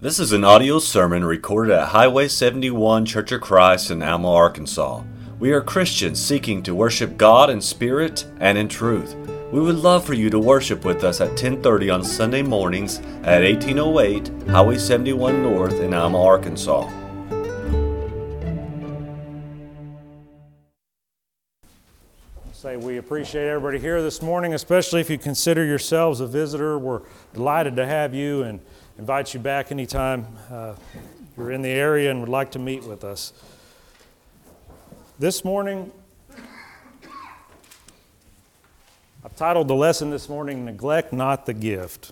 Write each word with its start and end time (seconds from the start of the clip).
This 0.00 0.20
is 0.20 0.30
an 0.30 0.44
audio 0.44 0.78
sermon 0.78 1.24
recorded 1.24 1.74
at 1.74 1.88
Highway 1.88 2.28
71 2.28 3.04
Church 3.04 3.32
of 3.32 3.40
Christ 3.40 3.90
in 3.90 4.00
Alma, 4.00 4.32
Arkansas. 4.32 5.02
We 5.40 5.50
are 5.50 5.60
Christians 5.60 6.24
seeking 6.24 6.62
to 6.62 6.72
worship 6.72 7.16
God 7.16 7.50
in 7.50 7.60
spirit 7.60 8.24
and 8.38 8.56
in 8.56 8.68
truth. 8.68 9.16
We 9.50 9.58
would 9.58 9.74
love 9.74 10.04
for 10.04 10.14
you 10.14 10.30
to 10.30 10.38
worship 10.38 10.84
with 10.84 11.02
us 11.02 11.20
at 11.20 11.36
10:30 11.36 11.90
on 11.90 12.04
Sunday 12.04 12.42
mornings 12.42 13.00
at 13.24 13.42
1808 13.42 14.30
Highway 14.46 14.78
71 14.78 15.42
North 15.42 15.80
in 15.80 15.92
Alma, 15.92 16.22
Arkansas. 16.22 16.88
Say 22.52 22.76
we 22.76 22.98
appreciate 22.98 23.48
everybody 23.48 23.80
here 23.80 24.00
this 24.00 24.22
morning, 24.22 24.54
especially 24.54 25.00
if 25.00 25.10
you 25.10 25.18
consider 25.18 25.64
yourselves 25.64 26.20
a 26.20 26.26
visitor. 26.28 26.78
We're 26.78 27.00
delighted 27.34 27.74
to 27.74 27.84
have 27.86 28.14
you 28.14 28.44
and 28.44 28.60
invite 28.98 29.32
you 29.32 29.38
back 29.38 29.70
anytime 29.70 30.26
uh, 30.50 30.74
you're 31.36 31.52
in 31.52 31.62
the 31.62 31.68
area 31.68 32.10
and 32.10 32.18
would 32.18 32.28
like 32.28 32.50
to 32.50 32.58
meet 32.58 32.82
with 32.82 33.04
us. 33.04 33.32
This 35.20 35.44
morning, 35.44 35.92
I've 39.24 39.36
titled 39.36 39.68
the 39.68 39.74
lesson 39.74 40.10
this 40.10 40.28
morning, 40.28 40.64
Neglect 40.64 41.12
Not 41.12 41.46
the 41.46 41.54
Gift. 41.54 42.10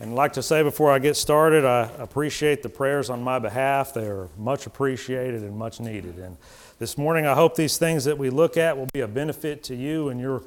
And 0.00 0.10
I'd 0.10 0.16
like 0.16 0.32
to 0.32 0.42
say 0.42 0.64
before 0.64 0.90
I 0.90 0.98
get 0.98 1.16
started, 1.16 1.64
I 1.64 1.88
appreciate 2.00 2.64
the 2.64 2.68
prayers 2.68 3.08
on 3.08 3.22
my 3.22 3.38
behalf. 3.38 3.94
They 3.94 4.06
are 4.06 4.28
much 4.36 4.66
appreciated 4.66 5.42
and 5.42 5.56
much 5.56 5.78
needed. 5.78 6.18
And 6.18 6.36
this 6.80 6.98
morning, 6.98 7.26
I 7.26 7.34
hope 7.34 7.54
these 7.54 7.78
things 7.78 8.04
that 8.06 8.18
we 8.18 8.28
look 8.28 8.56
at 8.56 8.76
will 8.76 8.88
be 8.92 9.00
a 9.00 9.08
benefit 9.08 9.62
to 9.64 9.76
you 9.76 10.08
and 10.08 10.18
your, 10.20 10.42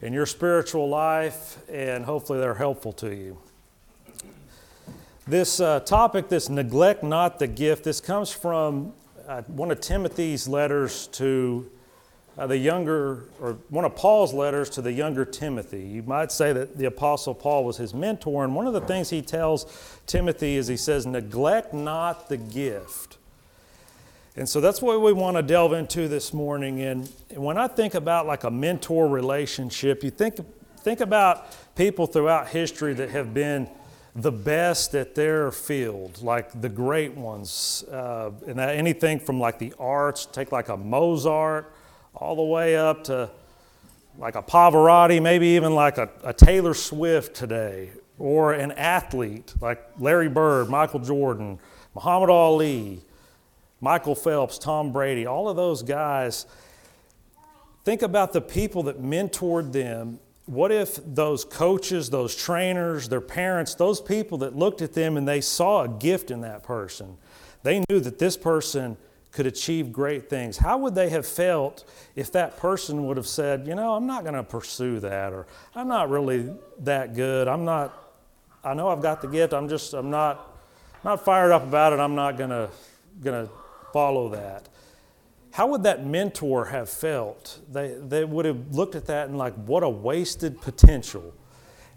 in 0.00 0.12
your 0.12 0.26
spiritual 0.26 0.88
life, 0.88 1.58
and 1.70 2.04
hopefully 2.04 2.40
they're 2.40 2.54
helpful 2.54 2.92
to 2.94 3.14
you. 3.14 3.38
This 5.26 5.60
uh, 5.60 5.78
topic, 5.78 6.28
this 6.28 6.48
neglect 6.48 7.04
not 7.04 7.38
the 7.38 7.46
gift, 7.46 7.84
this 7.84 8.00
comes 8.00 8.32
from 8.32 8.92
uh, 9.28 9.42
one 9.42 9.70
of 9.70 9.80
Timothy's 9.80 10.48
letters 10.48 11.06
to 11.08 11.70
uh, 12.36 12.48
the 12.48 12.58
younger, 12.58 13.26
or 13.40 13.52
one 13.68 13.84
of 13.84 13.94
Paul's 13.94 14.34
letters 14.34 14.68
to 14.70 14.82
the 14.82 14.90
younger 14.90 15.24
Timothy. 15.24 15.82
You 15.82 16.02
might 16.02 16.32
say 16.32 16.52
that 16.52 16.76
the 16.76 16.86
Apostle 16.86 17.36
Paul 17.36 17.64
was 17.64 17.76
his 17.76 17.94
mentor, 17.94 18.42
and 18.42 18.56
one 18.56 18.66
of 18.66 18.72
the 18.72 18.80
things 18.80 19.10
he 19.10 19.22
tells 19.22 20.00
Timothy 20.08 20.56
is 20.56 20.66
he 20.66 20.76
says, 20.76 21.06
Neglect 21.06 21.72
not 21.72 22.28
the 22.28 22.36
gift. 22.36 23.18
And 24.34 24.48
so 24.48 24.60
that's 24.60 24.82
what 24.82 25.00
we 25.02 25.12
want 25.12 25.36
to 25.36 25.42
delve 25.44 25.72
into 25.72 26.08
this 26.08 26.32
morning. 26.32 26.80
And 26.80 27.08
when 27.30 27.58
I 27.58 27.68
think 27.68 27.94
about 27.94 28.26
like 28.26 28.42
a 28.42 28.50
mentor 28.50 29.06
relationship, 29.06 30.02
you 30.02 30.10
think, 30.10 30.38
think 30.78 31.00
about 31.00 31.46
people 31.76 32.08
throughout 32.08 32.48
history 32.48 32.92
that 32.94 33.10
have 33.10 33.32
been 33.32 33.68
the 34.14 34.32
best 34.32 34.94
at 34.94 35.14
their 35.14 35.50
field, 35.50 36.22
like 36.22 36.60
the 36.60 36.68
great 36.68 37.14
ones. 37.14 37.84
Uh, 37.90 38.30
and 38.46 38.60
anything 38.60 39.18
from 39.18 39.40
like 39.40 39.58
the 39.58 39.72
arts, 39.78 40.26
take 40.26 40.52
like 40.52 40.68
a 40.68 40.76
Mozart, 40.76 41.72
all 42.14 42.36
the 42.36 42.42
way 42.42 42.76
up 42.76 43.04
to 43.04 43.30
like 44.18 44.34
a 44.34 44.42
Pavarotti, 44.42 45.22
maybe 45.22 45.48
even 45.48 45.74
like 45.74 45.96
a, 45.98 46.10
a 46.22 46.32
Taylor 46.32 46.74
Swift 46.74 47.34
today, 47.34 47.90
or 48.18 48.52
an 48.52 48.72
athlete 48.72 49.54
like 49.60 49.82
Larry 49.98 50.28
Bird, 50.28 50.68
Michael 50.68 51.00
Jordan, 51.00 51.58
Muhammad 51.94 52.28
Ali, 52.28 53.00
Michael 53.80 54.14
Phelps, 54.14 54.58
Tom 54.58 54.92
Brady, 54.92 55.26
all 55.26 55.48
of 55.48 55.56
those 55.56 55.82
guys. 55.82 56.46
Think 57.84 58.02
about 58.02 58.32
the 58.32 58.40
people 58.40 58.84
that 58.84 59.02
mentored 59.02 59.72
them. 59.72 60.20
What 60.46 60.72
if 60.72 60.98
those 61.06 61.44
coaches, 61.44 62.10
those 62.10 62.34
trainers, 62.34 63.08
their 63.08 63.20
parents, 63.20 63.74
those 63.74 64.00
people 64.00 64.38
that 64.38 64.56
looked 64.56 64.82
at 64.82 64.92
them 64.92 65.16
and 65.16 65.26
they 65.26 65.40
saw 65.40 65.82
a 65.82 65.88
gift 65.88 66.30
in 66.30 66.40
that 66.40 66.62
person? 66.62 67.16
They 67.62 67.84
knew 67.88 68.00
that 68.00 68.18
this 68.18 68.36
person 68.36 68.96
could 69.30 69.46
achieve 69.46 69.92
great 69.92 70.28
things. 70.28 70.58
How 70.58 70.78
would 70.78 70.94
they 70.94 71.08
have 71.08 71.26
felt 71.26 71.84
if 72.16 72.30
that 72.32 72.56
person 72.58 73.06
would 73.06 73.16
have 73.16 73.26
said, 73.26 73.66
you 73.66 73.74
know, 73.74 73.94
I'm 73.94 74.06
not 74.06 74.24
going 74.24 74.34
to 74.34 74.42
pursue 74.42 75.00
that, 75.00 75.32
or 75.32 75.46
I'm 75.74 75.88
not 75.88 76.10
really 76.10 76.52
that 76.80 77.14
good. 77.14 77.48
I'm 77.48 77.64
not, 77.64 77.96
I 78.62 78.74
know 78.74 78.88
I've 78.88 79.00
got 79.00 79.22
the 79.22 79.28
gift. 79.28 79.54
I'm 79.54 79.68
just, 79.68 79.94
I'm 79.94 80.10
not, 80.10 80.58
not 81.02 81.24
fired 81.24 81.50
up 81.50 81.62
about 81.62 81.92
it. 81.94 81.98
I'm 81.98 82.14
not 82.14 82.36
going 82.36 82.50
to, 82.50 82.68
going 83.22 83.46
to 83.46 83.52
follow 83.92 84.28
that. 84.30 84.68
How 85.52 85.66
would 85.68 85.82
that 85.84 86.06
mentor 86.06 86.66
have 86.66 86.88
felt? 86.90 87.60
They, 87.70 87.94
they 88.00 88.24
would 88.24 88.44
have 88.44 88.74
looked 88.74 88.94
at 88.94 89.06
that 89.06 89.28
and, 89.28 89.38
like, 89.38 89.54
what 89.54 89.82
a 89.82 89.88
wasted 89.88 90.60
potential. 90.60 91.34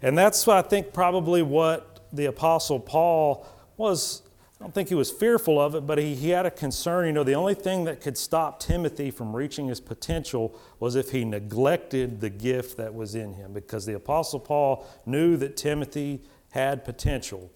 And 0.02 0.16
that's, 0.16 0.46
I 0.46 0.62
think, 0.62 0.92
probably 0.92 1.42
what 1.42 2.06
the 2.12 2.26
Apostle 2.26 2.80
Paul 2.80 3.46
was 3.76 4.22
I 4.58 4.64
don't 4.64 4.72
think 4.72 4.88
he 4.88 4.94
was 4.94 5.10
fearful 5.10 5.60
of 5.60 5.74
it, 5.74 5.86
but 5.86 5.98
he, 5.98 6.14
he 6.14 6.30
had 6.30 6.46
a 6.46 6.50
concern. 6.50 7.06
You 7.06 7.12
know, 7.12 7.24
the 7.24 7.34
only 7.34 7.54
thing 7.54 7.84
that 7.84 8.00
could 8.00 8.16
stop 8.16 8.58
Timothy 8.58 9.10
from 9.10 9.36
reaching 9.36 9.68
his 9.68 9.80
potential 9.80 10.58
was 10.80 10.96
if 10.96 11.10
he 11.10 11.26
neglected 11.26 12.22
the 12.22 12.30
gift 12.30 12.78
that 12.78 12.94
was 12.94 13.14
in 13.14 13.34
him, 13.34 13.52
because 13.52 13.84
the 13.84 13.94
Apostle 13.94 14.40
Paul 14.40 14.86
knew 15.04 15.36
that 15.36 15.58
Timothy 15.58 16.22
had 16.52 16.86
potential. 16.86 17.50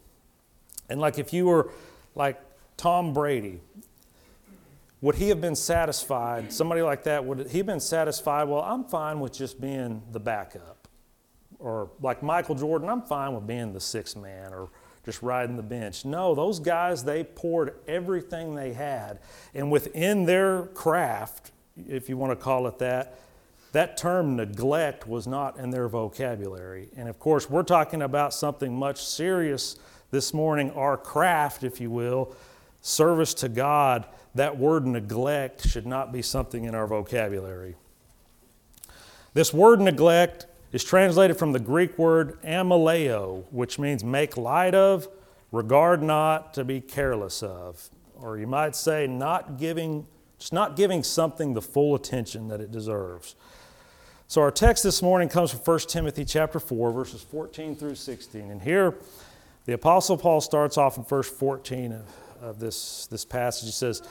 And 0.91 1.01
like 1.01 1.19
if 1.19 1.33
you 1.33 1.47
were 1.47 1.71
like 2.15 2.39
Tom 2.77 3.15
Brady, 3.15 3.63
would 5.01 5.15
he 5.15 5.29
have 5.31 5.41
been 5.41 5.57
satisfied? 5.57 6.53
Somebody 6.53 6.83
like 6.83 7.05
that, 7.05 7.25
would 7.25 7.49
he 7.49 7.59
have 7.59 7.67
been 7.67 7.81
satisfied? 7.81 8.45
Well, 8.45 8.63
I'm 8.63 8.85
fine 8.85 9.21
with 9.21 9.33
just 9.33 9.61
being 9.61 10.03
the 10.13 10.21
backup. 10.21 10.89
Or 11.59 11.91
like 12.01 12.23
Michael 12.23 12.55
Jordan, 12.55 12.89
I'm 12.89 13.03
fine 13.03 13.35
with 13.35 13.47
being 13.47 13.73
the 13.73 13.81
sixth 13.81 14.17
man 14.17 14.53
or 14.53 14.69
just 15.05 15.23
riding 15.23 15.57
the 15.57 15.63
bench. 15.63 16.05
No, 16.05 16.35
those 16.35 16.59
guys, 16.59 17.05
they 17.05 17.25
poured 17.25 17.75
everything 17.89 18.55
they 18.55 18.73
had. 18.73 19.19
And 19.55 19.71
within 19.71 20.27
their 20.27 20.65
craft, 20.67 21.53
if 21.89 22.09
you 22.09 22.17
want 22.17 22.33
to 22.33 22.37
call 22.37 22.67
it 22.67 22.79
that, 22.79 23.19
that 23.73 23.97
term 23.97 24.37
neglect 24.37 25.07
was 25.07 25.27
not 25.27 25.59
in 25.59 25.71
their 25.71 25.89
vocabulary. 25.89 26.89
And 26.97 27.09
of 27.09 27.19
course, 27.19 27.49
we're 27.49 27.63
talking 27.63 28.03
about 28.03 28.35
something 28.35 28.75
much 28.75 29.05
serious 29.05 29.79
this 30.11 30.35
morning 30.35 30.73
our 30.73 30.97
craft, 30.97 31.63
if 31.63 31.81
you 31.81 31.91
will, 31.91 32.35
service 32.81 33.33
to 33.35 33.49
God. 33.49 34.07
That 34.35 34.59
word 34.59 34.87
neglect 34.87 35.67
should 35.69 35.87
not 35.87 36.13
be 36.13 36.23
something 36.23 36.65
in 36.65 36.75
our 36.75 36.87
vocabulary. 36.87 37.77
This 39.35 39.53
word 39.53 39.81
neglect 39.81 40.47
is 40.73 40.85
translated 40.85 41.37
from 41.37 41.53
the 41.53 41.59
Greek 41.59 41.99
word 41.99 42.41
amaleo, 42.43 43.45
which 43.51 43.79
means 43.79 44.05
make 44.05 44.37
light 44.37 44.75
of, 44.75 45.09
regard 45.51 46.03
not, 46.03 46.55
to 46.55 46.65
be 46.65 46.81
careless 46.81 47.43
of. 47.43 47.91
Or 48.15 48.39
you 48.39 48.47
might 48.47 48.77
say, 48.77 49.07
not 49.07 49.59
giving, 49.59 50.07
just 50.39 50.53
not 50.53 50.77
giving 50.77 51.03
something 51.03 51.55
the 51.55 51.63
full 51.63 51.95
attention 51.95 52.49
that 52.49 52.61
it 52.61 52.71
deserves. 52.71 53.35
So 54.29 54.43
our 54.43 54.53
text 54.53 54.85
this 54.85 55.03
morning 55.03 55.29
comes 55.29 55.51
from 55.51 55.61
1 55.61 55.79
Timothy 55.89 56.25
chapter 56.25 56.61
4, 56.61 56.93
verses 56.93 57.23
14 57.23 57.75
through 57.75 57.97
16. 57.97 58.51
And 58.51 58.63
here 58.63 58.95
the 59.65 59.73
Apostle 59.73 60.17
Paul 60.17 60.41
starts 60.41 60.79
off 60.79 60.99
in 60.99 61.05
verse 61.05 61.29
14 61.29 61.93
of, 61.93 62.03
of 62.41 62.59
this, 62.59 63.07
this 63.07 63.25
passage. 63.25 63.67
He 63.67 63.73
says, 63.73 64.03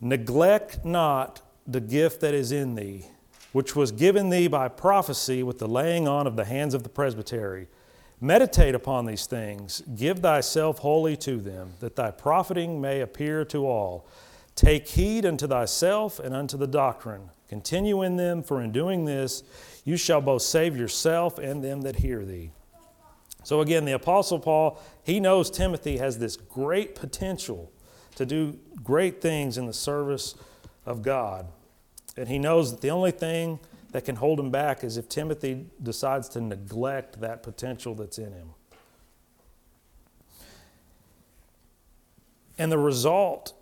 Neglect 0.00 0.84
not 0.84 1.42
the 1.66 1.80
gift 1.80 2.20
that 2.20 2.34
is 2.34 2.52
in 2.52 2.74
thee 2.74 3.06
which 3.52 3.74
was 3.74 3.92
given 3.92 4.30
thee 4.30 4.48
by 4.48 4.68
prophecy 4.68 5.42
with 5.42 5.58
the 5.58 5.68
laying 5.68 6.06
on 6.06 6.26
of 6.26 6.36
the 6.36 6.44
hands 6.44 6.74
of 6.74 6.82
the 6.82 6.88
presbytery. 6.88 7.68
Meditate 8.20 8.74
upon 8.74 9.06
these 9.06 9.26
things, 9.26 9.82
give 9.96 10.20
thyself 10.20 10.78
wholly 10.78 11.16
to 11.16 11.38
them, 11.38 11.72
that 11.80 11.96
thy 11.96 12.10
profiting 12.10 12.80
may 12.80 13.00
appear 13.00 13.44
to 13.46 13.66
all. 13.66 14.06
Take 14.54 14.88
heed 14.88 15.24
unto 15.24 15.46
thyself 15.46 16.18
and 16.18 16.34
unto 16.34 16.56
the 16.56 16.66
doctrine. 16.66 17.30
Continue 17.48 18.02
in 18.02 18.16
them, 18.16 18.42
for 18.42 18.60
in 18.60 18.72
doing 18.72 19.04
this 19.06 19.42
you 19.84 19.96
shall 19.96 20.20
both 20.20 20.42
save 20.42 20.76
yourself 20.76 21.38
and 21.38 21.64
them 21.64 21.80
that 21.80 21.96
hear 21.96 22.24
thee. 22.24 22.52
So, 23.42 23.60
again, 23.60 23.84
the 23.84 23.92
Apostle 23.92 24.38
Paul, 24.38 24.80
he 25.02 25.20
knows 25.20 25.50
Timothy 25.50 25.96
has 25.98 26.18
this 26.18 26.36
great 26.36 26.94
potential 26.94 27.72
to 28.16 28.26
do 28.26 28.58
great 28.82 29.20
things 29.20 29.56
in 29.56 29.66
the 29.66 29.72
service 29.72 30.34
of 30.84 31.02
God. 31.02 31.46
And 32.16 32.28
he 32.28 32.38
knows 32.38 32.70
that 32.70 32.80
the 32.80 32.90
only 32.90 33.12
thing 33.12 33.60
that 33.92 34.04
can 34.04 34.16
hold 34.16 34.38
him 34.38 34.50
back 34.50 34.84
is 34.84 34.96
if 34.96 35.08
Timothy 35.08 35.66
decides 35.82 36.28
to 36.30 36.40
neglect 36.40 37.20
that 37.20 37.42
potential 37.42 37.94
that's 37.94 38.18
in 38.18 38.32
him. 38.32 38.50
And 42.58 42.70
the 42.70 42.78
result, 42.78 43.54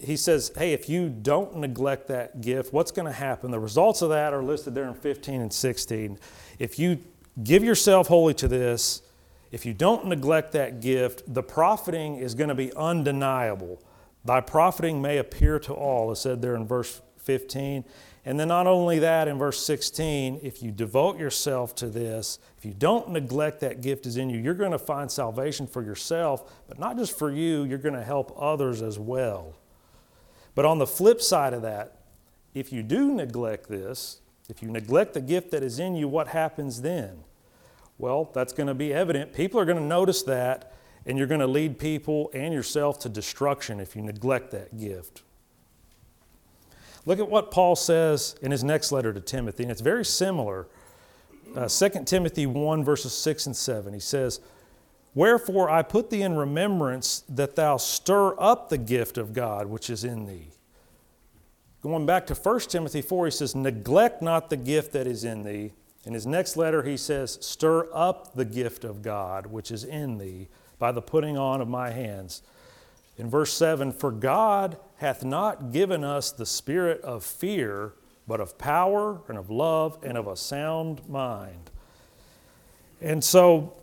he 0.00 0.16
says, 0.16 0.50
hey, 0.56 0.72
if 0.72 0.88
you 0.88 1.08
don't 1.08 1.56
neglect 1.56 2.08
that 2.08 2.40
gift, 2.40 2.72
what's 2.72 2.90
going 2.90 3.06
to 3.06 3.12
happen? 3.12 3.52
The 3.52 3.60
results 3.60 4.02
of 4.02 4.08
that 4.10 4.34
are 4.34 4.42
listed 4.42 4.74
there 4.74 4.88
in 4.88 4.94
15 4.94 5.40
and 5.40 5.52
16. 5.52 6.18
If 6.58 6.78
you 6.78 6.98
give 7.44 7.62
yourself 7.62 8.08
wholly 8.08 8.34
to 8.34 8.48
this, 8.48 9.02
if 9.52 9.66
you 9.66 9.74
don't 9.74 10.06
neglect 10.06 10.52
that 10.52 10.80
gift, 10.80 11.22
the 11.32 11.42
profiting 11.42 12.16
is 12.16 12.34
going 12.34 12.48
to 12.48 12.54
be 12.54 12.74
undeniable. 12.74 13.82
Thy 14.24 14.40
profiting 14.40 15.02
may 15.02 15.18
appear 15.18 15.58
to 15.60 15.74
all, 15.74 16.10
as 16.10 16.20
said 16.20 16.40
there 16.40 16.56
in 16.56 16.66
verse 16.66 17.02
15. 17.18 17.84
And 18.24 18.40
then, 18.40 18.48
not 18.48 18.66
only 18.66 19.00
that, 19.00 19.28
in 19.28 19.36
verse 19.36 19.64
16, 19.66 20.40
if 20.42 20.62
you 20.62 20.70
devote 20.70 21.18
yourself 21.18 21.74
to 21.76 21.88
this, 21.88 22.38
if 22.56 22.64
you 22.64 22.72
don't 22.72 23.10
neglect 23.10 23.60
that 23.60 23.82
gift 23.82 24.06
is 24.06 24.16
in 24.16 24.30
you, 24.30 24.38
you're 24.38 24.54
going 24.54 24.72
to 24.72 24.78
find 24.78 25.10
salvation 25.10 25.66
for 25.66 25.82
yourself, 25.82 26.50
but 26.68 26.78
not 26.78 26.96
just 26.96 27.18
for 27.18 27.30
you, 27.30 27.64
you're 27.64 27.78
going 27.78 27.96
to 27.96 28.02
help 28.02 28.34
others 28.40 28.80
as 28.80 28.98
well. 28.98 29.56
But 30.54 30.64
on 30.64 30.78
the 30.78 30.86
flip 30.86 31.20
side 31.20 31.52
of 31.52 31.62
that, 31.62 31.98
if 32.54 32.72
you 32.72 32.82
do 32.82 33.12
neglect 33.12 33.68
this, 33.68 34.20
if 34.48 34.62
you 34.62 34.70
neglect 34.70 35.14
the 35.14 35.20
gift 35.20 35.50
that 35.50 35.62
is 35.62 35.78
in 35.78 35.96
you, 35.96 36.06
what 36.08 36.28
happens 36.28 36.82
then? 36.82 37.24
Well, 38.02 38.32
that's 38.34 38.52
going 38.52 38.66
to 38.66 38.74
be 38.74 38.92
evident. 38.92 39.32
People 39.32 39.60
are 39.60 39.64
going 39.64 39.78
to 39.78 39.84
notice 39.84 40.24
that, 40.24 40.72
and 41.06 41.16
you're 41.16 41.28
going 41.28 41.38
to 41.40 41.46
lead 41.46 41.78
people 41.78 42.32
and 42.34 42.52
yourself 42.52 42.98
to 43.00 43.08
destruction 43.08 43.78
if 43.78 43.94
you 43.94 44.02
neglect 44.02 44.50
that 44.50 44.76
gift. 44.76 45.22
Look 47.06 47.20
at 47.20 47.30
what 47.30 47.52
Paul 47.52 47.76
says 47.76 48.34
in 48.42 48.50
his 48.50 48.64
next 48.64 48.90
letter 48.90 49.12
to 49.12 49.20
Timothy, 49.20 49.62
and 49.62 49.70
it's 49.70 49.80
very 49.80 50.04
similar. 50.04 50.66
Uh, 51.54 51.68
2 51.68 52.02
Timothy 52.04 52.44
1, 52.44 52.82
verses 52.82 53.12
6 53.12 53.46
and 53.46 53.56
7. 53.56 53.94
He 53.94 54.00
says, 54.00 54.40
Wherefore 55.14 55.70
I 55.70 55.82
put 55.82 56.10
thee 56.10 56.22
in 56.22 56.34
remembrance 56.34 57.22
that 57.28 57.54
thou 57.54 57.76
stir 57.76 58.34
up 58.36 58.68
the 58.68 58.78
gift 58.78 59.16
of 59.16 59.32
God 59.32 59.68
which 59.68 59.88
is 59.88 60.02
in 60.02 60.26
thee. 60.26 60.48
Going 61.82 62.04
back 62.04 62.26
to 62.26 62.34
1 62.34 62.60
Timothy 62.62 63.00
4, 63.00 63.26
he 63.26 63.30
says, 63.30 63.54
Neglect 63.54 64.22
not 64.22 64.50
the 64.50 64.56
gift 64.56 64.90
that 64.94 65.06
is 65.06 65.22
in 65.22 65.44
thee. 65.44 65.70
In 66.04 66.14
his 66.14 66.26
next 66.26 66.56
letter, 66.56 66.82
he 66.82 66.96
says, 66.96 67.38
Stir 67.40 67.88
up 67.94 68.34
the 68.34 68.44
gift 68.44 68.84
of 68.84 69.02
God 69.02 69.46
which 69.46 69.70
is 69.70 69.84
in 69.84 70.18
thee 70.18 70.48
by 70.78 70.92
the 70.92 71.02
putting 71.02 71.36
on 71.36 71.60
of 71.60 71.68
my 71.68 71.90
hands. 71.90 72.42
In 73.16 73.30
verse 73.30 73.52
7, 73.52 73.92
For 73.92 74.10
God 74.10 74.78
hath 74.96 75.24
not 75.24 75.70
given 75.70 76.02
us 76.02 76.32
the 76.32 76.46
spirit 76.46 77.00
of 77.02 77.24
fear, 77.24 77.92
but 78.26 78.40
of 78.40 78.58
power 78.58 79.20
and 79.28 79.38
of 79.38 79.50
love 79.50 79.98
and 80.02 80.16
of 80.16 80.26
a 80.26 80.36
sound 80.36 81.08
mind. 81.08 81.70
And 83.00 83.22
so, 83.22 83.74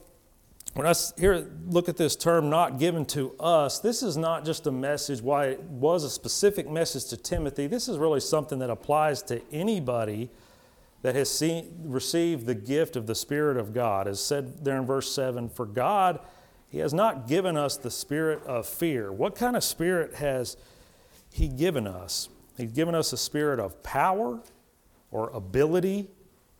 when 0.73 0.85
I 0.87 0.93
here 1.17 1.47
look 1.67 1.89
at 1.89 1.97
this 1.97 2.15
term 2.15 2.49
not 2.49 2.79
given 2.79 3.05
to 3.07 3.33
us, 3.39 3.79
this 3.79 4.03
is 4.03 4.17
not 4.17 4.45
just 4.45 4.67
a 4.67 4.71
message, 4.71 5.21
why 5.21 5.47
it 5.47 5.61
was 5.63 6.03
a 6.03 6.09
specific 6.09 6.69
message 6.69 7.05
to 7.05 7.17
Timothy. 7.17 7.67
This 7.67 7.87
is 7.87 7.97
really 7.97 8.19
something 8.19 8.59
that 8.59 8.69
applies 8.69 9.21
to 9.23 9.41
anybody 9.51 10.29
that 11.01 11.15
has 11.15 11.29
seen, 11.31 11.73
received 11.85 12.45
the 12.45 12.55
gift 12.55 12.95
of 12.95 13.07
the 13.07 13.15
Spirit 13.15 13.57
of 13.57 13.73
God. 13.73 14.07
As 14.07 14.19
said 14.19 14.65
there 14.65 14.77
in 14.77 14.85
verse 14.85 15.11
7 15.13 15.49
For 15.49 15.65
God 15.65 16.19
he 16.69 16.77
has 16.79 16.93
not 16.93 17.27
given 17.27 17.57
us 17.57 17.77
the 17.77 17.89
spirit 17.89 18.43
of 18.45 18.67
fear. 18.67 19.11
What 19.11 19.35
kind 19.35 19.55
of 19.55 19.63
spirit 19.63 20.15
has 20.15 20.55
He 21.33 21.47
given 21.47 21.87
us? 21.87 22.29
He's 22.57 22.71
given 22.71 22.93
us 22.93 23.11
a 23.11 23.17
spirit 23.17 23.59
of 23.59 23.81
power 23.81 24.39
or 25.11 25.29
ability, 25.31 26.09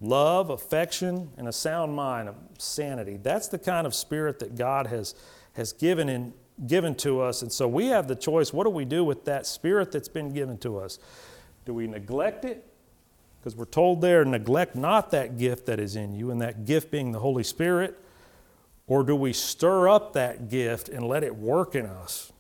love, 0.02 0.50
affection, 0.50 1.30
and 1.38 1.48
a 1.48 1.52
sound 1.52 1.94
mind, 1.94 2.30
sanity. 2.58 3.18
That's 3.22 3.50
the 3.50 3.60
kind 3.60 3.86
of 3.86 3.94
spirit 3.94 4.40
that 4.40 4.56
God 4.56 4.88
has, 4.88 5.14
has 5.54 5.74
given, 5.74 6.10
in, 6.10 6.34
given 6.66 6.96
to 6.96 7.22
us. 7.22 7.44
And 7.44 7.52
so 7.52 7.68
we 7.68 7.88
have 7.88 8.08
the 8.08 8.16
choice 8.16 8.52
what 8.52 8.64
do 8.64 8.72
we 8.72 8.86
do 8.86 9.04
with 9.04 9.26
that 9.26 9.46
spirit 9.46 9.92
that's 9.92 10.10
been 10.10 10.34
given 10.34 10.58
to 10.60 10.80
us? 10.80 10.98
Do 11.66 11.76
we 11.76 11.86
neglect 11.86 12.46
it? 12.46 12.66
Because 13.40 13.56
we're 13.56 13.66
told 13.66 14.02
there, 14.02 14.26
neglect 14.26 14.76
not 14.76 15.12
that 15.12 15.38
gift 15.38 15.66
that 15.68 15.80
is 15.80 15.96
in 15.96 16.14
you, 16.14 16.30
and 16.30 16.42
that 16.42 16.66
gift 16.66 16.92
being 16.92 17.12
the 17.12 17.20
Holy 17.20 17.44
Spirit 17.44 17.98
or 18.90 19.04
do 19.04 19.16
we 19.16 19.34
stir 19.34 19.88
up 19.88 20.14
that 20.14 20.50
gift 20.50 20.90
and 20.90 21.08
let 21.08 21.24
it 21.24 21.36
work 21.36 21.76
in 21.76 21.86
us? 21.86 22.34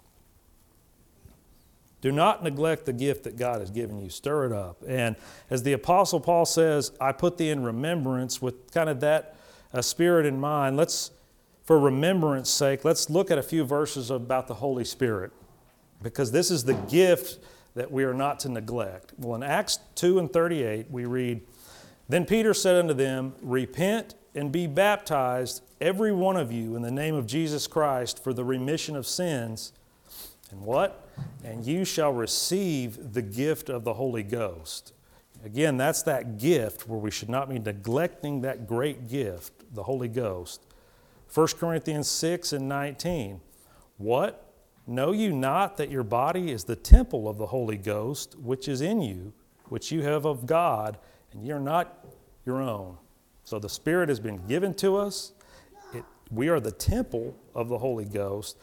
Do 2.01 2.11
not 2.11 2.43
neglect 2.43 2.85
the 2.85 2.93
gift 2.93 3.25
that 3.25 3.37
God 3.37 3.59
has 3.59 3.69
given 3.69 3.99
you. 3.99 4.09
Stir 4.09 4.47
it 4.47 4.51
up. 4.51 4.81
And 4.87 5.15
as 5.51 5.61
the 5.61 5.73
Apostle 5.73 6.19
Paul 6.19 6.45
says, 6.45 6.91
I 6.99 7.11
put 7.11 7.37
thee 7.37 7.51
in 7.51 7.61
remembrance 7.61 8.41
with 8.41 8.71
kind 8.71 8.89
of 8.89 8.99
that 9.01 9.35
uh, 9.71 9.83
spirit 9.83 10.25
in 10.25 10.39
mind. 10.39 10.75
Let's, 10.75 11.11
for 11.61 11.77
remembrance 11.77 12.49
sake, 12.49 12.83
let's 12.83 13.11
look 13.11 13.29
at 13.29 13.37
a 13.37 13.43
few 13.43 13.63
verses 13.63 14.09
about 14.09 14.47
the 14.47 14.55
Holy 14.55 14.85
Spirit 14.85 15.31
because 16.01 16.31
this 16.31 16.49
is 16.49 16.63
the 16.63 16.73
gift 16.73 17.37
that 17.75 17.91
we 17.91 18.03
are 18.03 18.13
not 18.13 18.39
to 18.41 18.49
neglect. 18.49 19.13
Well, 19.17 19.35
in 19.35 19.43
Acts 19.43 19.79
2 19.95 20.19
and 20.19 20.31
38, 20.31 20.89
we 20.89 21.05
read, 21.05 21.41
Then 22.07 22.25
Peter 22.25 22.53
said 22.53 22.75
unto 22.75 22.93
them, 22.93 23.35
Repent 23.41 24.15
and 24.35 24.51
be 24.51 24.67
baptized, 24.67 25.63
every 25.81 26.11
one 26.11 26.37
of 26.37 26.51
you, 26.51 26.75
in 26.75 26.81
the 26.81 26.91
name 26.91 27.15
of 27.15 27.25
Jesus 27.25 27.67
Christ 27.67 28.23
for 28.23 28.33
the 28.33 28.43
remission 28.43 28.95
of 28.95 29.07
sins. 29.07 29.73
And 30.51 30.61
what? 30.61 31.07
And 31.43 31.65
you 31.65 31.85
shall 31.85 32.11
receive 32.11 33.13
the 33.13 33.21
gift 33.21 33.69
of 33.69 33.83
the 33.83 33.93
Holy 33.93 34.23
Ghost. 34.23 34.93
Again, 35.43 35.77
that's 35.77 36.03
that 36.03 36.37
gift 36.37 36.87
where 36.87 36.99
we 36.99 37.11
should 37.11 37.29
not 37.29 37.49
be 37.49 37.59
neglecting 37.59 38.41
that 38.41 38.67
great 38.67 39.07
gift, 39.07 39.53
the 39.73 39.83
Holy 39.83 40.07
Ghost. 40.07 40.65
1 41.33 41.47
Corinthians 41.59 42.09
6 42.09 42.53
and 42.53 42.67
19. 42.67 43.39
What? 43.97 44.48
Know 44.89 45.11
you 45.11 45.33
not 45.33 45.77
that 45.77 45.91
your 45.91 46.01
body 46.01 46.51
is 46.51 46.63
the 46.63 46.75
temple 46.75 47.29
of 47.29 47.37
the 47.37 47.45
Holy 47.45 47.77
Ghost, 47.77 48.35
which 48.39 48.67
is 48.67 48.81
in 48.81 49.03
you, 49.03 49.33
which 49.65 49.91
you 49.91 50.01
have 50.01 50.25
of 50.25 50.47
God, 50.47 50.97
and 51.31 51.45
you're 51.45 51.59
not 51.59 52.07
your 52.43 52.59
own? 52.59 52.97
So 53.43 53.59
the 53.59 53.69
Spirit 53.69 54.09
has 54.09 54.19
been 54.19 54.47
given 54.47 54.73
to 54.75 54.97
us. 54.97 55.33
It, 55.93 56.03
we 56.31 56.49
are 56.49 56.59
the 56.59 56.71
temple 56.71 57.37
of 57.53 57.69
the 57.69 57.77
Holy 57.77 58.03
Ghost. 58.03 58.57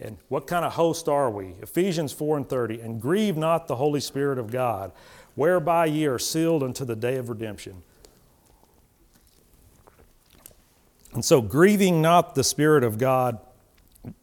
And 0.00 0.16
what 0.28 0.46
kind 0.46 0.64
of 0.64 0.72
host 0.72 1.10
are 1.10 1.30
we? 1.30 1.48
Ephesians 1.60 2.10
4 2.10 2.38
and 2.38 2.48
30. 2.48 2.80
And 2.80 2.98
grieve 2.98 3.36
not 3.36 3.68
the 3.68 3.76
Holy 3.76 4.00
Spirit 4.00 4.38
of 4.38 4.50
God, 4.50 4.92
whereby 5.34 5.84
ye 5.84 6.06
are 6.06 6.18
sealed 6.18 6.62
unto 6.62 6.86
the 6.86 6.96
day 6.96 7.16
of 7.16 7.28
redemption. 7.28 7.82
And 11.12 11.22
so, 11.22 11.42
grieving 11.42 12.00
not 12.00 12.34
the 12.34 12.44
Spirit 12.44 12.82
of 12.82 12.96
God, 12.96 13.40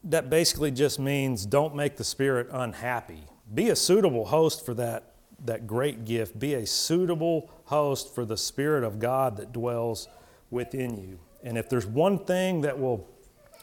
that 0.03 0.29
basically 0.29 0.71
just 0.71 1.00
means 1.00 1.45
don't 1.45 1.75
make 1.75 1.97
the 1.97 2.03
Spirit 2.03 2.47
unhappy. 2.51 3.24
Be 3.53 3.69
a 3.69 3.75
suitable 3.75 4.25
host 4.25 4.65
for 4.65 4.74
that 4.75 5.13
that 5.45 5.68
great 5.68 6.06
gift. 6.06 6.39
Be 6.39 6.53
a 6.56 6.65
suitable 6.65 7.50
host 7.65 8.13
for 8.13 8.25
the 8.25 8.38
Spirit 8.38 8.83
of 8.83 9.00
God 9.00 9.38
that 9.38 9.53
dwells 9.53 10.07
within 10.50 10.97
you. 10.97 11.19
And 11.44 11.57
if 11.57 11.69
there's 11.69 11.85
one 11.85 12.19
thing 12.25 12.62
that 12.62 12.79
will 12.79 13.07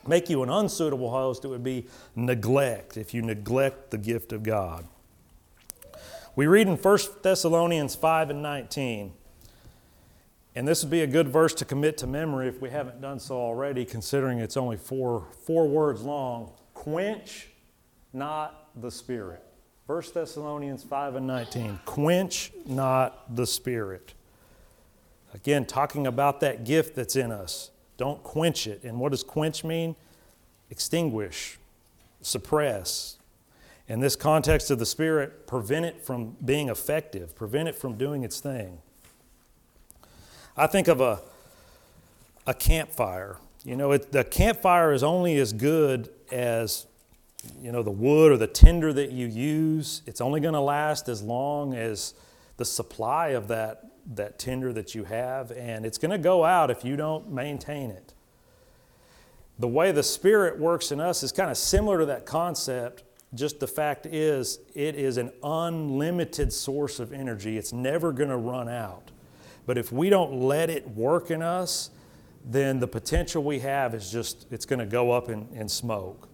make 0.06 0.30
you 0.30 0.42
an 0.42 0.50
unsuitable 0.50 1.10
host, 1.10 1.44
it 1.44 1.48
would 1.48 1.64
be 1.64 1.86
neglect, 2.14 2.96
if 2.96 3.14
you 3.14 3.22
neglect 3.22 3.90
the 3.90 3.98
gift 3.98 4.32
of 4.32 4.42
God. 4.42 4.86
We 6.36 6.46
read 6.46 6.66
in 6.66 6.76
1 6.76 6.98
Thessalonians 7.22 7.94
5 7.94 8.30
and 8.30 8.42
19, 8.42 9.12
and 10.54 10.66
this 10.68 10.82
would 10.82 10.90
be 10.90 11.02
a 11.02 11.06
good 11.06 11.28
verse 11.28 11.52
to 11.54 11.64
commit 11.64 11.98
to 11.98 12.06
memory 12.06 12.48
if 12.48 12.60
we 12.60 12.70
haven't 12.70 13.00
done 13.00 13.18
so 13.18 13.36
already, 13.36 13.84
considering 13.84 14.38
it's 14.38 14.56
only 14.56 14.76
four, 14.76 15.26
four 15.44 15.66
words 15.66 16.02
long. 16.02 16.52
Quench 16.74 17.48
not 18.12 18.68
the 18.80 18.90
Spirit. 18.90 19.42
1 19.86 20.02
Thessalonians 20.14 20.84
5 20.84 21.16
and 21.16 21.26
19. 21.26 21.80
Quench 21.84 22.52
not 22.66 23.34
the 23.34 23.46
Spirit. 23.46 24.14
Again, 25.34 25.66
talking 25.66 26.06
about 26.06 26.40
that 26.40 26.64
gift 26.64 26.94
that's 26.94 27.16
in 27.16 27.32
us. 27.32 27.70
Don't 27.96 28.22
quench 28.22 28.66
it. 28.66 28.82
And 28.84 28.98
what 29.00 29.10
does 29.10 29.24
quench 29.24 29.64
mean? 29.64 29.96
Extinguish, 30.70 31.58
suppress. 32.22 33.18
In 33.88 34.00
this 34.00 34.16
context 34.16 34.70
of 34.70 34.78
the 34.78 34.86
Spirit, 34.86 35.46
prevent 35.46 35.84
it 35.84 36.00
from 36.00 36.36
being 36.42 36.68
effective, 36.68 37.34
prevent 37.34 37.68
it 37.68 37.74
from 37.74 37.96
doing 37.98 38.22
its 38.22 38.40
thing. 38.40 38.78
I 40.56 40.66
think 40.66 40.88
of 40.88 41.00
a, 41.00 41.20
a 42.46 42.54
campfire. 42.54 43.38
You 43.64 43.76
know, 43.76 43.92
it, 43.92 44.12
the 44.12 44.24
campfire 44.24 44.92
is 44.92 45.02
only 45.02 45.36
as 45.38 45.52
good 45.52 46.10
as 46.30 46.86
you 47.60 47.72
know, 47.72 47.82
the 47.82 47.90
wood 47.90 48.32
or 48.32 48.36
the 48.36 48.46
tinder 48.46 48.92
that 48.92 49.12
you 49.12 49.26
use, 49.26 50.02
it's 50.06 50.20
only 50.20 50.40
going 50.40 50.54
to 50.54 50.60
last 50.60 51.08
as 51.08 51.22
long 51.22 51.74
as 51.74 52.14
the 52.56 52.64
supply 52.64 53.28
of 53.28 53.48
that, 53.48 53.84
that 54.14 54.38
tinder 54.38 54.72
that 54.72 54.94
you 54.94 55.04
have, 55.04 55.50
and 55.52 55.84
it's 55.84 55.98
going 55.98 56.10
to 56.10 56.18
go 56.18 56.44
out 56.44 56.70
if 56.70 56.84
you 56.84 56.96
don't 56.96 57.30
maintain 57.30 57.90
it. 57.90 58.12
The 59.58 59.68
way 59.68 59.92
the 59.92 60.02
Spirit 60.02 60.58
works 60.58 60.90
in 60.90 61.00
us 61.00 61.22
is 61.22 61.32
kind 61.32 61.50
of 61.50 61.56
similar 61.56 61.98
to 61.98 62.06
that 62.06 62.26
concept, 62.26 63.04
just 63.34 63.60
the 63.60 63.66
fact 63.66 64.06
is, 64.06 64.58
it 64.74 64.94
is 64.94 65.16
an 65.16 65.32
unlimited 65.42 66.52
source 66.52 67.00
of 67.00 67.12
energy. 67.12 67.56
It's 67.56 67.72
never 67.72 68.12
going 68.12 68.30
to 68.30 68.36
run 68.36 68.68
out. 68.68 69.10
But 69.66 69.78
if 69.78 69.90
we 69.90 70.10
don't 70.10 70.40
let 70.40 70.70
it 70.70 70.88
work 70.88 71.30
in 71.30 71.42
us, 71.42 71.90
then 72.44 72.78
the 72.78 72.88
potential 72.88 73.42
we 73.42 73.60
have 73.60 73.94
is 73.94 74.10
just, 74.10 74.46
it's 74.50 74.66
going 74.66 74.78
to 74.78 74.86
go 74.86 75.10
up 75.10 75.28
in, 75.30 75.48
in 75.54 75.68
smoke. 75.68 76.28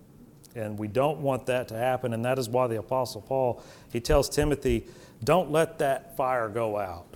And 0.56 0.78
we 0.78 0.88
don't 0.88 1.18
want 1.20 1.46
that 1.46 1.68
to 1.68 1.76
happen. 1.76 2.12
And 2.12 2.24
that 2.24 2.38
is 2.38 2.48
why 2.48 2.66
the 2.66 2.78
Apostle 2.78 3.22
Paul, 3.22 3.62
he 3.92 4.00
tells 4.00 4.28
Timothy, 4.28 4.86
don't 5.22 5.52
let 5.52 5.78
that 5.78 6.16
fire 6.16 6.48
go 6.48 6.76
out. 6.76 7.06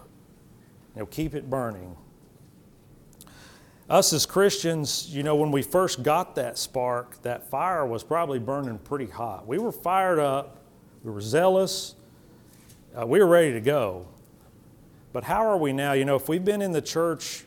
You 0.94 1.00
know, 1.00 1.06
keep 1.06 1.35
it 1.35 1.50
burning. 1.50 1.97
Us 3.90 4.12
as 4.12 4.25
Christians, 4.25 5.14
you 5.14 5.23
know, 5.23 5.37
when 5.37 5.50
we 5.50 5.62
first 5.62 6.02
got 6.02 6.37
that 6.37 6.56
spark, 6.56 7.21
that 7.23 7.50
fire 7.50 7.85
was 7.85 8.02
probably 8.02 8.38
burning 8.38 8.78
pretty 8.78 9.06
hot. 9.06 9.47
We 9.47 9.59
were 9.59 9.73
fired 9.73 10.18
up, 10.18 10.62
we 11.02 11.11
were 11.11 11.21
zealous, 11.21 11.94
uh, 12.99 13.06
we 13.06 13.18
were 13.18 13.26
ready 13.26 13.52
to 13.52 13.61
go. 13.61 14.06
But 15.14 15.23
how 15.23 15.47
are 15.47 15.56
we 15.56 15.73
now? 15.73 15.92
You 15.92 16.04
know, 16.04 16.16
if 16.16 16.28
we've 16.28 16.44
been 16.44 16.61
in 16.61 16.73
the 16.73 16.83
church 16.83 17.44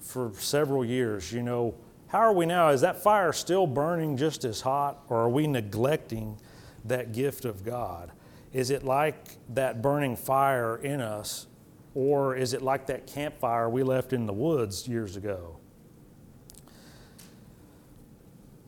for 0.00 0.32
several 0.36 0.84
years, 0.84 1.32
you 1.32 1.44
know, 1.44 1.76
how 2.08 2.18
are 2.18 2.32
we 2.32 2.44
now? 2.44 2.70
Is 2.70 2.80
that 2.80 3.04
fire 3.04 3.32
still 3.32 3.68
burning 3.68 4.16
just 4.16 4.44
as 4.44 4.62
hot, 4.62 5.04
or 5.08 5.18
are 5.18 5.28
we 5.28 5.46
neglecting 5.46 6.36
that 6.84 7.12
gift 7.12 7.44
of 7.44 7.64
God? 7.64 8.10
Is 8.52 8.70
it 8.70 8.82
like 8.82 9.14
that 9.54 9.80
burning 9.80 10.16
fire 10.16 10.76
in 10.76 11.00
us, 11.00 11.46
or 11.94 12.34
is 12.34 12.52
it 12.52 12.62
like 12.62 12.86
that 12.86 13.06
campfire 13.06 13.70
we 13.70 13.84
left 13.84 14.12
in 14.12 14.26
the 14.26 14.32
woods 14.32 14.88
years 14.88 15.14
ago? 15.14 15.58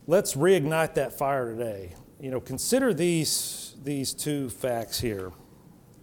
Let's 0.07 0.35
reignite 0.35 0.95
that 0.95 1.19
fire 1.19 1.51
today. 1.51 1.95
You 2.21 2.31
know, 2.31 2.41
consider 2.41 2.95
these, 2.95 3.75
these 3.83 4.15
two 4.15 4.51
facts 4.51 5.01
here 5.01 5.33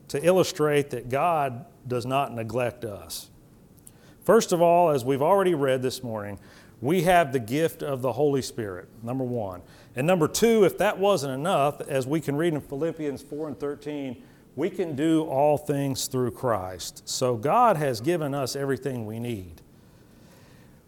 to 0.09 0.25
illustrate 0.25 0.89
that 0.89 1.07
God 1.07 1.67
does 1.87 2.05
not 2.05 2.33
neglect 2.33 2.85
us. 2.85 3.29
First 4.23 4.51
of 4.51 4.61
all, 4.61 4.89
as 4.89 5.03
we've 5.03 5.21
already 5.21 5.53
read 5.53 5.81
this 5.81 6.01
morning, 6.01 6.39
we 6.81 7.03
have 7.03 7.31
the 7.31 7.39
gift 7.39 7.81
of 7.83 8.01
the 8.01 8.13
Holy 8.13 8.41
Spirit, 8.41 8.87
number 9.01 9.23
one. 9.23 9.61
And 9.95 10.07
number 10.07 10.27
two, 10.27 10.63
if 10.63 10.77
that 10.79 10.97
wasn't 10.97 11.33
enough, 11.33 11.81
as 11.81 12.07
we 12.07 12.19
can 12.19 12.35
read 12.35 12.53
in 12.53 12.61
Philippians 12.61 13.21
4 13.21 13.49
and 13.49 13.59
13, 13.59 14.21
we 14.55 14.69
can 14.69 14.95
do 14.95 15.23
all 15.23 15.57
things 15.57 16.07
through 16.07 16.31
Christ. 16.31 17.07
So 17.07 17.35
God 17.35 17.77
has 17.77 18.01
given 18.01 18.33
us 18.33 18.55
everything 18.55 19.05
we 19.05 19.19
need. 19.19 19.61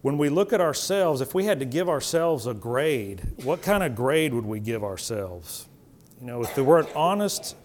When 0.01 0.17
we 0.17 0.29
look 0.29 0.53
at 0.53 0.61
ourselves, 0.61 1.19
if 1.19 1.33
we 1.33 1.45
had 1.45 1.59
to 1.59 1.65
give 1.65 1.89
ourselves 1.89 2.45
a 2.45 2.53
grade, 2.53 3.21
what 3.43 3.61
kind 3.61 3.83
of 3.83 3.95
grade 3.95 4.33
would 4.33 4.45
we 4.45 4.59
give 4.59 4.83
ourselves? 4.83 5.67
You 6.21 6.27
know, 6.27 6.43
if 6.43 6.55
we 6.55 6.63
weren't 6.63 6.93
honest 6.95 7.55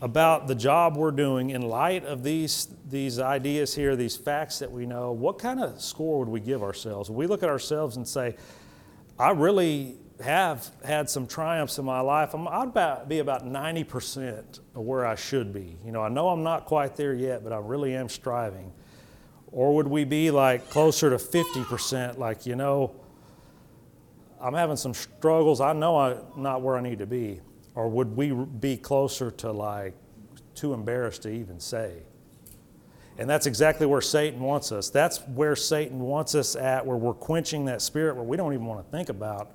about 0.00 0.46
the 0.46 0.54
job 0.54 0.96
we're 0.96 1.10
doing 1.10 1.50
in 1.50 1.62
light 1.62 2.04
of 2.04 2.22
these, 2.22 2.68
these 2.88 3.18
ideas 3.18 3.74
here, 3.74 3.96
these 3.96 4.16
facts 4.16 4.60
that 4.60 4.70
we 4.70 4.86
know, 4.86 5.12
what 5.12 5.38
kind 5.38 5.60
of 5.60 5.80
score 5.80 6.20
would 6.20 6.28
we 6.28 6.40
give 6.40 6.62
ourselves? 6.62 7.10
We 7.10 7.26
look 7.26 7.42
at 7.42 7.48
ourselves 7.48 7.96
and 7.96 8.06
say, 8.06 8.36
I 9.18 9.32
really 9.32 9.96
have 10.22 10.70
had 10.84 11.10
some 11.10 11.26
triumphs 11.26 11.78
in 11.78 11.84
my 11.84 12.00
life. 12.00 12.34
I'm, 12.34 12.46
I'd 12.46 12.68
about, 12.68 13.08
be 13.08 13.18
about 13.18 13.44
90% 13.44 14.60
of 14.74 14.82
where 14.82 15.04
I 15.04 15.16
should 15.16 15.52
be. 15.52 15.76
You 15.84 15.92
know, 15.92 16.02
I 16.02 16.08
know 16.08 16.28
I'm 16.28 16.42
not 16.42 16.66
quite 16.66 16.96
there 16.96 17.14
yet, 17.14 17.42
but 17.42 17.52
I 17.52 17.58
really 17.58 17.94
am 17.94 18.08
striving. 18.08 18.72
Or 19.50 19.74
would 19.76 19.88
we 19.88 20.04
be 20.04 20.30
like 20.30 20.68
closer 20.70 21.10
to 21.10 21.16
50%, 21.16 22.18
like, 22.18 22.46
you 22.46 22.54
know, 22.54 22.94
I'm 24.40 24.54
having 24.54 24.76
some 24.76 24.94
struggles. 24.94 25.60
I 25.60 25.72
know 25.72 25.98
I'm 25.98 26.18
not 26.36 26.62
where 26.62 26.76
I 26.76 26.80
need 26.80 26.98
to 27.00 27.06
be. 27.06 27.40
Or 27.78 27.88
would 27.88 28.16
we 28.16 28.32
be 28.32 28.76
closer 28.76 29.30
to 29.30 29.52
like 29.52 29.94
too 30.56 30.74
embarrassed 30.74 31.22
to 31.22 31.28
even 31.30 31.60
say? 31.60 32.02
And 33.18 33.30
that's 33.30 33.46
exactly 33.46 33.86
where 33.86 34.00
Satan 34.00 34.40
wants 34.40 34.72
us. 34.72 34.90
That's 34.90 35.18
where 35.28 35.54
Satan 35.54 36.00
wants 36.00 36.34
us 36.34 36.56
at, 36.56 36.84
where 36.84 36.96
we're 36.96 37.14
quenching 37.14 37.66
that 37.66 37.80
spirit, 37.80 38.16
where 38.16 38.24
we 38.24 38.36
don't 38.36 38.52
even 38.52 38.66
want 38.66 38.84
to 38.84 38.90
think 38.90 39.10
about 39.10 39.52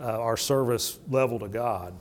uh, 0.00 0.02
our 0.02 0.36
service 0.36 0.98
level 1.08 1.38
to 1.38 1.46
God. 1.46 1.94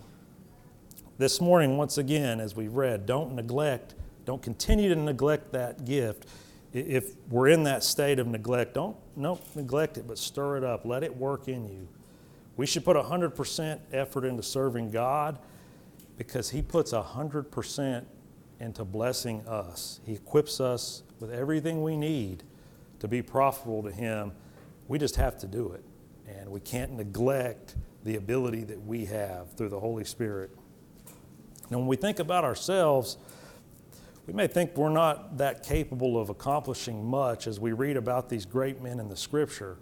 This 1.20 1.40
morning, 1.40 1.78
once 1.78 2.00
again, 2.00 2.40
as 2.40 2.56
we've 2.56 2.74
read, 2.74 3.06
don't 3.06 3.36
neglect, 3.36 3.94
don't 4.26 4.42
continue 4.42 4.90
to 4.90 4.96
neglect 4.96 5.52
that 5.52 5.86
gift. 5.86 6.26
If 6.74 7.12
we're 7.30 7.50
in 7.50 7.62
that 7.66 7.84
state 7.84 8.18
of 8.18 8.26
neglect, 8.26 8.74
don't, 8.74 8.98
don't 9.22 9.56
neglect 9.56 10.00
it, 10.00 10.08
but 10.08 10.18
stir 10.18 10.58
it 10.58 10.64
up. 10.64 10.84
Let 10.84 11.04
it 11.04 11.16
work 11.16 11.48
in 11.48 11.68
you. 11.68 11.88
We 12.56 12.66
should 12.66 12.86
put 12.86 12.96
100% 12.96 13.80
effort 13.92 14.26
into 14.26 14.44
serving 14.44 14.92
God 14.92 15.40
because 16.18 16.52
He 16.52 16.62
puts 16.62 16.94
100% 16.94 18.06
into 18.60 18.86
blessing 18.86 19.42
us. 19.48 20.00
He 20.06 20.14
equips 20.14 20.62
us 20.62 21.04
with 21.20 21.32
everything 21.32 21.82
we 21.82 21.98
need 21.98 22.44
to 23.00 23.08
be 23.08 23.22
profitable 23.22 23.84
to 23.84 23.92
Him. 23.92 24.32
We 24.88 25.00
just 25.00 25.16
have 25.16 25.38
to 25.40 25.48
do 25.48 25.72
it. 25.72 25.84
And 26.28 26.50
we 26.50 26.60
can't 26.60 26.94
neglect 26.94 27.76
the 28.04 28.16
ability 28.16 28.64
that 28.66 28.86
we 28.86 29.06
have 29.06 29.54
through 29.54 29.70
the 29.70 29.80
Holy 29.80 30.04
Spirit. 30.04 30.52
Now, 31.70 31.80
when 31.80 31.88
we 31.88 31.96
think 31.96 32.20
about 32.20 32.44
ourselves, 32.44 33.18
we 34.28 34.34
may 34.34 34.48
think 34.48 34.78
we're 34.78 34.90
not 34.90 35.38
that 35.38 35.64
capable 35.64 36.20
of 36.20 36.30
accomplishing 36.30 37.04
much 37.04 37.48
as 37.48 37.60
we 37.60 37.74
read 37.74 37.98
about 37.98 38.30
these 38.30 38.46
great 38.46 38.82
men 38.82 39.00
in 39.00 39.10
the 39.10 39.18
Scripture. 39.18 39.78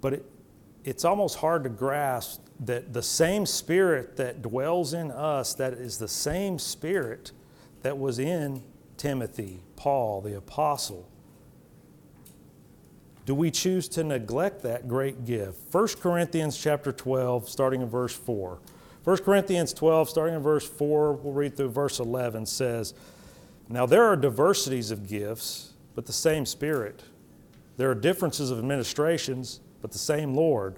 But 0.00 0.14
it, 0.14 0.26
it's 0.84 1.04
almost 1.04 1.38
hard 1.38 1.64
to 1.64 1.70
grasp 1.70 2.42
that 2.60 2.92
the 2.92 3.02
same 3.02 3.46
spirit 3.46 4.16
that 4.16 4.42
dwells 4.42 4.94
in 4.94 5.10
us, 5.10 5.54
that 5.54 5.74
is 5.74 5.98
the 5.98 6.08
same 6.08 6.58
spirit 6.58 7.32
that 7.82 7.98
was 7.98 8.18
in 8.18 8.62
Timothy, 8.96 9.62
Paul, 9.76 10.20
the 10.20 10.36
apostle. 10.36 11.08
Do 13.24 13.34
we 13.34 13.50
choose 13.50 13.88
to 13.90 14.04
neglect 14.04 14.62
that 14.62 14.88
great 14.88 15.24
gift? 15.24 15.58
1 15.72 15.88
Corinthians 16.00 16.58
chapter 16.58 16.92
12, 16.92 17.48
starting 17.48 17.80
in 17.80 17.88
verse 17.88 18.14
4. 18.14 18.58
1 19.04 19.16
Corinthians 19.18 19.72
12, 19.72 20.10
starting 20.10 20.34
in 20.34 20.42
verse 20.42 20.68
4, 20.68 21.14
we'll 21.14 21.32
read 21.32 21.56
through 21.56 21.70
verse 21.70 21.98
11, 21.98 22.44
says, 22.44 22.92
Now 23.68 23.86
there 23.86 24.04
are 24.04 24.16
diversities 24.16 24.90
of 24.90 25.08
gifts, 25.08 25.72
but 25.94 26.06
the 26.06 26.12
same 26.12 26.44
Spirit. 26.44 27.04
There 27.76 27.90
are 27.90 27.94
differences 27.94 28.50
of 28.50 28.58
administrations, 28.58 29.60
but 29.80 29.92
the 29.92 29.98
same 29.98 30.34
Lord. 30.34 30.76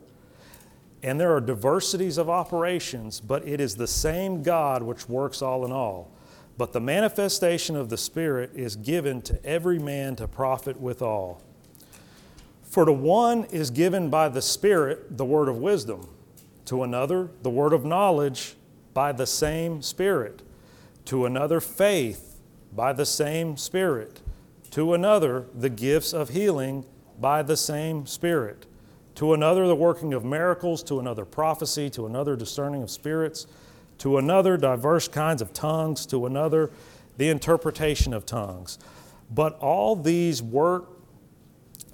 And 1.02 1.18
there 1.18 1.34
are 1.34 1.40
diversities 1.40 2.16
of 2.16 2.30
operations, 2.30 3.20
but 3.20 3.46
it 3.46 3.60
is 3.60 3.74
the 3.74 3.88
same 3.88 4.42
God 4.42 4.82
which 4.82 5.08
works 5.08 5.42
all 5.42 5.64
in 5.64 5.72
all. 5.72 6.10
But 6.56 6.72
the 6.72 6.80
manifestation 6.80 7.74
of 7.74 7.88
the 7.88 7.96
Spirit 7.96 8.52
is 8.54 8.76
given 8.76 9.20
to 9.22 9.44
every 9.44 9.78
man 9.78 10.16
to 10.16 10.28
profit 10.28 10.80
withal. 10.80 11.42
For 12.62 12.84
to 12.84 12.92
one 12.92 13.44
is 13.44 13.70
given 13.70 14.10
by 14.10 14.28
the 14.28 14.42
Spirit 14.42 15.18
the 15.18 15.24
word 15.24 15.48
of 15.48 15.58
wisdom, 15.58 16.08
to 16.66 16.84
another 16.84 17.30
the 17.42 17.50
word 17.50 17.72
of 17.72 17.84
knowledge 17.84 18.54
by 18.94 19.12
the 19.12 19.26
same 19.26 19.82
Spirit, 19.82 20.42
to 21.06 21.26
another 21.26 21.60
faith 21.60 22.38
by 22.72 22.92
the 22.92 23.06
same 23.06 23.56
Spirit, 23.56 24.20
to 24.70 24.94
another 24.94 25.46
the 25.54 25.68
gifts 25.68 26.12
of 26.12 26.30
healing 26.30 26.84
by 27.18 27.42
the 27.42 27.56
same 27.56 28.06
Spirit 28.06 28.66
to 29.14 29.34
another, 29.34 29.66
the 29.66 29.76
working 29.76 30.14
of 30.14 30.24
miracles, 30.24 30.82
to 30.84 30.98
another, 30.98 31.24
prophecy, 31.24 31.90
to 31.90 32.06
another, 32.06 32.36
discerning 32.36 32.82
of 32.82 32.90
spirits, 32.90 33.46
to 33.98 34.18
another, 34.18 34.56
diverse 34.56 35.08
kinds 35.08 35.42
of 35.42 35.52
tongues, 35.52 36.06
to 36.06 36.26
another, 36.26 36.70
the 37.18 37.28
interpretation 37.28 38.12
of 38.14 38.24
tongues. 38.24 38.78
But 39.30 39.58
all 39.58 39.96
these 39.96 40.42
work 40.42 40.88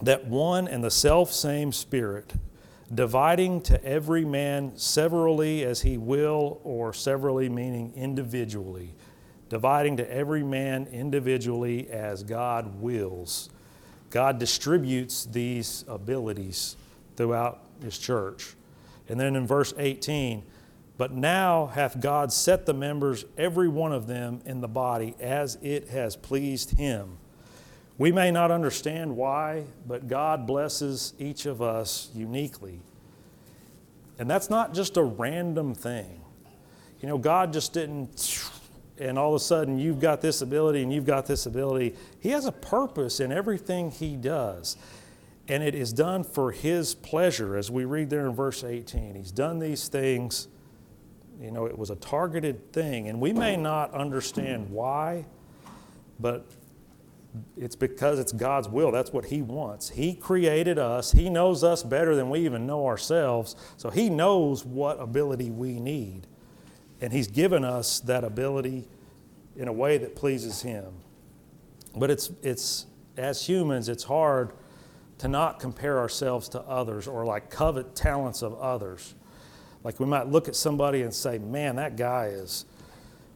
that 0.01 0.27
one 0.27 0.69
and 0.69 0.83
the 0.83 0.91
self 0.91 1.33
same 1.33 1.73
Spirit, 1.73 2.35
dividing 2.95 3.61
to 3.63 3.85
every 3.85 4.25
man 4.25 4.77
severally 4.77 5.65
as 5.65 5.83
he 5.83 5.99
will, 5.99 6.61
or 6.63 6.93
severally 6.93 7.49
meaning 7.49 7.93
individually, 7.97 8.95
dividing 9.49 9.97
to 9.97 10.11
every 10.11 10.43
man 10.43 10.87
individually 10.87 11.91
as 11.91 12.23
God 12.23 12.81
wills. 12.81 13.51
God 14.11 14.39
distributes 14.39 15.25
these 15.27 15.85
abilities 15.87 16.77
throughout 17.19 17.61
his 17.83 17.99
church. 17.99 18.55
And 19.09 19.19
then 19.19 19.37
in 19.37 19.47
verse 19.47 19.75
18, 19.77 20.45
but 20.97 21.13
now 21.13 21.67
hath 21.67 22.01
God 22.01 22.33
set 22.33 22.65
the 22.65 22.73
members, 22.73 23.25
every 23.37 23.69
one 23.69 23.93
of 23.93 24.07
them, 24.07 24.41
in 24.47 24.61
the 24.61 24.69
body 24.69 25.15
as 25.21 25.59
it 25.61 25.89
has 25.89 26.17
pleased 26.17 26.79
him. 26.79 27.19
We 27.99 28.13
may 28.13 28.31
not 28.31 28.53
understand 28.53 29.17
why, 29.17 29.65
but 29.87 30.07
God 30.07 30.47
blesses 30.47 31.13
each 31.19 31.45
of 31.45 31.61
us 31.61 32.09
uniquely. 32.15 32.81
And 34.19 34.31
that's 34.31 34.49
not 34.49 34.73
just 34.73 34.97
a 34.97 35.03
random 35.03 35.75
thing. 35.75 36.21
You 37.01 37.09
know, 37.09 37.19
God 37.19 37.53
just 37.53 37.73
didn't, 37.73 38.49
and 38.99 39.19
all 39.19 39.35
of 39.35 39.41
a 39.41 39.45
sudden 39.45 39.79
you've 39.79 40.01
got 40.01 40.21
this 40.21 40.41
ability 40.43 40.83
and 40.83 40.93
you've 40.93 41.07
got 41.07 41.27
this 41.27 41.47
ability. 41.47 41.97
He 42.21 42.31
has 42.31 42.47
a 42.47 42.53
purpose 42.53 43.19
in 43.19 43.33
everything 43.33 43.91
He 43.91 44.15
does. 44.17 44.77
And 45.49 45.63
it 45.63 45.75
is 45.75 45.93
done 45.93 46.25
for 46.25 46.53
His 46.53 46.95
pleasure, 46.95 47.57
as 47.57 47.71
we 47.71 47.85
read 47.85 48.11
there 48.11 48.27
in 48.27 48.35
verse 48.35 48.63
18. 48.63 49.15
He's 49.15 49.33
done 49.33 49.59
these 49.59 49.89
things, 49.89 50.49
you 51.41 51.51
know, 51.51 51.67
it 51.67 51.79
was 51.79 51.91
a 51.91 51.97
targeted 51.97 52.73
thing. 52.73 53.09
And 53.09 53.21
we 53.21 53.33
may 53.33 53.57
not 53.57 53.95
understand 53.95 54.71
why, 54.71 55.25
but 56.21 56.47
it's 57.57 57.77
because 57.77 58.19
it's 58.19 58.33
God's 58.33 58.69
will. 58.69 58.91
That's 58.91 59.13
what 59.13 59.27
He 59.27 59.41
wants. 59.41 59.89
He 59.91 60.15
created 60.15 60.79
us, 60.79 61.13
He 61.13 61.31
knows 61.31 61.65
us 61.65 61.83
better 61.83 62.15
than 62.15 62.29
we 62.29 62.41
even 62.41 62.67
know 62.67 62.87
ourselves. 62.87 63.57
So 63.79 63.89
He 63.89 64.11
knows 64.11 64.65
what 64.65 65.01
ability 65.01 65.51
we 65.51 65.81
need. 65.81 66.27
And 67.01 67.13
He's 67.13 67.29
given 67.29 67.65
us 67.65 68.01
that 68.01 68.25
ability 68.25 68.87
in 69.57 69.69
a 69.69 69.73
way 69.73 69.97
that 69.99 70.15
pleases 70.15 70.63
Him. 70.63 70.93
But 71.97 72.11
it's, 72.11 72.31
it's 72.43 72.87
as 73.17 73.47
humans, 73.47 73.89
it's 73.89 74.05
hard 74.05 74.53
to 75.19 75.29
not 75.29 75.59
compare 75.61 75.99
ourselves 75.99 76.49
to 76.51 76.61
others 76.63 77.07
or 77.07 77.25
like 77.25 77.51
covet 77.51 77.95
talents 77.95 78.43
of 78.43 78.59
others. 78.59 79.15
Like 79.85 80.01
we 80.01 80.07
might 80.07 80.29
look 80.29 80.49
at 80.49 80.57
somebody 80.57 81.03
and 81.03 81.13
say, 81.13 81.39
man, 81.39 81.77
that 81.77 81.97
guy 81.97 82.27
is, 82.27 82.65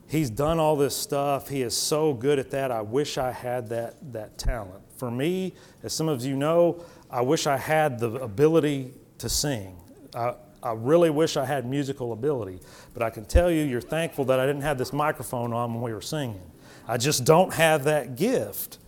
he's 0.09 0.31
done 0.31 0.59
all 0.59 0.77
this 0.77 0.97
stuff. 0.97 1.49
He 1.49 1.63
is 1.63 1.77
so 1.77 2.13
good 2.15 2.39
at 2.39 2.51
that. 2.51 2.71
I 2.71 2.83
wish 2.83 3.19
I 3.19 3.33
had 3.33 3.69
that, 3.71 4.13
that 4.13 4.39
talent. 4.39 4.83
For 4.97 5.11
me, 5.11 5.55
as 5.83 5.93
some 5.93 6.09
of 6.09 6.25
you 6.25 6.37
know, 6.37 6.85
I 7.11 7.23
wish 7.23 7.47
I 7.47 7.57
had 7.57 7.99
the 7.99 8.13
ability 8.15 8.93
to 9.19 9.29
sing. 9.29 9.77
I, 10.15 10.35
I 10.63 10.73
really 10.73 11.11
wish 11.11 11.37
I 11.37 11.45
had 11.45 11.67
musical 11.67 12.13
ability. 12.13 12.61
But 12.95 13.03
I 13.03 13.11
can 13.11 13.25
tell 13.25 13.51
you, 13.51 13.65
you're 13.65 13.81
thankful 13.81 14.25
that 14.27 14.39
I 14.39 14.47
didn't 14.47 14.63
have 14.63 14.79
this 14.79 14.93
microphone 14.93 15.53
on 15.53 15.75
when 15.75 15.83
we 15.83 15.93
were 15.93 16.01
singing. 16.01 16.41
I 16.87 16.97
just 16.97 17.25
don't 17.25 17.53
have 17.55 17.85
that 17.85 18.17
gift. 18.17 18.79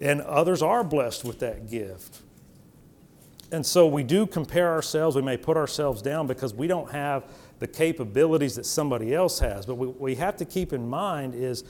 And 0.00 0.20
others 0.22 0.62
are 0.62 0.82
blessed 0.82 1.24
with 1.24 1.38
that 1.40 1.70
gift. 1.70 2.22
And 3.50 3.64
so 3.64 3.86
we 3.86 4.02
do 4.02 4.26
compare 4.26 4.72
ourselves. 4.72 5.14
We 5.14 5.22
may 5.22 5.36
put 5.36 5.56
ourselves 5.56 6.00
down 6.00 6.26
because 6.26 6.54
we 6.54 6.66
don't 6.66 6.90
have 6.90 7.24
the 7.58 7.66
capabilities 7.68 8.56
that 8.56 8.66
somebody 8.66 9.14
else 9.14 9.38
has. 9.38 9.66
But 9.66 9.74
what 9.74 10.00
we 10.00 10.14
have 10.16 10.36
to 10.38 10.44
keep 10.44 10.72
in 10.72 10.88
mind 10.88 11.34
is 11.34 11.64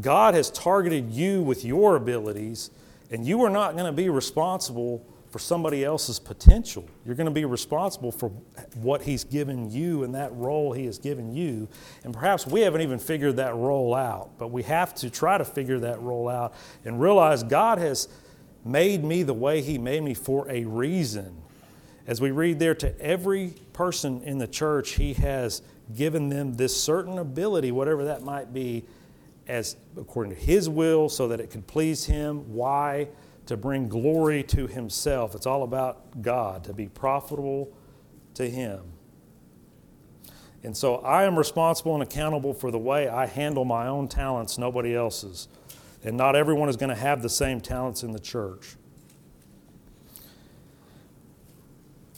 God 0.00 0.34
has 0.34 0.50
targeted 0.50 1.10
you 1.10 1.42
with 1.42 1.64
your 1.64 1.96
abilities, 1.96 2.70
and 3.10 3.26
you 3.26 3.42
are 3.44 3.50
not 3.50 3.72
going 3.72 3.86
to 3.86 3.92
be 3.92 4.08
responsible 4.08 5.04
for 5.30 5.38
somebody 5.38 5.84
else's 5.84 6.18
potential. 6.18 6.88
You're 7.04 7.14
going 7.14 7.26
to 7.26 7.32
be 7.32 7.44
responsible 7.44 8.12
for 8.12 8.28
what 8.74 9.02
He's 9.02 9.24
given 9.24 9.70
you 9.70 10.04
and 10.04 10.14
that 10.14 10.32
role 10.34 10.72
He 10.72 10.86
has 10.86 10.98
given 10.98 11.32
you. 11.32 11.68
And 12.04 12.14
perhaps 12.14 12.46
we 12.46 12.60
haven't 12.60 12.82
even 12.82 12.98
figured 12.98 13.36
that 13.36 13.54
role 13.54 13.94
out, 13.94 14.38
but 14.38 14.50
we 14.50 14.62
have 14.64 14.94
to 14.96 15.10
try 15.10 15.38
to 15.38 15.44
figure 15.44 15.80
that 15.80 16.00
role 16.00 16.28
out 16.28 16.54
and 16.84 17.00
realize 17.00 17.42
God 17.42 17.78
has 17.78 18.08
made 18.64 19.04
me 19.04 19.22
the 19.22 19.34
way 19.34 19.60
He 19.62 19.78
made 19.78 20.02
me 20.02 20.14
for 20.14 20.50
a 20.50 20.64
reason. 20.64 21.42
As 22.06 22.20
we 22.20 22.30
read 22.30 22.58
there, 22.58 22.74
to 22.76 23.00
every 23.00 23.54
person 23.72 24.22
in 24.22 24.38
the 24.38 24.46
church, 24.46 24.92
He 24.92 25.14
has 25.14 25.62
given 25.94 26.28
them 26.28 26.54
this 26.54 26.80
certain 26.80 27.18
ability, 27.18 27.72
whatever 27.72 28.04
that 28.04 28.22
might 28.22 28.52
be, 28.52 28.84
as 29.48 29.76
according 29.96 30.34
to 30.34 30.40
His 30.40 30.68
will, 30.68 31.08
so 31.08 31.28
that 31.28 31.40
it 31.40 31.50
could 31.50 31.66
please 31.66 32.04
Him. 32.04 32.52
Why? 32.52 33.08
To 33.46 33.56
bring 33.56 33.88
glory 33.88 34.42
to 34.44 34.66
Himself. 34.66 35.34
It's 35.34 35.46
all 35.46 35.62
about 35.62 36.22
God, 36.22 36.64
to 36.64 36.72
be 36.72 36.88
profitable 36.88 37.72
to 38.34 38.48
Him. 38.48 38.80
And 40.62 40.76
so 40.76 40.96
I 40.96 41.24
am 41.24 41.38
responsible 41.38 41.94
and 41.94 42.02
accountable 42.02 42.52
for 42.52 42.70
the 42.70 42.78
way 42.78 43.08
I 43.08 43.26
handle 43.26 43.64
my 43.64 43.86
own 43.86 44.08
talents, 44.08 44.58
nobody 44.58 44.94
else's. 44.94 45.48
And 46.02 46.16
not 46.16 46.34
everyone 46.34 46.68
is 46.68 46.76
going 46.76 46.90
to 46.90 46.96
have 46.96 47.22
the 47.22 47.28
same 47.28 47.60
talents 47.60 48.02
in 48.02 48.12
the 48.12 48.18
church. 48.18 48.76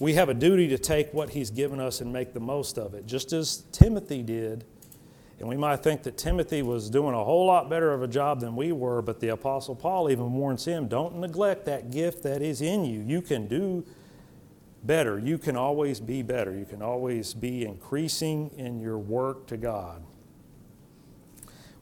we 0.00 0.14
have 0.14 0.28
a 0.28 0.34
duty 0.34 0.68
to 0.68 0.78
take 0.78 1.12
what 1.12 1.30
he's 1.30 1.50
given 1.50 1.80
us 1.80 2.00
and 2.00 2.12
make 2.12 2.32
the 2.32 2.40
most 2.40 2.78
of 2.78 2.94
it, 2.94 3.06
just 3.06 3.32
as 3.32 3.64
Timothy 3.72 4.22
did. 4.22 4.64
And 5.40 5.48
we 5.48 5.56
might 5.56 5.82
think 5.82 6.02
that 6.02 6.18
Timothy 6.18 6.62
was 6.62 6.90
doing 6.90 7.14
a 7.14 7.22
whole 7.22 7.46
lot 7.46 7.70
better 7.70 7.92
of 7.92 8.02
a 8.02 8.08
job 8.08 8.40
than 8.40 8.56
we 8.56 8.72
were, 8.72 9.02
but 9.02 9.20
the 9.20 9.28
Apostle 9.28 9.76
Paul 9.76 10.10
even 10.10 10.32
warns 10.32 10.64
him 10.64 10.88
don't 10.88 11.16
neglect 11.16 11.64
that 11.66 11.90
gift 11.90 12.24
that 12.24 12.42
is 12.42 12.60
in 12.60 12.84
you. 12.84 13.00
You 13.00 13.22
can 13.22 13.46
do 13.46 13.84
better. 14.82 15.18
You 15.18 15.38
can 15.38 15.56
always 15.56 16.00
be 16.00 16.22
better. 16.22 16.56
You 16.56 16.64
can 16.64 16.82
always 16.82 17.34
be 17.34 17.64
increasing 17.64 18.50
in 18.56 18.80
your 18.80 18.98
work 18.98 19.46
to 19.48 19.56
God. 19.56 20.02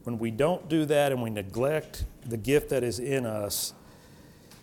When 0.03 0.19
we 0.19 0.31
don't 0.31 0.69
do 0.69 0.85
that 0.85 1.11
and 1.11 1.21
we 1.21 1.29
neglect 1.29 2.05
the 2.25 2.37
gift 2.37 2.69
that 2.69 2.83
is 2.83 2.99
in 2.99 3.25
us, 3.25 3.73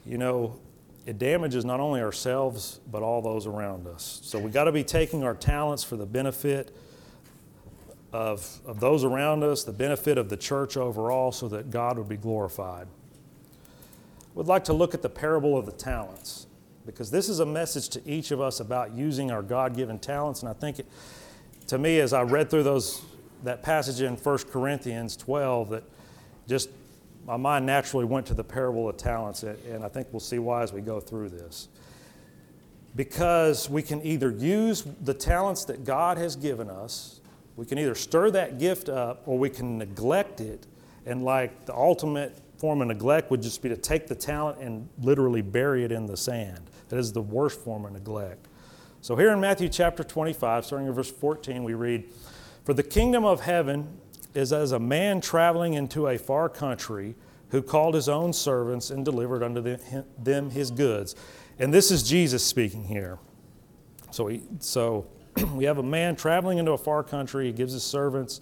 you 0.07 0.19
know, 0.19 0.59
it 1.05 1.19
damages 1.19 1.65
not 1.65 1.81
only 1.81 2.01
ourselves, 2.01 2.81
but 2.91 3.03
all 3.03 3.21
those 3.21 3.47
around 3.47 3.87
us. 3.87 4.21
So 4.23 4.39
we 4.39 4.51
got 4.51 4.65
to 4.65 4.73
be 4.73 4.85
taking 4.85 5.23
our 5.23 5.35
talents 5.35 5.85
for 5.85 5.97
the 5.97 6.07
benefit 6.07 6.75
of, 8.15 8.61
of 8.65 8.79
those 8.79 9.03
around 9.03 9.43
us, 9.43 9.65
the 9.65 9.73
benefit 9.73 10.19
of 10.19 10.29
the 10.29 10.37
church 10.37 10.77
overall, 10.77 11.33
so 11.33 11.49
that 11.49 11.73
God 11.73 11.99
would 11.99 12.09
be 12.09 12.17
glorified. 12.17 12.87
We'd 14.37 14.47
like 14.47 14.63
to 14.65 14.73
look 14.73 14.95
at 14.95 15.03
the 15.03 15.09
parable 15.09 15.59
of 15.59 15.67
the 15.67 15.73
talents 15.73 16.47
because 16.87 17.11
this 17.11 17.29
is 17.29 17.41
a 17.41 17.47
message 17.47 17.89
to 17.89 18.09
each 18.09 18.31
of 18.31 18.41
us 18.41 18.61
about 18.61 18.95
using 18.95 19.33
our 19.33 19.43
God 19.43 19.75
given 19.75 19.99
talents. 19.99 20.43
And 20.43 20.49
I 20.49 20.53
think 20.53 20.79
it, 20.79 20.87
to 21.67 21.77
me, 21.77 21.99
as 21.99 22.13
I 22.13 22.23
read 22.23 22.51
through 22.51 22.63
those, 22.63 23.03
that 23.43 23.65
passage 23.65 24.01
in 24.01 24.15
1 24.15 24.39
Corinthians 24.51 25.17
12, 25.17 25.71
that 25.71 25.83
just 26.47 26.71
my 27.27 27.37
mind 27.37 27.67
naturally 27.67 28.05
went 28.05 28.27
to 28.27 28.35
the 28.35 28.45
parable 28.45 28.89
of 28.89 28.97
talents, 28.97 29.43
and 29.43 29.85
I 29.85 29.89
think 29.89 30.07
we'll 30.13 30.21
see 30.21 30.39
why 30.39 30.63
as 30.63 30.73
we 30.73 30.83
go 30.83 31.01
through 31.01 31.31
this. 31.31 31.67
Because 32.95 33.69
we 33.69 33.83
can 33.83 34.07
either 34.07 34.31
use 34.31 34.85
the 35.03 35.15
talents 35.15 35.65
that 35.65 35.85
God 35.85 36.17
has 36.17 36.37
given 36.37 36.71
us, 36.71 37.21
we 37.57 37.67
can 37.67 37.79
either 37.79 37.95
stir 37.95 38.31
that 38.33 38.59
gift 38.59 38.89
up, 38.89 39.23
or 39.27 39.39
we 39.39 39.51
can 39.51 39.79
neglect 39.79 40.41
it. 40.41 40.67
And 41.07 41.25
like 41.25 41.67
the 41.67 41.75
ultimate 41.75 42.41
form 42.59 42.81
of 42.81 42.89
neglect 42.89 43.31
would 43.31 43.43
just 43.43 43.63
be 43.63 43.69
to 43.69 43.77
take 43.77 44.07
the 44.07 44.15
talent 44.15 44.59
and 44.59 44.89
literally 45.01 45.43
bury 45.43 45.85
it 45.85 45.93
in 45.93 46.07
the 46.07 46.17
sand. 46.17 46.71
That 46.89 46.99
is 46.99 47.13
the 47.13 47.23
worst 47.23 47.61
form 47.61 47.85
of 47.85 47.93
neglect. 47.93 48.49
So 49.01 49.17
here 49.17 49.31
in 49.31 49.41
Matthew 49.41 49.69
chapter 49.69 50.03
25, 50.03 50.65
starting 50.65 50.89
in 50.89 50.95
verse 50.95 51.11
14, 51.11 51.63
we 51.63 51.75
read, 51.75 52.05
For 52.65 52.73
the 52.73 52.83
kingdom 52.83 53.25
of 53.25 53.41
heaven 53.41 53.99
is 54.33 54.53
as 54.53 54.73
a 54.73 54.79
man 54.79 55.21
traveling 55.21 55.75
into 55.75 56.09
a 56.09 56.19
far 56.19 56.49
country 56.49 57.15
who 57.51 57.63
called 57.63 57.95
his 57.95 58.09
own 58.09 58.33
servants 58.33 58.91
and 58.91 59.05
delivered 59.05 59.43
unto 59.43 59.77
them 60.19 60.51
his 60.51 60.71
goods. 60.71 61.15
And 61.59 61.73
this 61.73 61.91
is 61.91 62.03
Jesus 62.03 62.45
speaking 62.45 62.85
here. 62.85 63.19
So, 64.11 64.27
he, 64.29 64.43
so 64.59 65.07
we 65.55 65.65
have 65.65 65.79
a 65.79 65.83
man 65.83 66.17
traveling 66.17 66.59
into 66.59 66.73
a 66.73 66.79
far 66.79 67.03
country. 67.03 67.47
He 67.47 67.53
gives 67.53 67.73
his 67.73 67.83
servants 67.83 68.41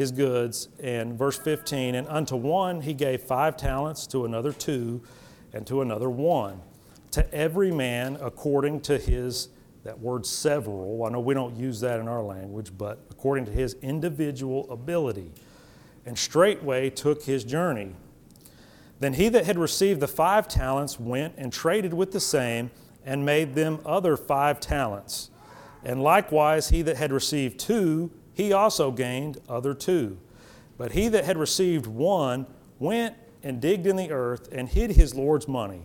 his 0.00 0.10
goods. 0.12 0.68
And 0.82 1.16
verse 1.16 1.38
15, 1.38 1.94
and 1.94 2.08
unto 2.08 2.34
one 2.34 2.80
he 2.80 2.94
gave 2.94 3.22
five 3.22 3.56
talents, 3.56 4.06
to 4.08 4.24
another 4.24 4.52
two, 4.52 5.02
and 5.52 5.66
to 5.66 5.82
another 5.82 6.08
one. 6.08 6.60
To 7.12 7.34
every 7.34 7.70
man 7.70 8.16
according 8.20 8.80
to 8.82 8.98
his, 8.98 9.48
that 9.84 9.98
word 9.98 10.24
several, 10.24 11.04
I 11.04 11.10
know 11.10 11.20
we 11.20 11.34
don't 11.34 11.56
use 11.56 11.80
that 11.80 12.00
in 12.00 12.08
our 12.08 12.22
language, 12.22 12.72
but 12.76 12.98
according 13.10 13.46
to 13.46 13.52
his 13.52 13.74
individual 13.82 14.70
ability. 14.70 15.32
And 16.06 16.18
straightway 16.18 16.90
took 16.90 17.24
his 17.24 17.44
journey. 17.44 17.94
Then 19.00 19.14
he 19.14 19.28
that 19.30 19.44
had 19.44 19.58
received 19.58 20.00
the 20.00 20.08
five 20.08 20.48
talents 20.48 20.98
went 20.98 21.34
and 21.36 21.52
traded 21.52 21.92
with 21.92 22.12
the 22.12 22.20
same 22.20 22.70
and 23.04 23.24
made 23.24 23.54
them 23.54 23.80
other 23.84 24.16
five 24.16 24.60
talents. 24.60 25.30
And 25.84 26.02
likewise, 26.02 26.68
he 26.68 26.82
that 26.82 26.96
had 26.96 27.12
received 27.12 27.58
two, 27.58 28.10
he 28.34 28.52
also 28.52 28.90
gained 28.90 29.40
other 29.48 29.74
two. 29.74 30.18
But 30.76 30.92
he 30.92 31.08
that 31.08 31.24
had 31.24 31.36
received 31.36 31.86
one 31.86 32.46
went 32.78 33.14
and 33.42 33.60
digged 33.60 33.86
in 33.86 33.96
the 33.96 34.10
earth 34.10 34.48
and 34.52 34.68
hid 34.68 34.92
his 34.92 35.14
Lord's 35.14 35.48
money. 35.48 35.82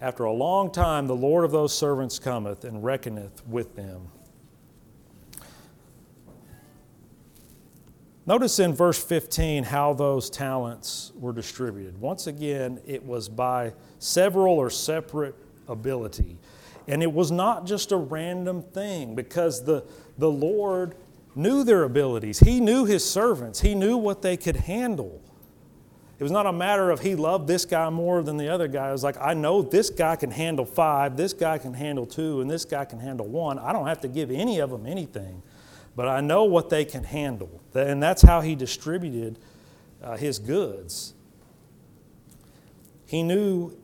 After 0.00 0.24
a 0.24 0.32
long 0.32 0.70
time, 0.70 1.06
the 1.06 1.16
Lord 1.16 1.44
of 1.44 1.52
those 1.52 1.76
servants 1.76 2.18
cometh 2.18 2.64
and 2.64 2.84
reckoneth 2.84 3.46
with 3.46 3.76
them. 3.76 4.08
Notice 8.26 8.58
in 8.58 8.72
verse 8.72 9.02
15 9.02 9.64
how 9.64 9.92
those 9.92 10.30
talents 10.30 11.12
were 11.14 11.32
distributed. 11.32 12.00
Once 12.00 12.26
again, 12.26 12.80
it 12.86 13.04
was 13.04 13.28
by 13.28 13.74
several 13.98 14.54
or 14.54 14.70
separate 14.70 15.34
ability. 15.68 16.38
And 16.86 17.02
it 17.02 17.12
was 17.12 17.30
not 17.30 17.66
just 17.66 17.92
a 17.92 17.96
random 17.96 18.62
thing 18.62 19.14
because 19.14 19.64
the, 19.64 19.84
the 20.18 20.30
Lord 20.30 20.96
knew 21.34 21.64
their 21.64 21.82
abilities. 21.82 22.40
He 22.40 22.60
knew 22.60 22.84
His 22.84 23.08
servants, 23.08 23.60
He 23.60 23.74
knew 23.74 23.96
what 23.96 24.22
they 24.22 24.36
could 24.36 24.56
handle. 24.56 25.20
It 26.18 26.22
was 26.22 26.30
not 26.32 26.46
a 26.46 26.52
matter 26.52 26.90
of 26.90 27.00
He 27.00 27.16
loved 27.16 27.48
this 27.48 27.64
guy 27.64 27.90
more 27.90 28.22
than 28.22 28.36
the 28.36 28.48
other 28.48 28.68
guy. 28.68 28.88
It 28.88 28.92
was 28.92 29.02
like, 29.02 29.16
I 29.20 29.34
know 29.34 29.62
this 29.62 29.90
guy 29.90 30.16
can 30.16 30.30
handle 30.30 30.64
five, 30.64 31.16
this 31.16 31.32
guy 31.32 31.58
can 31.58 31.74
handle 31.74 32.06
two, 32.06 32.40
and 32.40 32.50
this 32.50 32.64
guy 32.64 32.84
can 32.84 33.00
handle 33.00 33.26
one. 33.26 33.58
I 33.58 33.72
don't 33.72 33.86
have 33.86 34.00
to 34.02 34.08
give 34.08 34.30
any 34.30 34.60
of 34.60 34.70
them 34.70 34.86
anything 34.86 35.42
but 35.96 36.08
I 36.08 36.20
know 36.20 36.44
what 36.44 36.70
they 36.70 36.84
can 36.84 37.04
handle. 37.04 37.60
And 37.74 38.02
that's 38.02 38.22
how 38.22 38.40
he 38.40 38.54
distributed 38.54 39.38
uh, 40.02 40.16
his 40.16 40.38
goods. 40.38 41.14
He 43.06 43.22
knew 43.22 43.76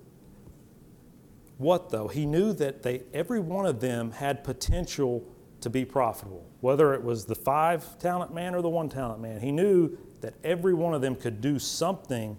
what, 1.61 1.91
though? 1.91 2.09
He 2.09 2.27
knew 2.27 2.53
that 2.55 2.83
they, 2.83 3.03
every 3.13 3.41
one 3.41 3.67
of 3.67 3.81
them 3.81 4.11
had 4.13 4.43
potential 4.43 5.25
to 5.61 5.71
be 5.71 5.85
profitable, 5.85 6.47
whether 6.61 6.95
it 6.95 7.05
was 7.05 7.27
the 7.27 7.35
five 7.35 7.99
talent 7.99 8.35
man 8.35 8.55
or 8.55 8.63
the 8.63 8.69
one 8.69 8.89
talent 8.89 9.21
man. 9.21 9.41
He 9.41 9.53
knew 9.53 9.97
that 10.23 10.35
every 10.43 10.75
one 10.75 10.95
of 10.95 11.03
them 11.03 11.15
could 11.15 11.41
do 11.41 11.59
something 11.59 12.37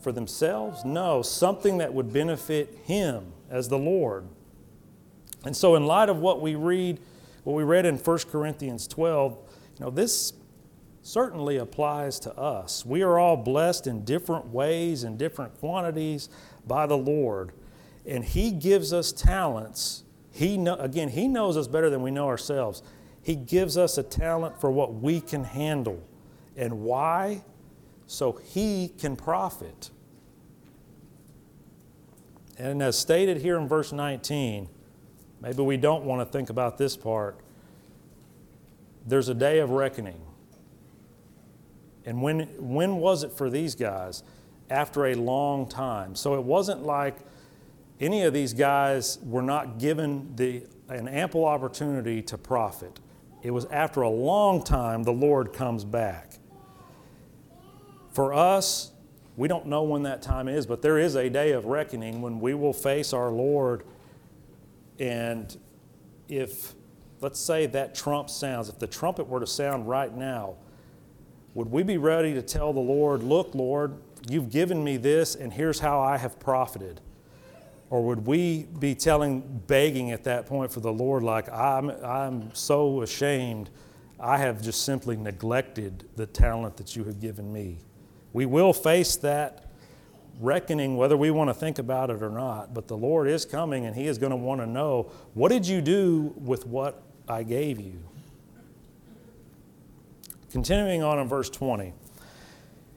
for 0.00 0.12
themselves? 0.12 0.84
No, 0.84 1.22
something 1.22 1.78
that 1.78 1.92
would 1.92 2.12
benefit 2.12 2.78
him 2.84 3.32
as 3.50 3.68
the 3.68 3.78
Lord. 3.78 4.26
And 5.44 5.56
so, 5.56 5.74
in 5.74 5.86
light 5.86 6.08
of 6.08 6.18
what 6.18 6.40
we 6.40 6.54
read 6.54 7.00
what 7.44 7.54
we 7.54 7.62
read 7.62 7.86
in 7.86 7.96
1 7.96 8.18
Corinthians 8.30 8.86
12, 8.86 9.38
you 9.78 9.84
know, 9.84 9.90
this 9.90 10.34
certainly 11.02 11.56
applies 11.56 12.20
to 12.20 12.36
us. 12.36 12.84
We 12.84 13.02
are 13.02 13.18
all 13.18 13.36
blessed 13.36 13.86
in 13.86 14.04
different 14.04 14.48
ways 14.48 15.04
and 15.04 15.18
different 15.18 15.58
quantities 15.58 16.28
by 16.66 16.86
the 16.86 16.98
Lord. 16.98 17.52
And 18.06 18.24
He 18.24 18.50
gives 18.50 18.92
us 18.92 19.12
talents. 19.12 20.04
He 20.32 20.56
know, 20.56 20.74
again, 20.76 21.08
He 21.08 21.28
knows 21.28 21.56
us 21.56 21.66
better 21.66 21.90
than 21.90 22.02
we 22.02 22.10
know 22.10 22.26
ourselves. 22.26 22.82
He 23.22 23.34
gives 23.34 23.76
us 23.76 23.98
a 23.98 24.02
talent 24.02 24.60
for 24.60 24.70
what 24.70 24.94
we 24.94 25.20
can 25.20 25.44
handle. 25.44 26.02
And 26.56 26.82
why? 26.82 27.42
So 28.06 28.32
he 28.32 28.92
can 28.98 29.16
profit. 29.16 29.90
And 32.58 32.82
as 32.82 32.98
stated 32.98 33.38
here 33.38 33.56
in 33.56 33.68
verse 33.68 33.92
19, 33.92 34.68
maybe 35.40 35.62
we 35.62 35.76
don't 35.76 36.04
want 36.04 36.20
to 36.20 36.30
think 36.30 36.50
about 36.50 36.76
this 36.76 36.96
part. 36.96 37.38
There's 39.06 39.28
a 39.28 39.34
day 39.34 39.60
of 39.60 39.70
reckoning. 39.70 40.20
And 42.04 42.20
when, 42.20 42.40
when 42.58 42.96
was 42.96 43.22
it 43.22 43.32
for 43.32 43.48
these 43.48 43.74
guys? 43.74 44.22
After 44.68 45.06
a 45.06 45.14
long 45.14 45.68
time. 45.68 46.14
So 46.14 46.34
it 46.34 46.42
wasn't 46.42 46.84
like 46.84 47.16
any 48.00 48.22
of 48.22 48.32
these 48.32 48.54
guys 48.54 49.18
were 49.22 49.42
not 49.42 49.78
given 49.78 50.34
the, 50.36 50.62
an 50.88 51.06
ample 51.06 51.44
opportunity 51.44 52.22
to 52.22 52.38
profit. 52.38 52.98
It 53.42 53.50
was 53.50 53.66
after 53.66 54.02
a 54.02 54.08
long 54.08 54.64
time 54.64 55.02
the 55.02 55.12
Lord 55.12 55.52
comes 55.52 55.84
back. 55.84 56.38
For 58.12 58.32
us, 58.32 58.92
we 59.36 59.48
don't 59.48 59.66
know 59.66 59.82
when 59.82 60.02
that 60.02 60.22
time 60.22 60.48
is, 60.48 60.66
but 60.66 60.82
there 60.82 60.98
is 60.98 61.14
a 61.14 61.30
day 61.30 61.52
of 61.52 61.66
reckoning 61.66 62.20
when 62.20 62.40
we 62.40 62.54
will 62.54 62.72
face 62.72 63.12
our 63.12 63.30
Lord. 63.30 63.84
And 64.98 65.56
if, 66.28 66.74
let's 67.20 67.38
say, 67.38 67.66
that 67.66 67.94
trump 67.94 68.28
sounds, 68.28 68.68
if 68.68 68.78
the 68.78 68.86
trumpet 68.86 69.28
were 69.28 69.40
to 69.40 69.46
sound 69.46 69.88
right 69.88 70.14
now, 70.14 70.56
would 71.54 71.70
we 71.70 71.82
be 71.82 71.98
ready 71.98 72.34
to 72.34 72.42
tell 72.42 72.72
the 72.72 72.80
Lord, 72.80 73.22
Look, 73.22 73.54
Lord, 73.54 73.94
you've 74.28 74.50
given 74.50 74.84
me 74.84 74.96
this, 74.96 75.34
and 75.34 75.52
here's 75.52 75.80
how 75.80 76.00
I 76.00 76.16
have 76.16 76.38
profited? 76.38 77.00
Or 77.90 78.02
would 78.04 78.26
we 78.26 78.68
be 78.78 78.94
telling, 78.94 79.62
begging 79.66 80.12
at 80.12 80.24
that 80.24 80.46
point 80.46 80.72
for 80.72 80.78
the 80.78 80.92
Lord, 80.92 81.24
like, 81.24 81.52
I'm, 81.52 81.90
I'm 81.90 82.54
so 82.54 83.02
ashamed, 83.02 83.68
I 84.20 84.38
have 84.38 84.62
just 84.62 84.84
simply 84.84 85.16
neglected 85.16 86.08
the 86.14 86.26
talent 86.26 86.76
that 86.76 86.94
you 86.94 87.04
have 87.04 87.20
given 87.20 87.52
me? 87.52 87.78
We 88.32 88.46
will 88.46 88.72
face 88.72 89.16
that 89.16 89.66
reckoning 90.38 90.96
whether 90.96 91.16
we 91.16 91.30
want 91.30 91.50
to 91.50 91.54
think 91.54 91.78
about 91.78 92.10
it 92.10 92.22
or 92.22 92.30
not, 92.30 92.72
but 92.72 92.86
the 92.86 92.96
Lord 92.96 93.28
is 93.28 93.44
coming 93.44 93.86
and 93.86 93.94
He 93.94 94.06
is 94.06 94.18
going 94.18 94.30
to 94.30 94.36
want 94.36 94.60
to 94.60 94.66
know 94.66 95.10
what 95.34 95.50
did 95.50 95.66
you 95.66 95.80
do 95.80 96.32
with 96.36 96.66
what 96.66 97.02
I 97.28 97.42
gave 97.42 97.80
you? 97.80 97.98
Continuing 100.50 101.02
on 101.02 101.18
in 101.18 101.28
verse 101.28 101.50
20. 101.50 101.92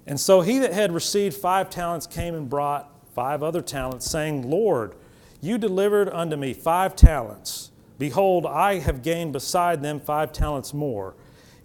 And 0.05 0.19
so 0.19 0.41
he 0.41 0.59
that 0.59 0.73
had 0.73 0.91
received 0.91 1.35
five 1.35 1.69
talents 1.69 2.07
came 2.07 2.35
and 2.35 2.49
brought 2.49 2.92
five 3.13 3.43
other 3.43 3.61
talents, 3.61 4.09
saying, 4.09 4.49
Lord, 4.49 4.95
you 5.41 5.57
delivered 5.57 6.09
unto 6.09 6.35
me 6.35 6.53
five 6.53 6.95
talents. 6.95 7.71
Behold, 7.99 8.45
I 8.45 8.79
have 8.79 9.01
gained 9.01 9.33
beside 9.33 9.81
them 9.81 9.99
five 9.99 10.31
talents 10.31 10.73
more. 10.73 11.15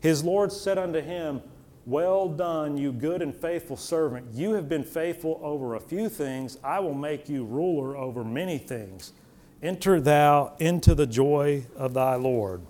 His 0.00 0.22
Lord 0.22 0.52
said 0.52 0.78
unto 0.78 1.00
him, 1.00 1.42
well 1.88 2.28
done, 2.28 2.76
you 2.76 2.92
good 2.92 3.22
and 3.22 3.34
faithful 3.34 3.78
servant. 3.78 4.26
You 4.34 4.52
have 4.52 4.68
been 4.68 4.84
faithful 4.84 5.40
over 5.42 5.74
a 5.74 5.80
few 5.80 6.11
things. 6.11 6.58
I 6.62 6.80
will 6.80 6.92
make 6.92 7.30
you 7.30 7.46
ruler 7.46 7.96
over 7.96 8.22
many 8.22 8.58
things. 8.58 9.14
Enter 9.62 9.98
thou 9.98 10.54
into 10.58 10.94
the 10.94 11.06
joy 11.06 11.64
of 11.74 11.94
thy 11.94 12.16
Lord. 12.16 12.61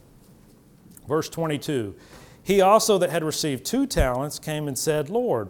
Verse 1.08 1.28
22 1.28 1.96
He 2.44 2.60
also 2.60 2.96
that 2.98 3.10
had 3.10 3.24
received 3.24 3.64
two 3.64 3.88
talents 3.88 4.38
came 4.38 4.68
and 4.68 4.78
said, 4.78 5.10
Lord, 5.10 5.48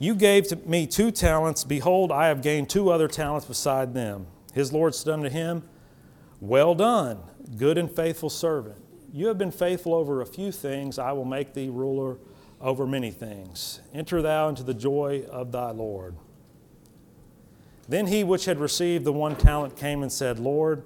you 0.00 0.14
gave 0.14 0.48
to 0.48 0.56
me 0.56 0.86
two 0.86 1.10
talents. 1.10 1.62
Behold, 1.62 2.10
I 2.10 2.28
have 2.28 2.42
gained 2.42 2.70
two 2.70 2.90
other 2.90 3.06
talents 3.06 3.46
beside 3.46 3.92
them. 3.92 4.26
His 4.54 4.72
Lord 4.72 4.94
said 4.94 5.12
unto 5.12 5.28
him, 5.28 5.62
Well 6.40 6.74
done, 6.74 7.18
good 7.58 7.76
and 7.76 7.94
faithful 7.94 8.30
servant. 8.30 8.78
You 9.12 9.26
have 9.26 9.36
been 9.36 9.52
faithful 9.52 9.94
over 9.94 10.22
a 10.22 10.26
few 10.26 10.52
things. 10.52 10.98
I 10.98 11.12
will 11.12 11.26
make 11.26 11.52
thee 11.52 11.68
ruler 11.68 12.16
over 12.62 12.86
many 12.86 13.10
things. 13.10 13.80
Enter 13.92 14.22
thou 14.22 14.48
into 14.48 14.62
the 14.62 14.74
joy 14.74 15.24
of 15.30 15.52
thy 15.52 15.70
Lord. 15.70 16.16
Then 17.86 18.06
he 18.06 18.24
which 18.24 18.46
had 18.46 18.58
received 18.58 19.04
the 19.04 19.12
one 19.12 19.36
talent 19.36 19.76
came 19.76 20.02
and 20.02 20.10
said, 20.10 20.38
Lord, 20.38 20.82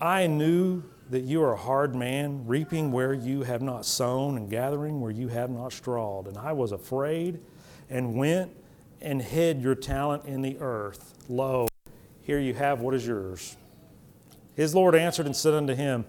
I 0.00 0.26
knew 0.26 0.84
that 1.10 1.24
you 1.24 1.42
are 1.42 1.52
a 1.52 1.58
hard 1.58 1.94
man, 1.94 2.46
reaping 2.46 2.92
where 2.92 3.12
you 3.12 3.42
have 3.42 3.60
not 3.60 3.84
sown 3.84 4.38
and 4.38 4.48
gathering 4.48 5.02
where 5.02 5.10
you 5.10 5.28
have 5.28 5.50
not 5.50 5.74
strawed. 5.74 6.28
And 6.28 6.38
I 6.38 6.52
was 6.52 6.72
afraid 6.72 7.40
and 7.90 8.14
went 8.14 8.52
and 9.00 9.20
hid 9.20 9.60
your 9.60 9.74
talent 9.74 10.24
in 10.24 10.42
the 10.42 10.58
earth. 10.58 11.14
Lo, 11.28 11.68
here 12.22 12.38
you 12.38 12.54
have 12.54 12.80
what 12.80 12.94
is 12.94 13.06
yours. 13.06 13.56
His 14.54 14.74
Lord 14.74 14.94
answered 14.94 15.26
and 15.26 15.34
said 15.34 15.54
unto 15.54 15.74
him, 15.74 16.04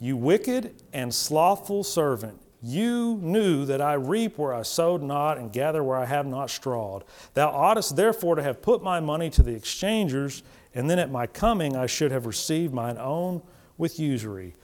You 0.00 0.16
wicked 0.16 0.74
and 0.92 1.12
slothful 1.12 1.84
servant, 1.84 2.40
you 2.62 3.18
knew 3.20 3.64
that 3.64 3.80
I 3.80 3.94
reap 3.94 4.38
where 4.38 4.54
I 4.54 4.62
sowed 4.62 5.02
not 5.02 5.36
and 5.36 5.52
gather 5.52 5.82
where 5.82 5.96
I 5.96 6.04
have 6.04 6.26
not 6.26 6.48
strawed. 6.48 7.02
Thou 7.34 7.50
oughtest 7.50 7.96
therefore 7.96 8.36
to 8.36 8.42
have 8.42 8.62
put 8.62 8.84
my 8.84 9.00
money 9.00 9.30
to 9.30 9.42
the 9.42 9.54
exchangers, 9.54 10.44
and 10.72 10.88
then 10.88 11.00
at 11.00 11.10
my 11.10 11.26
coming 11.26 11.76
I 11.76 11.86
should 11.86 12.12
have 12.12 12.24
received 12.24 12.72
mine 12.72 12.98
own 12.98 13.42
with 13.76 13.98
usury. 13.98 14.54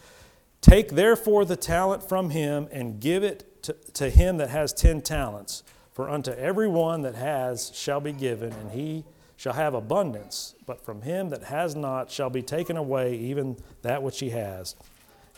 Take 0.61 0.91
therefore 0.91 1.45
the 1.45 1.57
talent 1.57 2.09
from 2.09 2.31
him 2.31 2.69
and 2.71 3.01
give 3.01 3.25
it 3.25 3.63
to, 3.65 3.73
to 3.95 4.11
him 4.11 4.37
that 4.37 4.51
has 4.51 4.73
ten 4.73 5.01
talents. 5.01 5.65
For 5.99 6.09
unto 6.09 6.31
every 6.31 6.69
one 6.69 7.03
that 7.03 7.17
has 7.17 7.73
shall 7.75 7.99
be 7.99 8.13
given, 8.13 8.53
and 8.53 8.71
he 8.71 9.03
shall 9.37 9.55
have 9.55 9.75
abundance. 9.75 10.55
But 10.65 10.81
from 10.81 11.03
him 11.03 11.31
that 11.31 11.43
has 11.43 11.75
not 11.75 12.09
shall 12.09 12.31
be 12.31 12.41
taken 12.41 12.77
away 12.77 13.17
even 13.17 13.57
that 13.83 14.01
which 14.01 14.21
he 14.21 14.31
has. 14.31 14.77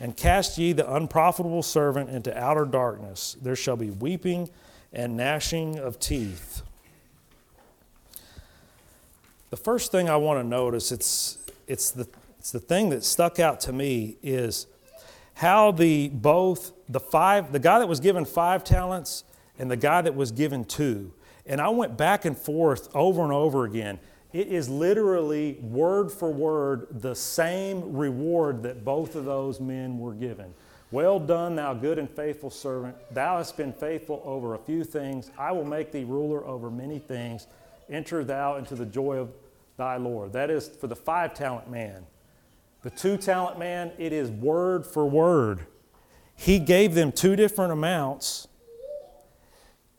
And 0.00 0.14
cast 0.14 0.58
ye 0.58 0.74
the 0.74 0.94
unprofitable 0.94 1.62
servant 1.62 2.10
into 2.10 2.38
outer 2.38 2.66
darkness. 2.66 3.38
There 3.40 3.56
shall 3.56 3.78
be 3.78 3.88
weeping 3.88 4.50
and 4.92 5.16
gnashing 5.16 5.78
of 5.78 5.98
teeth. 5.98 6.60
The 9.48 9.56
first 9.56 9.90
thing 9.90 10.10
I 10.10 10.16
want 10.16 10.40
to 10.40 10.44
notice, 10.46 10.92
it's, 10.92 11.38
it's, 11.66 11.90
the, 11.90 12.06
it's 12.38 12.52
the 12.52 12.60
thing 12.60 12.90
that 12.90 13.02
stuck 13.02 13.40
out 13.40 13.60
to 13.60 13.72
me, 13.72 14.18
is 14.22 14.66
how 15.32 15.70
the 15.70 16.10
both 16.10 16.72
the 16.86 17.00
five, 17.00 17.50
the 17.50 17.58
guy 17.58 17.78
that 17.78 17.88
was 17.88 18.00
given 18.00 18.26
five 18.26 18.62
talents 18.62 19.24
and 19.60 19.70
the 19.70 19.76
guy 19.76 20.00
that 20.00 20.16
was 20.16 20.32
given 20.32 20.64
two. 20.64 21.12
And 21.44 21.60
I 21.60 21.68
went 21.68 21.96
back 21.96 22.24
and 22.24 22.36
forth 22.36 22.88
over 22.94 23.22
and 23.22 23.32
over 23.32 23.64
again. 23.64 24.00
It 24.32 24.48
is 24.48 24.68
literally 24.70 25.58
word 25.60 26.10
for 26.10 26.32
word 26.32 26.86
the 26.90 27.14
same 27.14 27.92
reward 27.94 28.62
that 28.62 28.84
both 28.84 29.16
of 29.16 29.26
those 29.26 29.60
men 29.60 29.98
were 29.98 30.14
given. 30.14 30.54
Well 30.90 31.20
done, 31.20 31.56
thou 31.56 31.74
good 31.74 31.98
and 31.98 32.08
faithful 32.08 32.50
servant. 32.50 32.96
Thou 33.12 33.36
hast 33.36 33.56
been 33.56 33.72
faithful 33.72 34.22
over 34.24 34.54
a 34.54 34.58
few 34.58 34.82
things. 34.82 35.30
I 35.38 35.52
will 35.52 35.64
make 35.64 35.92
thee 35.92 36.04
ruler 36.04 36.44
over 36.46 36.70
many 36.70 36.98
things. 36.98 37.46
Enter 37.90 38.24
thou 38.24 38.56
into 38.56 38.74
the 38.74 38.86
joy 38.86 39.18
of 39.18 39.30
thy 39.76 39.96
Lord. 39.98 40.32
That 40.32 40.50
is 40.50 40.68
for 40.68 40.86
the 40.86 40.96
five 40.96 41.34
talent 41.34 41.70
man. 41.70 42.06
The 42.82 42.90
two 42.90 43.18
talent 43.18 43.58
man, 43.58 43.92
it 43.98 44.12
is 44.12 44.30
word 44.30 44.86
for 44.86 45.06
word. 45.06 45.66
He 46.34 46.58
gave 46.58 46.94
them 46.94 47.12
two 47.12 47.36
different 47.36 47.72
amounts. 47.72 48.48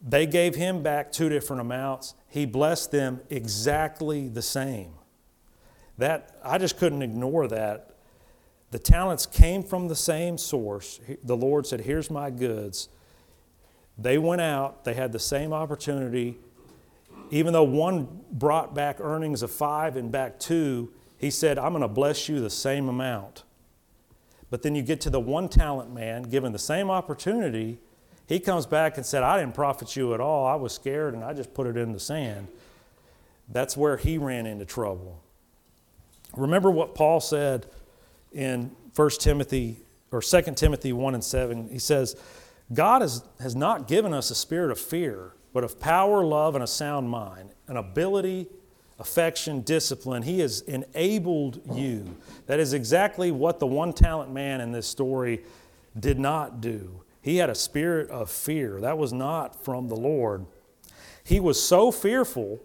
They 0.01 0.25
gave 0.25 0.55
him 0.55 0.81
back 0.81 1.11
two 1.11 1.29
different 1.29 1.61
amounts 1.61 2.15
he 2.27 2.45
blessed 2.45 2.91
them 2.91 3.19
exactly 3.29 4.29
the 4.29 4.41
same. 4.41 4.93
That 5.97 6.39
I 6.43 6.57
just 6.57 6.77
couldn't 6.77 7.01
ignore 7.01 7.47
that. 7.49 7.97
The 8.71 8.79
talents 8.79 9.25
came 9.25 9.63
from 9.63 9.89
the 9.89 9.97
same 9.97 10.37
source. 10.37 11.01
The 11.23 11.35
Lord 11.35 11.67
said, 11.67 11.81
"Here's 11.81 12.09
my 12.09 12.29
goods." 12.29 12.87
They 13.97 14.17
went 14.17 14.39
out, 14.39 14.85
they 14.85 14.93
had 14.93 15.11
the 15.11 15.19
same 15.19 15.51
opportunity. 15.51 16.39
Even 17.29 17.51
though 17.51 17.63
one 17.63 18.21
brought 18.31 18.73
back 18.73 19.01
earnings 19.01 19.43
of 19.43 19.51
5 19.51 19.97
and 19.97 20.09
back 20.09 20.39
2, 20.39 20.91
he 21.17 21.29
said, 21.29 21.59
"I'm 21.59 21.73
going 21.73 21.81
to 21.81 21.89
bless 21.89 22.29
you 22.29 22.39
the 22.39 22.49
same 22.49 22.87
amount." 22.87 23.43
But 24.49 24.61
then 24.61 24.73
you 24.73 24.81
get 24.81 25.01
to 25.01 25.09
the 25.09 25.19
one 25.19 25.49
talent 25.49 25.93
man 25.93 26.23
given 26.23 26.53
the 26.53 26.59
same 26.59 26.89
opportunity, 26.89 27.79
he 28.31 28.39
comes 28.39 28.65
back 28.65 28.95
and 28.95 29.05
said, 29.05 29.23
I 29.23 29.37
didn't 29.37 29.55
profit 29.55 29.97
you 29.97 30.13
at 30.13 30.21
all. 30.21 30.47
I 30.47 30.55
was 30.55 30.73
scared 30.73 31.13
and 31.13 31.21
I 31.21 31.33
just 31.33 31.53
put 31.53 31.67
it 31.67 31.75
in 31.75 31.91
the 31.91 31.99
sand. 31.99 32.47
That's 33.49 33.75
where 33.75 33.97
he 33.97 34.17
ran 34.17 34.45
into 34.45 34.63
trouble. 34.63 35.21
Remember 36.37 36.71
what 36.71 36.95
Paul 36.95 37.19
said 37.19 37.65
in 38.31 38.71
1 38.95 39.09
Timothy 39.19 39.79
or 40.13 40.21
2 40.21 40.41
Timothy 40.55 40.93
1 40.93 41.13
and 41.13 41.21
7. 41.21 41.67
He 41.67 41.77
says, 41.77 42.15
God 42.71 43.01
has, 43.01 43.21
has 43.41 43.53
not 43.53 43.89
given 43.89 44.13
us 44.13 44.31
a 44.31 44.35
spirit 44.35 44.71
of 44.71 44.79
fear, 44.79 45.33
but 45.51 45.65
of 45.65 45.77
power, 45.81 46.23
love, 46.23 46.55
and 46.55 46.63
a 46.63 46.67
sound 46.67 47.09
mind, 47.09 47.49
an 47.67 47.75
ability, 47.75 48.47
affection, 48.97 49.59
discipline. 49.59 50.23
He 50.23 50.39
has 50.39 50.61
enabled 50.61 51.59
you. 51.73 52.15
That 52.45 52.61
is 52.61 52.71
exactly 52.71 53.29
what 53.29 53.59
the 53.59 53.67
one 53.67 53.91
talent 53.91 54.31
man 54.31 54.61
in 54.61 54.71
this 54.71 54.87
story 54.87 55.41
did 55.99 56.17
not 56.17 56.61
do. 56.61 57.00
He 57.21 57.37
had 57.37 57.49
a 57.49 57.55
spirit 57.55 58.09
of 58.09 58.29
fear. 58.29 58.81
That 58.81 58.97
was 58.97 59.13
not 59.13 59.63
from 59.63 59.87
the 59.87 59.95
Lord. 59.95 60.45
He 61.23 61.39
was 61.39 61.61
so 61.61 61.91
fearful 61.91 62.59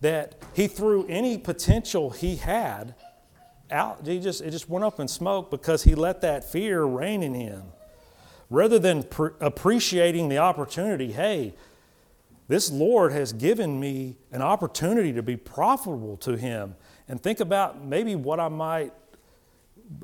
that 0.00 0.36
he 0.54 0.68
threw 0.68 1.06
any 1.06 1.38
potential 1.38 2.10
he 2.10 2.36
had 2.36 2.94
out. 3.70 4.06
He 4.06 4.20
just, 4.20 4.40
it 4.40 4.52
just 4.52 4.68
went 4.68 4.84
up 4.84 5.00
in 5.00 5.08
smoke 5.08 5.50
because 5.50 5.82
he 5.82 5.94
let 5.94 6.20
that 6.20 6.50
fear 6.50 6.84
reign 6.84 7.22
in 7.22 7.34
him. 7.34 7.64
rather 8.50 8.78
than 8.78 9.02
pr- 9.02 9.28
appreciating 9.40 10.28
the 10.28 10.38
opportunity, 10.38 11.12
hey, 11.12 11.54
this 12.48 12.70
Lord 12.70 13.12
has 13.12 13.34
given 13.34 13.78
me 13.78 14.16
an 14.32 14.40
opportunity 14.40 15.12
to 15.12 15.22
be 15.22 15.36
profitable 15.36 16.16
to 16.18 16.36
Him. 16.36 16.76
And 17.06 17.22
think 17.22 17.40
about 17.40 17.84
maybe 17.84 18.16
what 18.16 18.40
I 18.40 18.48
might, 18.48 18.92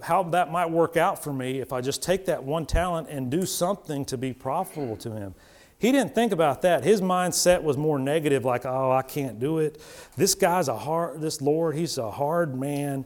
how 0.03 0.23
that 0.25 0.51
might 0.51 0.71
work 0.71 0.97
out 0.97 1.23
for 1.23 1.33
me 1.33 1.61
if 1.61 1.73
I 1.73 1.81
just 1.81 2.03
take 2.03 2.27
that 2.27 2.43
one 2.43 2.67
talent 2.67 3.09
and 3.11 3.31
do 3.31 3.45
something 3.45 4.05
to 4.07 4.17
be 4.17 4.33
profitable 4.33 4.97
to 4.99 5.13
Him. 5.13 5.35
He 5.79 5.93
didn't 5.93 6.15
think 6.15 6.33
about 6.33 6.63
that. 6.63 6.85
His 6.85 7.01
mindset 7.01 7.63
was 7.63 7.77
more 7.77 7.99
negative, 7.99 8.45
like, 8.45 8.65
oh, 8.65 8.91
I 8.91 9.03
can't 9.03 9.39
do 9.39 9.59
it. 9.59 9.81
This 10.17 10.35
guy's 10.35 10.69
a 10.69 10.77
hard, 10.77 11.21
this 11.21 11.43
Lord, 11.43 11.77
he's 11.77 11.99
a 11.99 12.11
hard 12.11 12.59
man. 12.59 13.05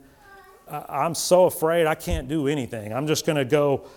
I'm 0.68 1.14
so 1.14 1.46
afraid 1.46 1.86
I 1.86 1.94
can't 1.94 2.28
do 2.28 2.46
anything. 2.46 2.92
I'm 2.92 3.06
just 3.06 3.26
going 3.26 3.36
to 3.36 3.44
go, 3.44 3.88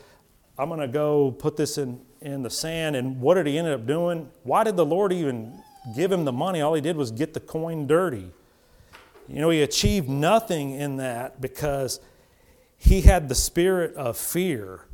I'm 0.57 0.69
going 0.69 0.79
to 0.79 0.87
go 0.87 1.31
put 1.31 1.57
this 1.57 1.77
in, 1.77 2.01
in 2.21 2.43
the 2.43 2.49
sand. 2.49 2.95
And 2.95 3.19
what 3.19 3.35
did 3.35 3.45
he 3.45 3.57
end 3.57 3.67
up 3.67 3.85
doing? 3.85 4.29
Why 4.43 4.63
did 4.63 4.77
the 4.77 4.85
Lord 4.85 5.11
even 5.11 5.61
give 5.95 6.11
him 6.11 6.23
the 6.25 6.31
money? 6.31 6.61
All 6.61 6.73
he 6.73 6.81
did 6.81 6.95
was 6.95 7.11
get 7.11 7.33
the 7.33 7.39
coin 7.39 7.87
dirty. 7.87 8.31
You 9.27 9.41
know, 9.41 9.49
he 9.49 9.61
achieved 9.61 10.09
nothing 10.09 10.71
in 10.71 10.97
that 10.97 11.39
because 11.39 11.99
he 12.83 13.01
had 13.01 13.29
the 13.29 13.35
spirit 13.35 13.95
of 13.95 14.17
fear. 14.17 14.85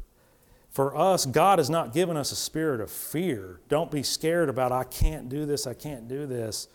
For 0.69 0.95
us, 0.95 1.26
God 1.26 1.58
has 1.58 1.69
not 1.69 1.93
given 1.93 2.17
us 2.17 2.34
a 2.34 2.36
spirit 2.36 2.82
of 2.82 2.91
fear. 2.91 3.62
Don't 3.69 3.89
be 3.89 4.04
scared 4.04 4.50
about, 4.50 4.73
I 4.73 4.84
can't 4.84 5.30
do 5.30 5.45
this, 5.45 5.65
I 5.65 5.73
can't 5.73 6.08
do 6.10 6.26
this. 6.28 6.67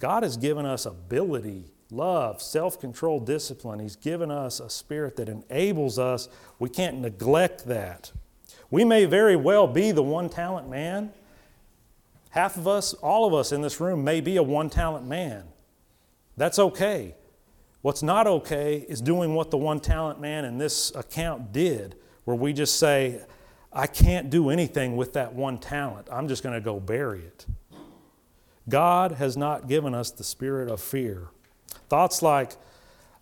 God 0.00 0.22
has 0.22 0.38
given 0.38 0.64
us 0.64 0.86
ability 0.86 1.66
love, 1.90 2.40
self 2.40 2.80
control, 2.80 3.20
discipline. 3.20 3.78
He's 3.78 3.94
given 3.94 4.30
us 4.30 4.58
a 4.58 4.70
spirit 4.70 5.16
that 5.16 5.28
enables 5.28 5.98
us. 5.98 6.30
We 6.58 6.70
can't 6.70 6.98
neglect 6.98 7.66
that. 7.66 8.10
We 8.70 8.84
may 8.84 9.04
very 9.04 9.36
well 9.36 9.66
be 9.66 9.92
the 9.92 10.02
one 10.02 10.30
talent 10.30 10.70
man. 10.70 11.12
Half 12.30 12.56
of 12.56 12.66
us, 12.66 12.94
all 12.94 13.26
of 13.26 13.34
us 13.34 13.52
in 13.52 13.60
this 13.60 13.80
room, 13.80 14.02
may 14.02 14.22
be 14.22 14.36
a 14.36 14.42
one 14.42 14.70
talent 14.70 15.06
man. 15.06 15.44
That's 16.38 16.58
okay. 16.58 17.16
What's 17.84 18.02
not 18.02 18.26
okay 18.26 18.86
is 18.88 19.02
doing 19.02 19.34
what 19.34 19.50
the 19.50 19.58
one 19.58 19.78
talent 19.78 20.18
man 20.18 20.46
in 20.46 20.56
this 20.56 20.90
account 20.94 21.52
did, 21.52 21.96
where 22.24 22.34
we 22.34 22.54
just 22.54 22.78
say, 22.78 23.20
I 23.70 23.86
can't 23.86 24.30
do 24.30 24.48
anything 24.48 24.96
with 24.96 25.12
that 25.12 25.34
one 25.34 25.58
talent. 25.58 26.08
I'm 26.10 26.26
just 26.26 26.42
going 26.42 26.54
to 26.54 26.62
go 26.62 26.80
bury 26.80 27.20
it. 27.20 27.44
God 28.70 29.12
has 29.12 29.36
not 29.36 29.68
given 29.68 29.94
us 29.94 30.10
the 30.10 30.24
spirit 30.24 30.70
of 30.70 30.80
fear. 30.80 31.28
Thoughts 31.90 32.22
like, 32.22 32.52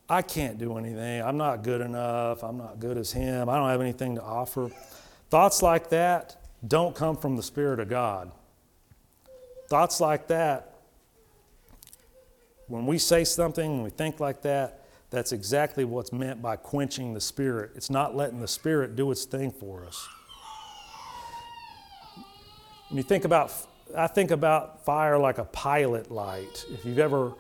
I 0.09 0.23
can't 0.23 0.59
do 0.59 0.79
anything. 0.79 1.21
I'm 1.25 1.39
not 1.39 1.65
good 1.65 1.81
enough. 1.81 2.45
I'm 2.45 2.59
not 2.59 2.79
good 2.79 2.97
as 2.99 3.11
him. 3.11 3.49
I 3.49 3.57
don't 3.59 3.69
have 3.69 3.81
anything 3.81 4.15
to 4.15 4.23
offer. 4.23 4.71
Thoughts 5.29 5.61
like 5.61 5.91
that 5.91 6.37
don't 6.65 6.95
come 6.95 7.17
from 7.17 7.35
the 7.35 7.43
Spirit 7.43 7.81
of 7.81 7.89
God. 7.89 8.31
Thoughts 9.67 10.01
like 10.01 10.29
that, 10.29 10.72
when 12.69 12.87
we 12.87 12.99
say 12.99 13.25
something, 13.25 13.71
when 13.71 13.83
we 13.83 13.91
think 13.91 14.21
like 14.21 14.43
that, 14.43 14.85
that's 15.11 15.33
exactly 15.33 15.85
what's 15.85 16.13
meant 16.13 16.41
by 16.41 16.57
quenching 16.57 17.13
the 17.13 17.21
Spirit. 17.21 17.73
It's 17.75 17.91
not 17.91 18.17
letting 18.17 18.41
the 18.41 18.49
Spirit 18.49 18.97
do 18.97 19.11
its 19.11 19.25
thing 19.25 19.51
for 19.51 19.85
us. 19.85 20.09
When 22.89 22.97
you 22.97 23.03
think 23.03 23.25
about, 23.25 23.53
I 23.97 24.07
think 24.07 24.31
about 24.31 24.85
fire 24.85 25.19
like 25.19 25.39
a 25.39 25.45
pilot 25.45 26.11
light. 26.11 26.65
If 26.71 26.85
you've 26.85 26.99
ever 26.99 27.35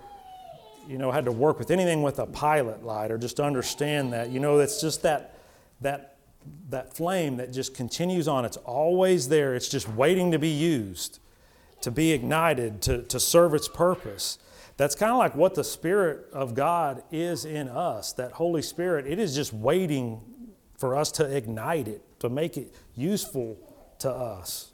you 0.87 0.99
know, 0.99 1.11
had 1.11 1.25
to 1.25 1.33
work 1.33 1.59
with 1.59 1.71
anything 1.71 2.03
with 2.03 2.19
a 2.19 2.27
pilot 2.27 2.85
light 2.85 3.11
or 3.11 3.19
just 3.19 3.41
understand 3.41 4.13
that, 4.13 4.31
you 4.31 4.41
know, 4.41 4.59
it's 4.59 4.81
just 4.81 5.03
that, 5.03 5.39
that, 5.81 6.17
that 6.71 6.95
flame 6.95 7.37
that 7.37 7.53
just 7.53 7.75
continues 7.75 8.29
on. 8.29 8.45
It's 8.45 8.57
always 8.59 9.29
there. 9.29 9.55
It's 9.55 9.69
just 9.69 9.89
waiting 9.89 10.33
to 10.33 10.39
be 10.39 10.49
used, 10.49 11.21
to 11.83 11.91
be 11.91 12.13
ignited, 12.13 12.83
to, 12.83 13.03
to 13.05 13.21
serve 13.21 13.55
its 13.55 13.69
purpose. 13.69 14.39
That's 14.83 14.97
kind 14.97 15.13
of 15.13 15.19
like 15.19 15.37
what 15.37 15.55
the 15.55 15.63
Spirit 15.63 16.27
of 16.33 16.57
God 16.57 17.05
is 17.13 17.45
in 17.45 17.69
us. 17.69 18.15
That 18.15 18.33
Holy 18.33 18.63
Spirit, 18.63 19.07
it 19.07 19.21
is 19.21 19.33
just 19.33 19.53
waiting 19.53 20.21
for 20.77 20.97
us 20.97 21.13
to 21.13 21.37
ignite 21.37 21.87
it, 21.87 22.03
to 22.19 22.29
make 22.29 22.57
it 22.57 22.75
useful 22.97 23.57
to 24.01 24.11
us. 24.11 24.73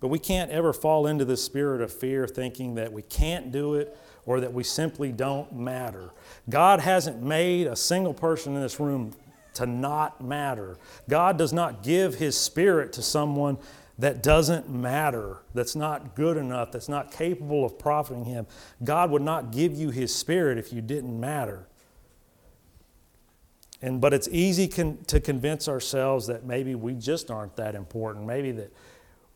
But 0.00 0.08
we 0.08 0.18
can't 0.18 0.50
ever 0.52 0.72
fall 0.72 1.06
into 1.06 1.26
the 1.26 1.36
spirit 1.36 1.82
of 1.82 1.92
fear 1.92 2.26
thinking 2.26 2.76
that 2.76 2.90
we 2.90 3.02
can't 3.02 3.52
do 3.52 3.74
it 3.74 3.94
or 4.24 4.40
that 4.40 4.54
we 4.54 4.64
simply 4.64 5.12
don't 5.12 5.52
matter. 5.52 6.12
God 6.48 6.80
hasn't 6.80 7.22
made 7.22 7.66
a 7.66 7.76
single 7.76 8.14
person 8.14 8.54
in 8.54 8.62
this 8.62 8.80
room 8.80 9.12
to 9.52 9.66
not 9.66 10.24
matter. 10.24 10.78
God 11.10 11.36
does 11.36 11.52
not 11.52 11.82
give 11.82 12.14
His 12.14 12.38
Spirit 12.38 12.94
to 12.94 13.02
someone 13.02 13.58
that 13.98 14.22
doesn't 14.22 14.68
matter, 14.68 15.42
that's 15.54 15.76
not 15.76 16.16
good 16.16 16.36
enough, 16.36 16.72
that's 16.72 16.88
not 16.88 17.12
capable 17.12 17.64
of 17.64 17.78
profiting 17.78 18.24
Him. 18.24 18.46
God 18.82 19.10
would 19.10 19.22
not 19.22 19.52
give 19.52 19.74
you 19.74 19.90
His 19.90 20.14
Spirit 20.14 20.58
if 20.58 20.72
you 20.72 20.80
didn't 20.80 21.18
matter. 21.18 21.68
And, 23.80 24.00
but 24.00 24.12
it's 24.12 24.28
easy 24.28 24.66
con- 24.66 24.98
to 25.06 25.20
convince 25.20 25.68
ourselves 25.68 26.26
that 26.26 26.44
maybe 26.44 26.74
we 26.74 26.94
just 26.94 27.30
aren't 27.30 27.56
that 27.56 27.74
important, 27.74 28.26
maybe 28.26 28.50
that 28.52 28.72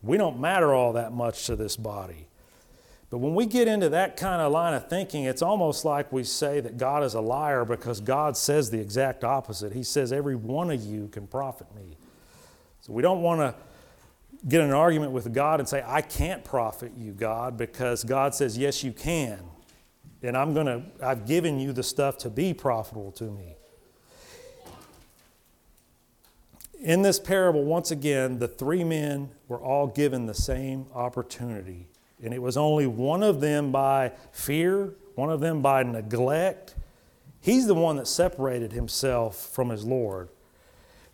we 0.01 0.17
don't 0.17 0.39
matter 0.39 0.73
all 0.73 0.93
that 0.93 1.13
much 1.13 1.45
to 1.45 1.55
this 1.55 1.77
body. 1.77 2.27
But 3.09 3.19
when 3.19 3.33
we 3.33 3.45
get 3.45 3.67
into 3.67 3.89
that 3.89 4.17
kind 4.17 4.41
of 4.41 4.51
line 4.51 4.73
of 4.73 4.87
thinking, 4.87 5.23
it's 5.23 5.41
almost 5.41 5.83
like 5.83 6.11
we 6.11 6.23
say 6.23 6.59
that 6.59 6.77
God 6.77 7.03
is 7.03 7.15
a 7.15 7.21
liar 7.21 7.65
because 7.65 8.01
God 8.01 8.37
says 8.37 8.69
the 8.69 8.79
exact 8.79 9.23
opposite. 9.23 9.73
He 9.73 9.83
says, 9.83 10.13
Every 10.13 10.35
one 10.35 10.69
of 10.69 10.81
you 10.81 11.07
can 11.07 11.25
profit 11.25 11.73
me. 11.75 11.97
So 12.81 12.93
we 12.93 13.01
don't 13.01 13.21
want 13.21 13.39
to 13.39 13.55
get 14.47 14.61
an 14.61 14.71
argument 14.71 15.11
with 15.11 15.33
God 15.33 15.59
and 15.59 15.67
say, 15.67 15.83
I 15.85 16.01
can't 16.01 16.43
profit 16.43 16.93
you, 16.97 17.11
God, 17.11 17.57
because 17.57 18.03
God 18.03 18.33
says, 18.33 18.57
Yes, 18.57 18.83
you 18.83 18.91
can. 18.91 19.39
And 20.21 20.35
I'm 20.35 20.53
going 20.53 20.65
to, 20.65 20.83
I've 21.01 21.25
given 21.25 21.59
you 21.59 21.71
the 21.71 21.83
stuff 21.83 22.17
to 22.19 22.29
be 22.29 22.53
profitable 22.53 23.11
to 23.13 23.25
me. 23.25 23.55
In 26.81 27.01
this 27.01 27.19
parable, 27.19 27.63
once 27.63 27.91
again, 27.91 28.39
the 28.39 28.47
three 28.47 28.83
men 28.83 29.29
were 29.47 29.59
all 29.59 29.87
given 29.87 30.25
the 30.25 30.33
same 30.33 30.85
opportunity. 30.93 31.87
And 32.21 32.33
it 32.33 32.41
was 32.41 32.57
only 32.57 32.87
one 32.87 33.23
of 33.23 33.41
them 33.41 33.71
by 33.71 34.13
fear, 34.31 34.93
one 35.15 35.29
of 35.29 35.39
them 35.39 35.61
by 35.61 35.83
neglect. 35.83 36.75
He's 37.41 37.67
the 37.67 37.75
one 37.75 37.95
that 37.97 38.07
separated 38.07 38.73
himself 38.73 39.37
from 39.53 39.69
his 39.69 39.85
Lord. 39.85 40.29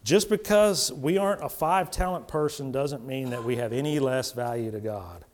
Just 0.06 0.30
because 0.30 0.94
we 0.94 1.18
aren't 1.18 1.44
a 1.44 1.50
five 1.50 1.90
talent 1.90 2.28
person 2.28 2.72
doesn't 2.72 3.08
mean 3.08 3.32
that 3.32 3.44
we 3.44 3.56
have 3.56 3.74
any 3.74 3.98
less 3.98 4.32
value 4.34 4.70
to 4.70 4.80
God. 4.80 5.26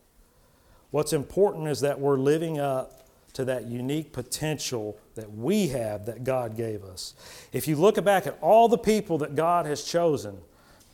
What's 0.91 1.12
important 1.12 1.67
is 1.67 1.81
that 1.81 1.99
we're 1.99 2.17
living 2.17 2.57
up 2.57 3.05
to 3.34 3.43
that 3.45 3.65
unique 3.65 4.13
potential 4.13 4.97
that 5.15 5.29
we 5.34 5.67
have 5.67 6.05
that 6.05 6.23
God 6.23 6.55
gave 6.55 6.86
us. 6.86 7.15
If 7.51 7.67
you 7.67 7.75
look 7.75 8.01
back 8.05 8.25
at 8.25 8.38
all 8.39 8.69
the 8.69 8.77
people 8.77 9.17
that 9.17 9.36
God 9.36 9.65
has 9.65 9.84
chosen 9.84 10.38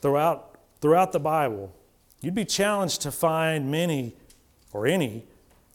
throughout, 0.01 0.55
throughout 0.81 1.11
the 1.11 1.19
Bible, 1.19 1.71
you'd 2.19 2.33
be 2.33 2.45
challenged 2.45 3.03
to 3.03 3.11
find 3.11 3.69
many 3.69 4.15
or 4.73 4.87
any 4.87 5.23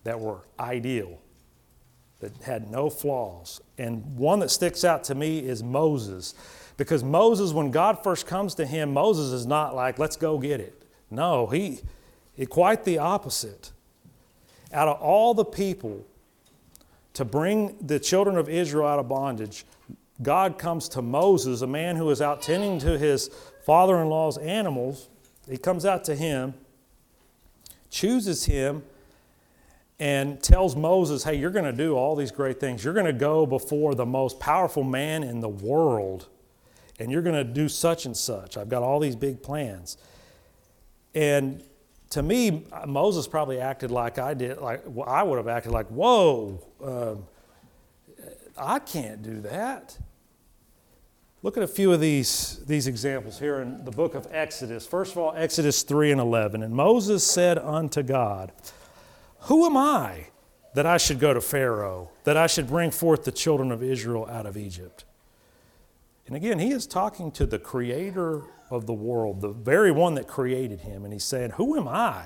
that 0.03 0.19
were 0.19 0.41
ideal, 0.59 1.21
that 2.19 2.33
had 2.43 2.69
no 2.69 2.91
flaws. 2.91 3.61
And 3.79 4.17
one 4.17 4.41
that 4.41 4.51
sticks 4.51 4.85
out 4.85 5.05
to 5.05 5.15
me 5.15 5.38
is 5.38 5.62
Moses. 5.62 6.35
Because 6.83 7.05
Moses, 7.05 7.53
when 7.53 7.71
God 7.71 8.03
first 8.03 8.27
comes 8.27 8.57
to 8.57 8.66
him, 8.66 8.92
Moses 8.92 9.31
is 9.31 9.47
not 9.47 9.73
like, 9.73 10.01
let's 10.01 10.16
go 10.16 10.37
get 10.37 10.59
it. 10.59 10.83
No, 11.12 11.47
he, 11.47 11.79
quite 12.51 12.85
the 12.85 12.99
opposite. 12.99 13.71
Out 14.73 14.88
of 14.88 15.01
all 15.01 15.33
the 15.33 15.45
people 15.45 16.05
to 17.14 17.25
bring 17.25 17.77
the 17.81 18.01
children 18.01 18.37
of 18.37 18.49
Israel 18.49 18.88
out 18.88 18.99
of 18.99 19.09
bondage, 19.09 19.64
God 20.23 20.59
comes 20.59 20.88
to 20.88 21.03
Moses, 21.03 21.62
a 21.62 21.68
man 21.68 21.95
who 21.95 22.11
is 22.11 22.21
out 22.21 22.42
tending 22.42 22.81
to 22.81 22.99
his 22.99 23.31
father 23.64 24.03
in 24.03 24.09
law's 24.09 24.37
animals. 24.37 25.09
He 25.49 25.59
comes 25.59 25.87
out 25.87 26.03
to 26.07 26.16
him, 26.16 26.53
chooses 27.90 28.47
him, 28.47 28.83
and 30.01 30.42
tells 30.42 30.75
Moses, 30.75 31.23
Hey, 31.23 31.37
you're 31.37 31.51
going 31.51 31.64
to 31.64 31.73
do 31.73 31.95
all 31.95 32.16
these 32.16 32.33
great 32.33 32.59
things. 32.59 32.83
You're 32.83 32.92
going 32.92 33.07
to 33.07 33.12
go 33.12 33.47
before 33.47 33.95
the 33.95 34.07
most 34.07 34.40
powerful 34.40 34.83
man 34.83 35.23
in 35.23 35.38
the 35.38 35.49
world, 35.49 36.27
and 37.03 37.11
you're 37.11 37.23
going 37.23 37.35
to 37.35 37.45
do 37.45 37.69
such 37.69 38.07
and 38.07 38.17
such. 38.17 38.57
I've 38.57 38.69
got 38.69 38.83
all 38.83 39.01
these 39.01 39.17
big 39.17 39.43
plans. 39.43 39.97
And 41.15 41.62
to 42.11 42.23
me, 42.23 42.65
Moses 42.87 43.27
probably 43.27 43.59
acted 43.59 43.91
like 43.91 44.19
I 44.19 44.35
did, 44.35 44.59
like 44.59 44.83
well, 44.87 45.09
I 45.09 45.23
would 45.23 45.37
have 45.37 45.49
acted 45.49 45.73
like, 45.73 45.88
whoa, 45.88 46.65
um, 46.83 47.25
I 48.57 48.79
can't 48.79 49.23
do 49.23 49.41
that. 49.41 49.99
Look 51.43 51.57
at 51.57 51.65
a 51.65 51.69
few 51.69 51.93
of 51.93 52.01
these, 52.01 52.61
these 52.67 52.87
examples 52.87 53.41
here 53.41 53.61
in 53.61 53.85
the 53.85 53.91
book 53.91 54.15
of 54.15 54.29
Exodus. 54.31 54.87
First 54.87 55.12
of 55.12 55.19
all, 55.19 55.35
Exodus 55.37 55.83
3 55.83 56.12
and 56.12 56.21
11. 56.21 56.62
And 56.62 56.73
Moses 56.73 57.27
said 57.27 57.59
unto 57.59 58.05
God, 58.05 58.53
Who 59.41 59.67
am 59.67 59.77
I 59.77 60.29
that 60.75 60.87
I 60.87 60.99
should 60.99 61.19
go 61.19 61.35
to 61.35 61.41
Pharaoh, 61.41 62.11
that 62.23 62.37
I 62.37 62.47
should 62.47 62.69
bring 62.69 62.93
forth 62.93 63.25
the 63.25 63.33
children 63.33 63.73
of 63.73 63.83
Israel 63.83 64.29
out 64.31 64.47
of 64.47 64.57
Egypt? 64.57 65.05
And 66.27 66.37
again, 66.37 66.59
he 66.59 66.71
is 66.71 66.87
talking 66.87 67.33
to 67.33 67.47
the 67.47 67.59
creator 67.59 68.43
of 68.71 68.87
the 68.87 68.93
world, 68.93 69.41
the 69.41 69.49
very 69.49 69.91
one 69.91 70.15
that 70.15 70.29
created 70.29 70.81
him. 70.81 71.05
And 71.05 71.13
he's 71.13 71.25
saying, 71.25 71.51
Who 71.51 71.77
am 71.77 71.89
I? 71.89 72.25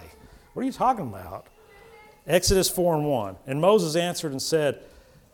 What 0.53 0.63
are 0.63 0.67
you 0.67 0.73
talking 0.73 1.09
about? 1.09 1.49
Exodus 2.27 2.69
4 2.69 2.97
and 2.97 3.07
1. 3.07 3.37
And 3.47 3.61
Moses 3.61 3.97
answered 3.97 4.33
and 4.33 4.43
said, 4.43 4.81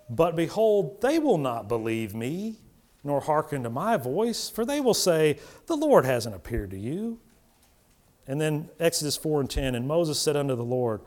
But 0.08 0.36
behold, 0.36 1.00
they 1.00 1.18
will 1.18 1.38
not 1.38 1.68
believe 1.68 2.14
me, 2.14 2.58
nor 3.02 3.20
hearken 3.20 3.62
to 3.64 3.70
my 3.70 3.96
voice, 3.96 4.48
for 4.48 4.64
they 4.64 4.80
will 4.80 4.94
say, 4.94 5.38
The 5.66 5.76
Lord 5.76 6.04
hasn't 6.04 6.34
appeared 6.34 6.70
to 6.70 6.78
you. 6.78 7.18
And 8.26 8.40
then 8.40 8.70
Exodus 8.78 9.16
4 9.16 9.40
and 9.40 9.50
10. 9.50 9.74
And 9.74 9.88
Moses 9.88 10.20
said 10.20 10.36
unto 10.36 10.54
the 10.54 10.64
Lord, 10.64 11.00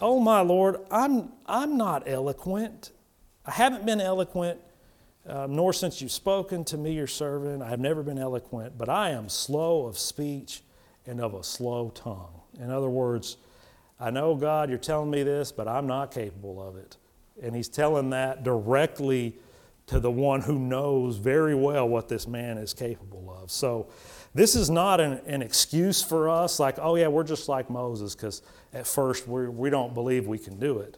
Oh, 0.00 0.20
my 0.20 0.40
Lord, 0.40 0.76
I'm, 0.90 1.32
I'm 1.46 1.76
not 1.76 2.08
eloquent. 2.08 2.92
I 3.46 3.52
haven't 3.52 3.84
been 3.84 4.00
eloquent 4.00 4.60
um, 5.26 5.56
nor 5.56 5.72
since 5.72 6.00
you've 6.00 6.12
spoken 6.12 6.64
to 6.66 6.76
me, 6.76 6.92
your 6.92 7.06
servant. 7.06 7.62
I 7.62 7.70
have 7.70 7.80
never 7.80 8.02
been 8.02 8.18
eloquent, 8.18 8.76
but 8.76 8.88
I 8.88 9.10
am 9.10 9.28
slow 9.28 9.86
of 9.86 9.98
speech 9.98 10.62
and 11.06 11.20
of 11.20 11.34
a 11.34 11.42
slow 11.42 11.90
tongue. 11.90 12.40
In 12.60 12.70
other 12.70 12.88
words, 12.88 13.36
I 13.98 14.10
know, 14.10 14.34
God, 14.34 14.68
you're 14.68 14.78
telling 14.78 15.10
me 15.10 15.22
this, 15.22 15.52
but 15.52 15.68
I'm 15.68 15.86
not 15.86 16.10
capable 16.10 16.66
of 16.66 16.76
it. 16.76 16.96
And 17.42 17.54
he's 17.54 17.68
telling 17.68 18.10
that 18.10 18.44
directly 18.44 19.36
to 19.86 20.00
the 20.00 20.10
one 20.10 20.40
who 20.40 20.58
knows 20.58 21.16
very 21.16 21.54
well 21.54 21.88
what 21.88 22.08
this 22.08 22.26
man 22.26 22.58
is 22.58 22.74
capable 22.74 23.34
of. 23.42 23.50
So, 23.50 23.88
this 24.34 24.56
is 24.56 24.68
not 24.68 25.00
an, 25.00 25.20
an 25.26 25.42
excuse 25.42 26.02
for 26.02 26.28
us, 26.28 26.58
like, 26.58 26.76
oh, 26.80 26.96
yeah, 26.96 27.06
we're 27.06 27.22
just 27.22 27.48
like 27.48 27.70
Moses, 27.70 28.16
because 28.16 28.42
at 28.72 28.84
first 28.84 29.28
we're, 29.28 29.48
we 29.48 29.70
do 29.70 29.76
not 29.76 29.94
believe 29.94 30.26
we 30.26 30.38
can 30.38 30.58
do 30.58 30.78
it. 30.78 30.96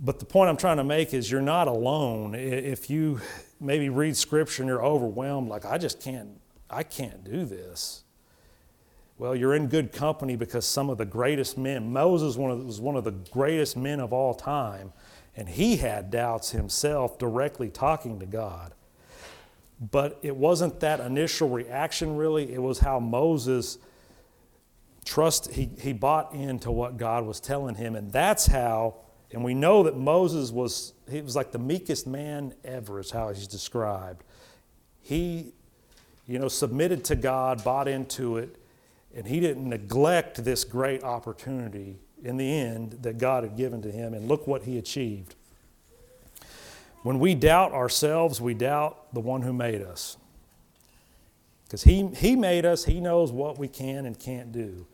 But 0.00 0.20
the 0.20 0.24
point 0.24 0.48
I'm 0.48 0.56
trying 0.56 0.76
to 0.76 0.84
make 0.84 1.12
is 1.12 1.30
you're 1.30 1.40
not 1.40 1.66
alone. 1.66 2.34
If 2.34 2.88
you 2.88 3.20
maybe 3.60 3.88
read 3.88 4.16
scripture 4.16 4.62
and 4.62 4.68
you're 4.68 4.84
overwhelmed, 4.84 5.48
like, 5.48 5.64
I 5.64 5.76
just 5.76 6.00
can't, 6.00 6.40
I 6.70 6.84
can't 6.84 7.24
do 7.24 7.44
this. 7.44 8.04
Well, 9.18 9.34
you're 9.34 9.54
in 9.54 9.66
good 9.66 9.92
company 9.92 10.36
because 10.36 10.64
some 10.64 10.88
of 10.88 10.98
the 10.98 11.04
greatest 11.04 11.58
men, 11.58 11.92
Moses 11.92 12.36
was 12.36 12.80
one 12.80 12.94
of 12.94 13.02
the 13.02 13.10
greatest 13.10 13.76
men 13.76 13.98
of 13.98 14.12
all 14.12 14.34
time, 14.34 14.92
and 15.36 15.48
he 15.48 15.78
had 15.78 16.12
doubts 16.12 16.52
himself 16.52 17.18
directly 17.18 17.68
talking 17.68 18.20
to 18.20 18.26
God. 18.26 18.74
But 19.80 20.20
it 20.22 20.36
wasn't 20.36 20.78
that 20.80 21.00
initial 21.00 21.48
reaction, 21.48 22.16
really. 22.16 22.52
It 22.52 22.62
was 22.62 22.78
how 22.78 23.00
Moses 23.00 23.78
trust 25.04 25.52
he, 25.52 25.70
he 25.80 25.92
bought 25.92 26.32
into 26.32 26.70
what 26.70 26.96
God 26.96 27.24
was 27.24 27.40
telling 27.40 27.74
him, 27.74 27.96
and 27.96 28.12
that's 28.12 28.46
how 28.46 28.96
and 29.32 29.44
we 29.44 29.54
know 29.54 29.82
that 29.82 29.96
Moses 29.96 30.50
was, 30.50 30.94
he 31.10 31.20
was 31.20 31.36
like 31.36 31.52
the 31.52 31.58
meekest 31.58 32.06
man 32.06 32.54
ever, 32.64 32.98
is 32.98 33.10
how 33.10 33.28
he's 33.28 33.46
described. 33.46 34.24
He, 35.00 35.52
you 36.26 36.38
know, 36.38 36.48
submitted 36.48 37.04
to 37.04 37.16
God, 37.16 37.62
bought 37.62 37.88
into 37.88 38.38
it, 38.38 38.56
and 39.14 39.26
he 39.26 39.40
didn't 39.40 39.68
neglect 39.68 40.44
this 40.44 40.64
great 40.64 41.02
opportunity 41.02 41.98
in 42.22 42.36
the 42.36 42.52
end 42.52 42.98
that 43.02 43.18
God 43.18 43.44
had 43.44 43.56
given 43.56 43.82
to 43.82 43.90
him. 43.90 44.14
And 44.14 44.28
look 44.28 44.46
what 44.46 44.62
he 44.62 44.78
achieved. 44.78 45.34
When 47.02 47.18
we 47.18 47.34
doubt 47.34 47.72
ourselves, 47.72 48.40
we 48.40 48.54
doubt 48.54 49.12
the 49.14 49.20
one 49.20 49.42
who 49.42 49.52
made 49.52 49.82
us. 49.82 50.16
Because 51.64 51.84
he, 51.84 52.06
he 52.16 52.34
made 52.34 52.64
us, 52.64 52.86
he 52.86 53.00
knows 53.00 53.30
what 53.30 53.58
we 53.58 53.68
can 53.68 54.06
and 54.06 54.18
can't 54.18 54.52
do. 54.52 54.86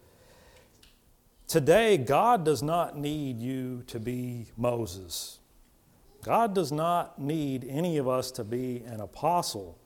Today, 1.54 1.98
God 1.98 2.44
does 2.44 2.64
not 2.64 2.98
need 2.98 3.38
you 3.38 3.84
to 3.86 4.00
be 4.00 4.46
Moses. 4.56 5.38
God 6.24 6.52
does 6.52 6.72
not 6.72 7.20
need 7.20 7.64
any 7.68 7.96
of 7.96 8.08
us 8.08 8.32
to 8.32 8.42
be 8.42 8.82
an 8.84 9.00
apostle. 9.00 9.78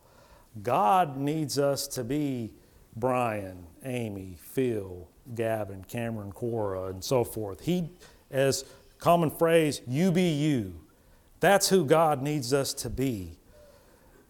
God 0.62 1.18
needs 1.18 1.58
us 1.58 1.86
to 1.88 2.04
be 2.04 2.54
Brian, 2.96 3.66
Amy, 3.84 4.38
Phil, 4.40 5.10
Gavin, 5.34 5.84
Cameron, 5.84 6.32
Cora, 6.32 6.84
and 6.84 7.04
so 7.04 7.22
forth. 7.22 7.60
He, 7.60 7.90
as 8.30 8.64
common 8.98 9.30
phrase, 9.30 9.82
you 9.86 10.10
be 10.10 10.30
you. 10.30 10.80
That's 11.40 11.68
who 11.68 11.84
God 11.84 12.22
needs 12.22 12.54
us 12.54 12.72
to 12.72 12.88
be. 12.88 13.36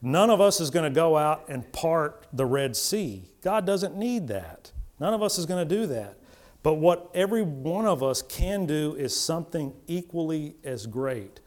None 0.03 0.31
of 0.31 0.41
us 0.41 0.59
is 0.59 0.71
going 0.71 0.93
to 0.93 0.97
go 0.97 1.17
out 1.17 1.45
and 1.49 1.73
part 1.73 2.27
the 2.33 2.47
Red 2.47 2.75
Sea. 2.75 3.31
God 3.43 3.65
doesn't 3.65 3.97
need 3.97 4.27
that. 4.27 4.73
None 4.99 5.15
of 5.15 5.23
us 5.23 5.39
is 5.39 5.47
going 5.47 5.69
to 5.69 5.77
do 5.77 5.87
that. 5.87 6.18
But 6.69 6.75
what 6.75 7.11
every 7.15 7.41
one 7.41 7.87
of 7.87 8.03
us 8.03 8.21
can 8.21 8.67
do 8.67 8.95
is 8.95 9.19
something 9.19 9.73
equally 9.87 10.55
as 10.63 10.87
great 10.87 11.41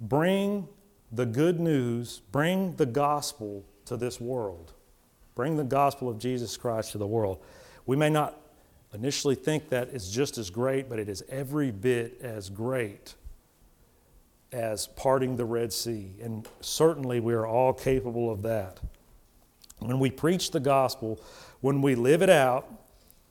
bring 0.00 0.66
the 1.12 1.24
good 1.24 1.60
news, 1.60 2.22
bring 2.32 2.74
the 2.74 2.84
gospel 2.84 3.64
to 3.84 3.96
this 3.96 4.20
world. 4.20 4.72
Bring 5.36 5.56
the 5.56 5.62
gospel 5.62 6.08
of 6.08 6.18
Jesus 6.18 6.56
Christ 6.56 6.90
to 6.90 6.98
the 6.98 7.06
world. 7.06 7.38
We 7.86 7.96
may 7.96 8.10
not 8.10 8.36
initially 8.92 9.36
think 9.36 9.68
that 9.68 9.90
it's 9.92 10.10
just 10.10 10.38
as 10.38 10.50
great, 10.50 10.88
but 10.88 10.98
it 10.98 11.08
is 11.08 11.22
every 11.28 11.70
bit 11.70 12.20
as 12.20 12.50
great 12.50 13.14
as 14.50 14.88
parting 14.88 15.36
the 15.36 15.44
Red 15.44 15.72
Sea. 15.72 16.14
And 16.20 16.48
certainly 16.60 17.20
we 17.20 17.32
are 17.34 17.46
all 17.46 17.72
capable 17.72 18.28
of 18.28 18.42
that. 18.42 18.80
When 19.78 20.00
we 20.00 20.10
preach 20.10 20.50
the 20.50 20.58
gospel, 20.58 21.20
when 21.60 21.80
we 21.80 21.94
live 21.94 22.22
it 22.22 22.30
out, 22.30 22.66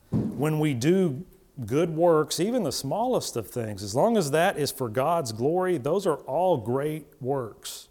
when 0.09 0.59
we 0.59 0.73
do 0.73 1.25
good 1.65 1.91
works, 1.95 2.39
even 2.39 2.63
the 2.63 2.71
smallest 2.71 3.35
of 3.35 3.47
things, 3.47 3.83
as 3.83 3.95
long 3.95 4.17
as 4.17 4.31
that 4.31 4.57
is 4.57 4.71
for 4.71 4.89
God's 4.89 5.31
glory, 5.31 5.77
those 5.77 6.07
are 6.07 6.17
all 6.17 6.57
great 6.57 7.05
works. 7.21 7.89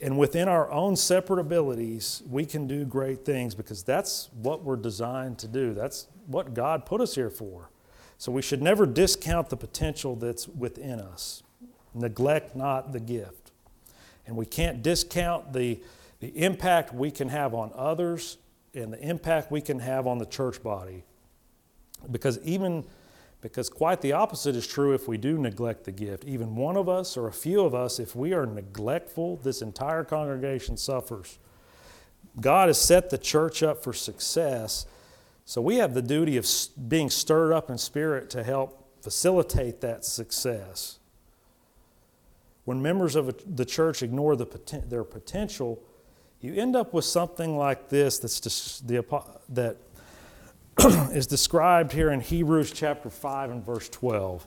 And 0.00 0.18
within 0.18 0.48
our 0.48 0.68
own 0.70 0.96
separate 0.96 1.38
abilities, 1.38 2.24
we 2.28 2.44
can 2.44 2.66
do 2.66 2.84
great 2.84 3.24
things 3.24 3.54
because 3.54 3.84
that's 3.84 4.28
what 4.34 4.64
we're 4.64 4.76
designed 4.76 5.38
to 5.38 5.48
do. 5.48 5.72
That's 5.72 6.08
what 6.26 6.54
God 6.54 6.84
put 6.84 7.00
us 7.00 7.14
here 7.14 7.30
for. 7.30 7.70
So 8.18 8.32
we 8.32 8.42
should 8.42 8.60
never 8.60 8.84
discount 8.84 9.48
the 9.48 9.56
potential 9.56 10.16
that's 10.16 10.48
within 10.48 11.00
us. 11.00 11.44
Neglect 11.94 12.56
not 12.56 12.92
the 12.92 13.00
gift. 13.00 13.52
And 14.26 14.36
we 14.36 14.46
can't 14.46 14.82
discount 14.82 15.52
the, 15.52 15.80
the 16.18 16.28
impact 16.28 16.92
we 16.92 17.12
can 17.12 17.28
have 17.28 17.54
on 17.54 17.70
others 17.74 18.38
and 18.74 18.92
the 18.92 19.00
impact 19.00 19.52
we 19.52 19.60
can 19.60 19.78
have 19.78 20.06
on 20.08 20.18
the 20.18 20.26
church 20.26 20.62
body. 20.62 21.04
Because 22.10 22.38
even 22.44 22.84
because 23.42 23.68
quite 23.68 24.00
the 24.00 24.12
opposite 24.12 24.54
is 24.54 24.66
true 24.66 24.94
if 24.94 25.08
we 25.08 25.18
do 25.18 25.36
neglect 25.36 25.84
the 25.84 25.92
gift. 25.92 26.24
Even 26.24 26.54
one 26.54 26.76
of 26.76 26.88
us 26.88 27.16
or 27.16 27.26
a 27.26 27.32
few 27.32 27.60
of 27.62 27.74
us, 27.74 27.98
if 27.98 28.14
we 28.14 28.32
are 28.32 28.46
neglectful, 28.46 29.36
this 29.38 29.60
entire 29.60 30.04
congregation 30.04 30.76
suffers. 30.76 31.38
God 32.40 32.68
has 32.68 32.80
set 32.80 33.10
the 33.10 33.18
church 33.18 33.62
up 33.62 33.82
for 33.82 33.92
success, 33.92 34.86
so 35.44 35.60
we 35.60 35.76
have 35.76 35.92
the 35.92 36.00
duty 36.00 36.36
of 36.36 36.46
being 36.88 37.10
stirred 37.10 37.52
up 37.52 37.68
in 37.68 37.76
spirit 37.76 38.30
to 38.30 38.44
help 38.44 38.88
facilitate 39.02 39.80
that 39.80 40.04
success. 40.04 41.00
When 42.64 42.80
members 42.80 43.16
of 43.16 43.56
the 43.56 43.64
church 43.64 44.04
ignore 44.04 44.36
the, 44.36 44.46
their 44.86 45.02
potential, 45.02 45.82
you 46.40 46.54
end 46.54 46.76
up 46.76 46.94
with 46.94 47.04
something 47.04 47.56
like 47.56 47.88
this 47.88 48.20
that's 48.20 48.38
just 48.38 48.86
the, 48.86 49.04
that 49.48 49.76
is 51.12 51.26
described 51.26 51.92
here 51.92 52.10
in 52.10 52.20
Hebrews 52.20 52.72
chapter 52.72 53.10
5 53.10 53.50
and 53.50 53.64
verse 53.64 53.88
12. 53.88 54.46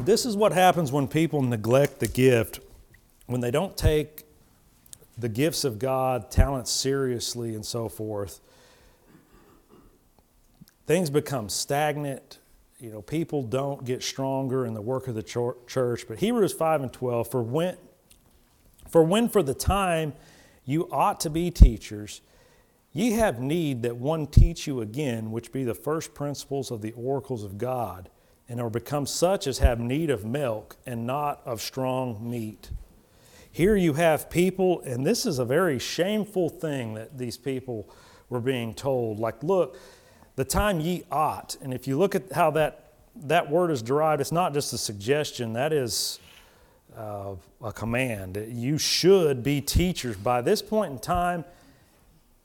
This 0.00 0.24
is 0.24 0.36
what 0.36 0.52
happens 0.52 0.90
when 0.90 1.06
people 1.06 1.42
neglect 1.42 2.00
the 2.00 2.08
gift, 2.08 2.60
when 3.26 3.40
they 3.40 3.50
don't 3.50 3.76
take 3.76 4.24
the 5.18 5.28
gifts 5.28 5.64
of 5.64 5.78
God, 5.78 6.30
talents 6.30 6.70
seriously, 6.70 7.54
and 7.54 7.64
so 7.64 7.88
forth. 7.88 8.40
Things 10.86 11.10
become 11.10 11.48
stagnant. 11.48 12.38
You 12.80 12.90
know, 12.90 13.02
people 13.02 13.42
don't 13.42 13.84
get 13.84 14.02
stronger 14.02 14.64
in 14.64 14.74
the 14.74 14.80
work 14.80 15.06
of 15.06 15.14
the 15.14 15.22
church. 15.22 16.08
But 16.08 16.18
Hebrews 16.18 16.54
5 16.54 16.82
and 16.82 16.92
12, 16.92 17.30
for 17.30 17.42
when, 17.42 17.76
for 18.88 19.04
when 19.04 19.28
for 19.28 19.42
the 19.42 19.54
time 19.54 20.14
you 20.64 20.88
ought 20.90 21.20
to 21.20 21.30
be 21.30 21.50
teachers, 21.50 22.22
Ye 22.92 23.12
have 23.12 23.40
need 23.40 23.82
that 23.82 23.96
one 23.96 24.26
teach 24.26 24.66
you 24.66 24.80
again, 24.80 25.30
which 25.30 25.50
be 25.50 25.64
the 25.64 25.74
first 25.74 26.14
principles 26.14 26.70
of 26.70 26.82
the 26.82 26.92
oracles 26.92 27.42
of 27.42 27.56
God, 27.56 28.10
and 28.48 28.60
are 28.60 28.68
become 28.68 29.06
such 29.06 29.46
as 29.46 29.58
have 29.58 29.80
need 29.80 30.10
of 30.10 30.26
milk 30.26 30.76
and 30.84 31.06
not 31.06 31.40
of 31.46 31.62
strong 31.62 32.18
meat. 32.28 32.70
Here 33.50 33.76
you 33.76 33.94
have 33.94 34.28
people, 34.28 34.82
and 34.82 35.06
this 35.06 35.24
is 35.24 35.38
a 35.38 35.44
very 35.44 35.78
shameful 35.78 36.50
thing 36.50 36.94
that 36.94 37.16
these 37.16 37.38
people 37.38 37.88
were 38.28 38.40
being 38.40 38.74
told. 38.74 39.18
Like, 39.18 39.42
look, 39.42 39.78
the 40.36 40.44
time 40.44 40.80
ye 40.80 41.04
ought, 41.10 41.56
and 41.62 41.72
if 41.72 41.86
you 41.86 41.98
look 41.98 42.14
at 42.14 42.32
how 42.32 42.50
that, 42.52 42.92
that 43.16 43.50
word 43.50 43.70
is 43.70 43.82
derived, 43.82 44.20
it's 44.20 44.32
not 44.32 44.52
just 44.52 44.72
a 44.72 44.78
suggestion, 44.78 45.54
that 45.54 45.72
is 45.72 46.18
uh, 46.96 47.34
a 47.62 47.72
command. 47.72 48.42
You 48.50 48.76
should 48.76 49.42
be 49.42 49.62
teachers. 49.62 50.16
By 50.16 50.42
this 50.42 50.60
point 50.60 50.92
in 50.92 50.98
time, 50.98 51.44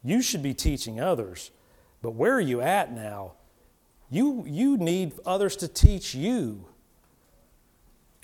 you 0.04 0.22
should 0.22 0.44
be 0.44 0.54
teaching 0.54 1.00
others. 1.00 1.52
But 2.02 2.12
where 2.12 2.34
are 2.34 2.42
you 2.42 2.62
at 2.62 2.94
now? 2.94 3.34
You, 4.10 4.46
you 4.48 4.78
need 4.78 5.14
others 5.26 5.56
to 5.58 5.68
teach 5.68 6.16
you. 6.16 6.66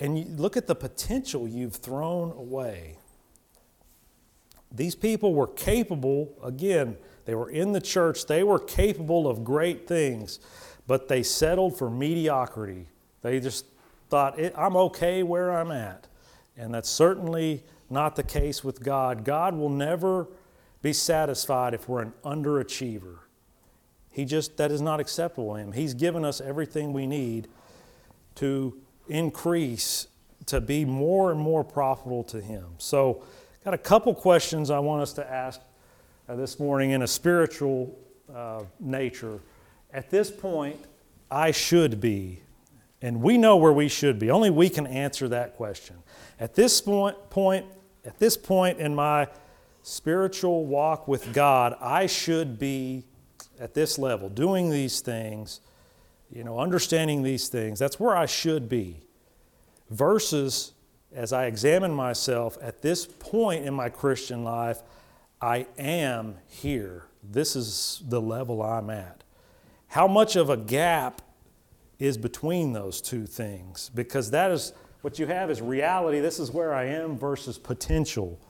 And 0.00 0.18
you 0.18 0.24
look 0.24 0.56
at 0.56 0.66
the 0.66 0.74
potential 0.74 1.46
you've 1.46 1.76
thrown 1.76 2.32
away. 2.32 2.96
These 4.72 4.94
people 4.94 5.34
were 5.34 5.46
capable, 5.46 6.32
again, 6.42 6.96
they 7.26 7.34
were 7.34 7.50
in 7.50 7.72
the 7.72 7.80
church, 7.80 8.26
they 8.26 8.42
were 8.42 8.58
capable 8.58 9.28
of 9.28 9.44
great 9.44 9.86
things, 9.86 10.40
but 10.86 11.08
they 11.08 11.22
settled 11.22 11.78
for 11.78 11.88
mediocrity. 11.88 12.86
They 13.22 13.40
just 13.40 13.66
thought, 14.10 14.38
I'm 14.56 14.76
okay 14.76 15.22
where 15.22 15.52
I'm 15.52 15.70
at. 15.70 16.08
And 16.56 16.74
that's 16.74 16.90
certainly 16.90 17.62
not 17.88 18.16
the 18.16 18.22
case 18.22 18.64
with 18.64 18.82
God. 18.82 19.24
God 19.24 19.54
will 19.54 19.70
never 19.70 20.26
be 20.84 20.92
satisfied 20.92 21.72
if 21.72 21.88
we're 21.88 22.02
an 22.02 22.12
underachiever. 22.22 23.20
He 24.10 24.26
just, 24.26 24.58
that 24.58 24.70
is 24.70 24.82
not 24.82 25.00
acceptable 25.00 25.54
to 25.54 25.58
Him. 25.58 25.72
He's 25.72 25.94
given 25.94 26.26
us 26.26 26.42
everything 26.42 26.92
we 26.92 27.06
need 27.06 27.48
to 28.34 28.78
increase, 29.08 30.08
to 30.44 30.60
be 30.60 30.84
more 30.84 31.32
and 31.32 31.40
more 31.40 31.64
profitable 31.64 32.22
to 32.24 32.38
Him. 32.38 32.66
So, 32.76 33.24
got 33.64 33.72
a 33.72 33.78
couple 33.78 34.14
questions 34.14 34.68
I 34.68 34.78
want 34.78 35.00
us 35.00 35.14
to 35.14 35.28
ask 35.28 35.58
uh, 36.28 36.36
this 36.36 36.60
morning 36.60 36.90
in 36.90 37.00
a 37.00 37.06
spiritual 37.06 37.98
uh, 38.32 38.64
nature. 38.78 39.40
At 39.90 40.10
this 40.10 40.30
point, 40.30 40.78
I 41.30 41.50
should 41.50 41.98
be, 41.98 42.42
and 43.00 43.22
we 43.22 43.38
know 43.38 43.56
where 43.56 43.72
we 43.72 43.88
should 43.88 44.18
be. 44.18 44.30
Only 44.30 44.50
we 44.50 44.68
can 44.68 44.86
answer 44.86 45.28
that 45.30 45.56
question. 45.56 45.96
At 46.38 46.54
this 46.54 46.82
point, 46.82 47.16
point 47.30 47.64
at 48.04 48.18
this 48.18 48.36
point 48.36 48.80
in 48.80 48.94
my 48.94 49.28
spiritual 49.84 50.64
walk 50.64 51.06
with 51.06 51.32
God, 51.34 51.76
I 51.78 52.06
should 52.06 52.58
be 52.58 53.04
at 53.60 53.74
this 53.74 53.98
level, 53.98 54.30
doing 54.30 54.70
these 54.70 55.00
things, 55.00 55.60
you 56.32 56.42
know, 56.42 56.58
understanding 56.58 57.22
these 57.22 57.48
things. 57.48 57.78
That's 57.78 58.00
where 58.00 58.16
I 58.16 58.24
should 58.24 58.68
be. 58.68 59.02
Versus, 59.90 60.72
as 61.14 61.34
I 61.34 61.44
examine 61.44 61.92
myself 61.92 62.56
at 62.62 62.80
this 62.80 63.04
point 63.04 63.66
in 63.66 63.74
my 63.74 63.90
Christian 63.90 64.42
life, 64.42 64.80
I 65.40 65.66
am 65.78 66.36
here. 66.48 67.04
This 67.22 67.54
is 67.54 68.02
the 68.08 68.22
level 68.22 68.62
I'm 68.62 68.88
at. 68.88 69.22
How 69.88 70.08
much 70.08 70.34
of 70.34 70.48
a 70.48 70.56
gap 70.56 71.20
is 71.98 72.16
between 72.16 72.72
those 72.72 73.02
two 73.02 73.26
things? 73.26 73.90
Because 73.94 74.30
that 74.30 74.50
is 74.50 74.72
what 75.02 75.18
you 75.18 75.26
have 75.26 75.50
is 75.50 75.60
reality. 75.60 76.20
This 76.20 76.40
is 76.40 76.50
where 76.50 76.72
I 76.72 76.84
am 76.86 77.18
versus 77.18 77.58
potential. 77.58 78.40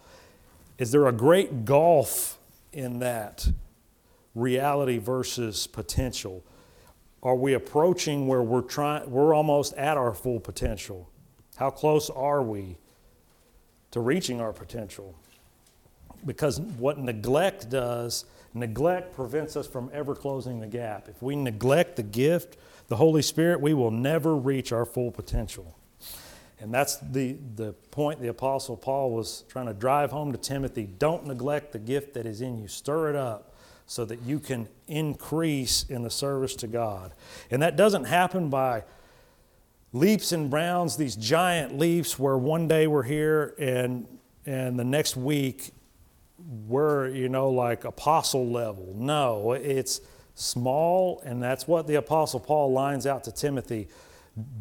Is 0.78 0.90
there 0.90 1.06
a 1.06 1.12
great 1.12 1.64
gulf 1.64 2.38
in 2.72 2.98
that 2.98 3.48
reality 4.34 4.98
versus 4.98 5.66
potential? 5.66 6.42
Are 7.22 7.36
we 7.36 7.54
approaching 7.54 8.26
where 8.26 8.42
we're 8.42 8.62
trying 8.62 9.08
we're 9.10 9.34
almost 9.34 9.74
at 9.74 9.96
our 9.96 10.12
full 10.12 10.40
potential? 10.40 11.08
How 11.56 11.70
close 11.70 12.10
are 12.10 12.42
we 12.42 12.76
to 13.92 14.00
reaching 14.00 14.40
our 14.40 14.52
potential? 14.52 15.14
Because 16.26 16.60
what 16.60 16.98
neglect 16.98 17.70
does, 17.70 18.24
neglect 18.52 19.14
prevents 19.14 19.56
us 19.56 19.68
from 19.68 19.90
ever 19.92 20.14
closing 20.14 20.58
the 20.58 20.66
gap. 20.66 21.08
If 21.08 21.22
we 21.22 21.36
neglect 21.36 21.96
the 21.96 22.02
gift, 22.02 22.56
the 22.88 22.96
Holy 22.96 23.22
Spirit, 23.22 23.60
we 23.60 23.74
will 23.74 23.90
never 23.90 24.34
reach 24.34 24.72
our 24.72 24.84
full 24.84 25.12
potential. 25.12 25.76
And 26.64 26.72
that's 26.72 26.96
the, 26.96 27.36
the 27.56 27.74
point 27.90 28.22
the 28.22 28.28
Apostle 28.28 28.74
Paul 28.74 29.10
was 29.10 29.44
trying 29.50 29.66
to 29.66 29.74
drive 29.74 30.10
home 30.10 30.32
to 30.32 30.38
Timothy. 30.38 30.88
Don't 30.98 31.26
neglect 31.26 31.72
the 31.72 31.78
gift 31.78 32.14
that 32.14 32.24
is 32.24 32.40
in 32.40 32.56
you, 32.56 32.68
stir 32.68 33.10
it 33.10 33.16
up 33.16 33.54
so 33.84 34.06
that 34.06 34.22
you 34.22 34.40
can 34.40 34.66
increase 34.88 35.84
in 35.90 36.02
the 36.02 36.08
service 36.08 36.56
to 36.56 36.66
God. 36.66 37.12
And 37.50 37.60
that 37.60 37.76
doesn't 37.76 38.04
happen 38.04 38.48
by 38.48 38.84
leaps 39.92 40.32
and 40.32 40.50
bounds, 40.50 40.96
these 40.96 41.16
giant 41.16 41.78
leaps 41.78 42.18
where 42.18 42.38
one 42.38 42.66
day 42.66 42.86
we're 42.86 43.02
here 43.02 43.54
and, 43.58 44.08
and 44.46 44.78
the 44.78 44.84
next 44.84 45.18
week 45.18 45.70
we're, 46.66 47.10
you 47.10 47.28
know, 47.28 47.50
like 47.50 47.84
apostle 47.84 48.48
level. 48.48 48.94
No, 48.96 49.52
it's 49.52 50.00
small, 50.34 51.20
and 51.26 51.42
that's 51.42 51.68
what 51.68 51.86
the 51.86 51.96
Apostle 51.96 52.40
Paul 52.40 52.72
lines 52.72 53.06
out 53.06 53.22
to 53.24 53.32
Timothy. 53.32 53.86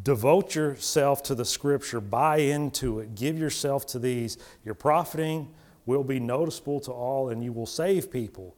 Devote 0.04 0.54
yourself 0.54 1.24
to 1.24 1.36
the 1.36 1.46
scripture, 1.46 2.00
buy 2.00 2.38
into 2.38 3.00
it, 3.00 3.16
give 3.16 3.40
yourself 3.40 3.88
to 3.88 4.00
these. 4.00 4.38
Your 4.64 4.76
profiting 4.76 5.52
will 5.86 6.04
be 6.04 6.20
noticeable 6.20 6.80
to 6.82 6.92
all, 6.92 7.30
and 7.30 7.44
you 7.44 7.52
will 7.52 7.66
save 7.66 8.12
people. 8.12 8.56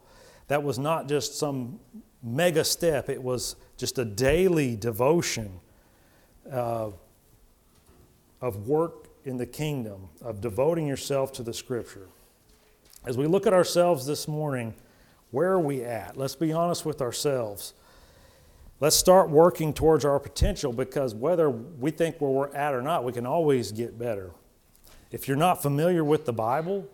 That 0.48 0.62
was 0.62 0.78
not 0.78 1.08
just 1.08 1.38
some 1.38 1.80
mega 2.22 2.64
step, 2.64 3.10
it 3.10 3.22
was 3.22 3.56
just 3.78 3.98
a 3.98 4.06
daily 4.06 4.76
devotion 4.76 5.60
uh, 6.52 6.90
of 8.42 8.68
work 8.68 9.08
in 9.24 9.38
the 9.38 9.46
kingdom, 9.46 10.10
of 10.22 10.42
devoting 10.42 10.86
yourself 10.86 11.32
to 11.34 11.44
the 11.44 11.54
scripture. 11.54 12.08
As 13.06 13.18
we 13.18 13.26
look 13.26 13.48
at 13.48 13.54
ourselves 13.54 14.06
this 14.06 14.28
morning, 14.28 14.74
where 15.32 15.52
are 15.52 15.60
we 15.60 15.84
at? 15.84 16.18
Let's 16.18 16.36
be 16.36 16.52
honest 16.52 16.86
with 16.86 17.02
ourselves. 17.02 17.74
Let's 18.82 18.96
start 18.96 19.30
working 19.30 19.74
towards 19.74 20.04
our 20.04 20.20
potential 20.20 20.74
because 20.74 21.16
whether 21.16 21.50
we 21.50 21.92
think 21.92 22.20
where 22.20 22.32
we're 22.32 22.54
at 22.54 22.74
or 22.74 22.82
not, 22.82 23.04
we 23.06 23.14
can 23.14 23.26
always 23.26 23.72
get 23.72 23.98
better. 23.98 24.32
If 25.12 25.28
you're 25.28 25.38
not 25.38 25.62
familiar 25.62 26.04
with 26.04 26.26
the 26.26 26.34
Bible, 26.34 26.86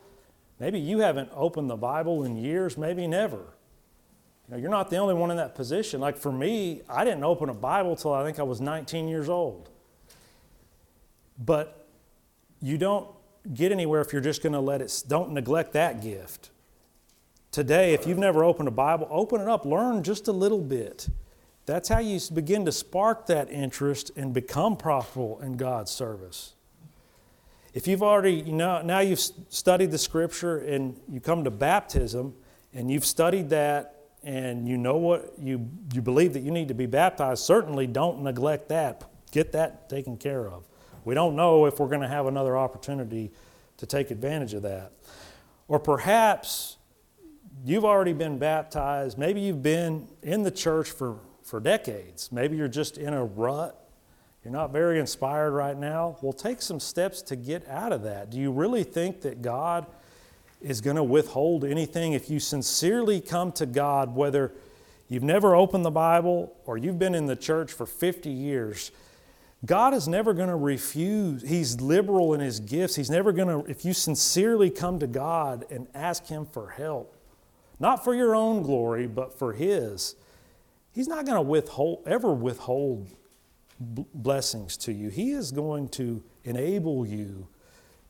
maybe 0.60 0.80
you 0.80 1.00
haven't 1.00 1.30
opened 1.34 1.72
the 1.72 1.76
Bible 1.76 2.24
in 2.24 2.36
years, 2.36 2.78
maybe 2.78 3.08
never. 3.08 3.38
You 3.38 4.52
know, 4.52 4.58
you're 4.58 4.70
not 4.70 4.92
the 4.92 4.98
only 4.98 5.16
one 5.16 5.32
in 5.32 5.38
that 5.38 5.56
position. 5.56 6.00
Like 6.00 6.18
for 6.18 6.32
me, 6.32 6.84
I 6.88 7.04
didn't 7.04 7.24
open 7.24 7.50
a 7.50 7.54
Bible 7.54 7.96
till 7.96 8.14
I 8.14 8.24
think 8.24 8.38
I 8.38 8.44
was 8.44 8.62
19 8.62 9.08
years 9.08 9.28
old. 9.28 9.70
But 11.40 11.88
you 12.62 12.78
don't 12.78 13.10
get 13.56 13.72
anywhere 13.72 14.02
if 14.02 14.14
you're 14.14 14.22
just 14.22 14.44
going 14.44 14.54
to 14.54 14.60
let 14.60 14.82
it, 14.82 15.04
don't 15.08 15.32
neglect 15.32 15.74
that 15.74 16.00
gift. 16.00 16.52
Today, 17.50 17.96
if 17.96 18.06
you've 18.06 18.20
never 18.20 18.44
opened 18.44 18.68
a 18.68 18.72
Bible, 18.72 19.08
open 19.10 19.42
it 19.42 19.48
up, 19.48 19.66
learn 19.66 20.04
just 20.04 20.28
a 20.28 20.32
little 20.32 20.62
bit. 20.62 21.10
That's 21.66 21.90
how 21.90 22.00
you 22.00 22.20
begin 22.34 22.66
to 22.66 22.72
spark 22.72 23.28
that 23.28 23.52
interest 23.52 24.12
and 24.16 24.34
become 24.34 24.76
profitable 24.76 25.40
in 25.42 25.58
God's 25.58 25.92
service. 25.92 26.54
If 27.74 27.88
you've 27.88 28.04
already, 28.04 28.34
you 28.34 28.52
know, 28.52 28.82
now 28.82 29.00
you've 29.00 29.20
studied 29.20 29.92
the 29.92 29.98
scripture 29.98 30.58
and 30.58 31.00
you 31.10 31.22
come 31.22 31.44
to 31.46 31.52
baptism 31.52 32.34
and 32.74 32.92
you've 32.92 33.06
studied 33.06 33.50
that 33.52 33.96
and 34.24 34.68
you 34.68 34.78
know 34.78 34.98
what 34.98 35.34
you, 35.40 35.70
you 35.94 36.02
believe 36.02 36.34
that 36.34 36.42
you 36.42 36.52
need 36.52 36.68
to 36.68 36.74
be 36.74 36.86
baptized, 36.86 37.44
certainly 37.44 37.88
don't 37.88 38.22
neglect 38.22 38.70
that. 38.70 39.04
Get 39.32 39.54
that 39.54 39.90
taken 39.90 40.18
care 40.18 40.50
of. 40.50 40.68
We 41.06 41.16
don't 41.16 41.36
know 41.36 41.66
if 41.66 41.80
we're 41.80 41.88
going 41.88 42.02
to 42.02 42.08
have 42.08 42.26
another 42.28 42.58
opportunity 42.58 43.32
to 43.78 43.86
take 43.86 44.12
advantage 44.12 44.54
of 44.54 44.64
that. 44.64 44.92
Or 45.68 45.80
perhaps 45.80 46.78
you've 47.66 47.86
already 47.86 48.14
been 48.14 48.38
baptized. 48.38 49.18
Maybe 49.18 49.42
you've 49.42 49.64
been 49.64 50.08
in 50.22 50.44
the 50.44 50.52
church 50.52 50.92
for 50.92 51.18
for 51.52 51.60
decades. 51.60 52.32
Maybe 52.32 52.56
you're 52.56 52.70
just 52.70 52.98
in 52.98 53.14
a 53.14 53.26
rut. 53.26 53.78
You're 54.42 54.54
not 54.54 54.72
very 54.72 55.02
inspired 55.02 55.52
right 55.52 55.78
now. 55.78 56.16
Well, 56.22 56.32
take 56.32 56.62
some 56.62 56.80
steps 56.80 57.22
to 57.24 57.36
get 57.36 57.68
out 57.68 57.92
of 57.92 58.04
that. 58.04 58.30
Do 58.30 58.40
you 58.40 58.54
really 58.54 58.86
think 58.86 59.20
that 59.24 59.42
God 59.42 59.86
is 60.62 60.80
going 60.80 60.96
to 60.96 61.04
withhold 61.04 61.66
anything 61.66 62.14
if 62.14 62.30
you 62.30 62.40
sincerely 62.40 63.20
come 63.20 63.52
to 63.52 63.66
God, 63.66 64.16
whether 64.16 64.54
you've 65.10 65.24
never 65.24 65.54
opened 65.54 65.84
the 65.84 65.92
Bible 65.92 66.56
or 66.66 66.78
you've 66.78 66.98
been 66.98 67.14
in 67.14 67.26
the 67.26 67.36
church 67.36 67.74
for 67.74 67.86
50 67.86 68.30
years? 68.30 68.94
God 69.66 69.94
is 69.94 70.08
never 70.08 70.34
going 70.34 70.48
to 70.48 70.56
refuse. 70.56 71.42
He's 71.42 71.82
liberal 71.82 72.34
in 72.34 72.40
His 72.40 72.62
gifts. 72.62 72.96
He's 72.96 73.10
never 73.10 73.34
going 73.34 73.50
to, 73.50 73.70
if 73.70 73.84
you 73.84 73.92
sincerely 73.92 74.70
come 74.70 75.00
to 75.00 75.08
God 75.08 75.66
and 75.70 75.90
ask 75.94 76.28
Him 76.28 76.46
for 76.46 76.70
help, 76.70 77.14
not 77.78 78.06
for 78.06 78.16
your 78.16 78.38
own 78.38 78.62
glory, 78.62 79.06
but 79.06 79.38
for 79.38 79.52
His, 79.52 80.16
He's 80.94 81.08
not 81.08 81.26
going 81.26 81.38
to 81.38 81.42
withhold, 81.42 82.04
ever 82.06 82.34
withhold 82.34 83.08
blessings 83.80 84.78
to 84.78 84.94
you. 84.94 85.10
He 85.10 85.32
is 85.32 85.52
going 85.52 85.90
to 85.90 86.24
enable 86.44 87.06
you 87.06 87.48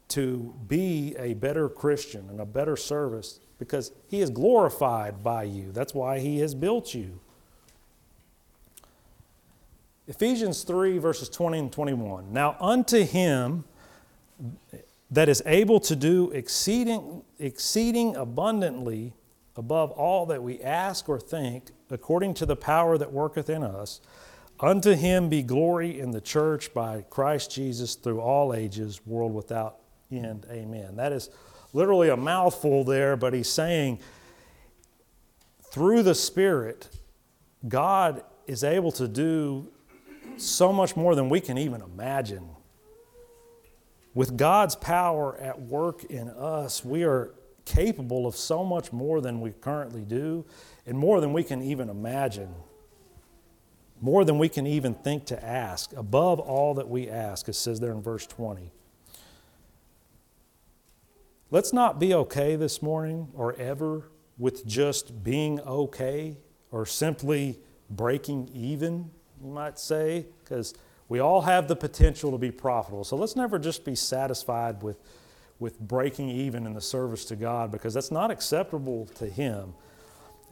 to 0.10 0.54
be 0.68 1.16
a 1.18 1.34
better 1.36 1.70
Christian 1.70 2.28
and 2.30 2.42
a 2.42 2.46
better 2.46 2.76
service 2.76 3.40
because 3.60 3.92
He 4.10 4.22
is 4.22 4.30
glorified 4.30 5.24
by 5.24 5.44
you. 5.44 5.72
That's 5.72 5.94
why 5.94 6.20
He 6.20 6.40
has 6.40 6.54
built 6.54 6.94
you. 6.94 7.20
Ephesians 10.08 10.64
3, 10.64 10.98
verses 10.98 11.30
20 11.30 11.60
and 11.60 11.72
21. 11.72 12.34
Now, 12.34 12.58
unto 12.60 13.06
Him 13.06 13.64
that 15.10 15.30
is 15.30 15.42
able 15.46 15.80
to 15.82 15.96
do 15.96 16.32
exceeding, 16.32 17.24
exceeding 17.40 18.16
abundantly 18.16 19.14
above 19.56 19.92
all 19.92 20.26
that 20.26 20.42
we 20.42 20.62
ask 20.62 21.08
or 21.08 21.20
think, 21.20 21.72
according 21.92 22.34
to 22.36 22.46
the 22.46 22.56
power 22.56 22.98
that 22.98 23.12
worketh 23.12 23.50
in 23.50 23.64
us. 23.64 24.02
Unto 24.60 24.94
him 24.94 25.28
be 25.30 25.42
glory 25.42 26.00
in 26.00 26.12
the 26.12 26.22
church 26.22 26.74
by 26.74 27.02
Christ 27.10 27.52
Jesus 27.52 27.96
through 27.96 28.20
all 28.20 28.54
ages, 28.54 29.06
world 29.06 29.34
without 29.34 29.78
end. 30.12 30.46
Amen. 30.52 30.96
That 30.98 31.12
is 31.12 31.30
literally 31.74 32.10
a 32.10 32.18
mouthful 32.18 32.84
there, 32.84 33.16
but 33.16 33.34
he's 33.34 33.50
saying 33.50 34.00
through 35.72 36.04
the 36.04 36.14
Spirit, 36.14 36.90
God 37.68 38.24
is 38.46 38.64
able 38.64 38.92
to 38.94 39.08
do 39.08 39.72
so 40.38 40.72
much 40.74 40.96
more 40.96 41.16
than 41.16 41.30
we 41.30 41.40
can 41.40 41.58
even 41.58 41.82
imagine. 41.82 42.48
with 44.14 44.38
God's 44.38 44.76
power 44.76 45.38
at 45.38 45.60
work 45.62 46.04
in 46.06 46.30
us, 46.30 46.84
we 46.84 47.04
are 47.04 47.34
capable 47.66 48.26
of 48.28 48.36
so 48.36 48.64
much 48.64 48.92
more 48.92 49.22
than 49.22 49.40
we 49.40 49.52
currently 49.52 50.02
do 50.02 50.44
and 50.86 50.98
more 50.98 51.22
than 51.22 51.34
we 51.34 51.44
can 51.44 51.62
even 51.62 51.90
imagine, 51.90 52.54
more 54.02 54.26
than 54.26 54.40
we 54.40 54.50
can 54.50 54.66
even 54.66 54.94
think 54.94 55.26
to 55.28 55.46
ask, 55.46 55.94
above 55.96 56.40
all 56.40 56.74
that 56.74 56.90
we 56.90 57.10
ask, 57.10 57.48
it 57.48 57.54
says 57.54 57.80
there 57.80 57.92
in 57.92 58.02
verse 58.02 58.26
20. 58.26 58.72
Let's 61.52 61.74
not 61.74 62.00
be 62.00 62.14
okay 62.14 62.56
this 62.56 62.82
morning 62.82 63.28
or 63.34 63.54
ever 63.56 64.10
with 64.38 64.66
just 64.66 65.24
being 65.24 65.60
okay 65.62 66.38
or 66.72 66.86
simply 66.86 67.60
breaking 67.90 68.50
even, 68.54 69.12
you 69.44 69.52
might 69.52 69.78
say, 69.78 70.26
because 70.44 70.74
we 71.10 71.20
all 71.20 71.42
have 71.42 71.68
the 71.68 71.76
potential 71.76 72.32
to 72.32 72.38
be 72.38 72.52
profitable. 72.52 73.04
So 73.04 73.18
let's 73.18 73.36
never 73.36 73.60
just 73.60 73.84
be 73.84 73.96
satisfied 73.96 74.82
with, 74.82 74.98
with 75.60 75.78
breaking 75.78 76.30
even 76.30 76.66
in 76.66 76.74
the 76.74 76.82
service 76.82 77.26
to 77.26 77.36
God 77.36 77.70
because 77.70 77.94
that's 77.94 78.12
not 78.12 78.32
acceptable 78.32 79.08
to 79.16 79.26
Him. 79.26 79.74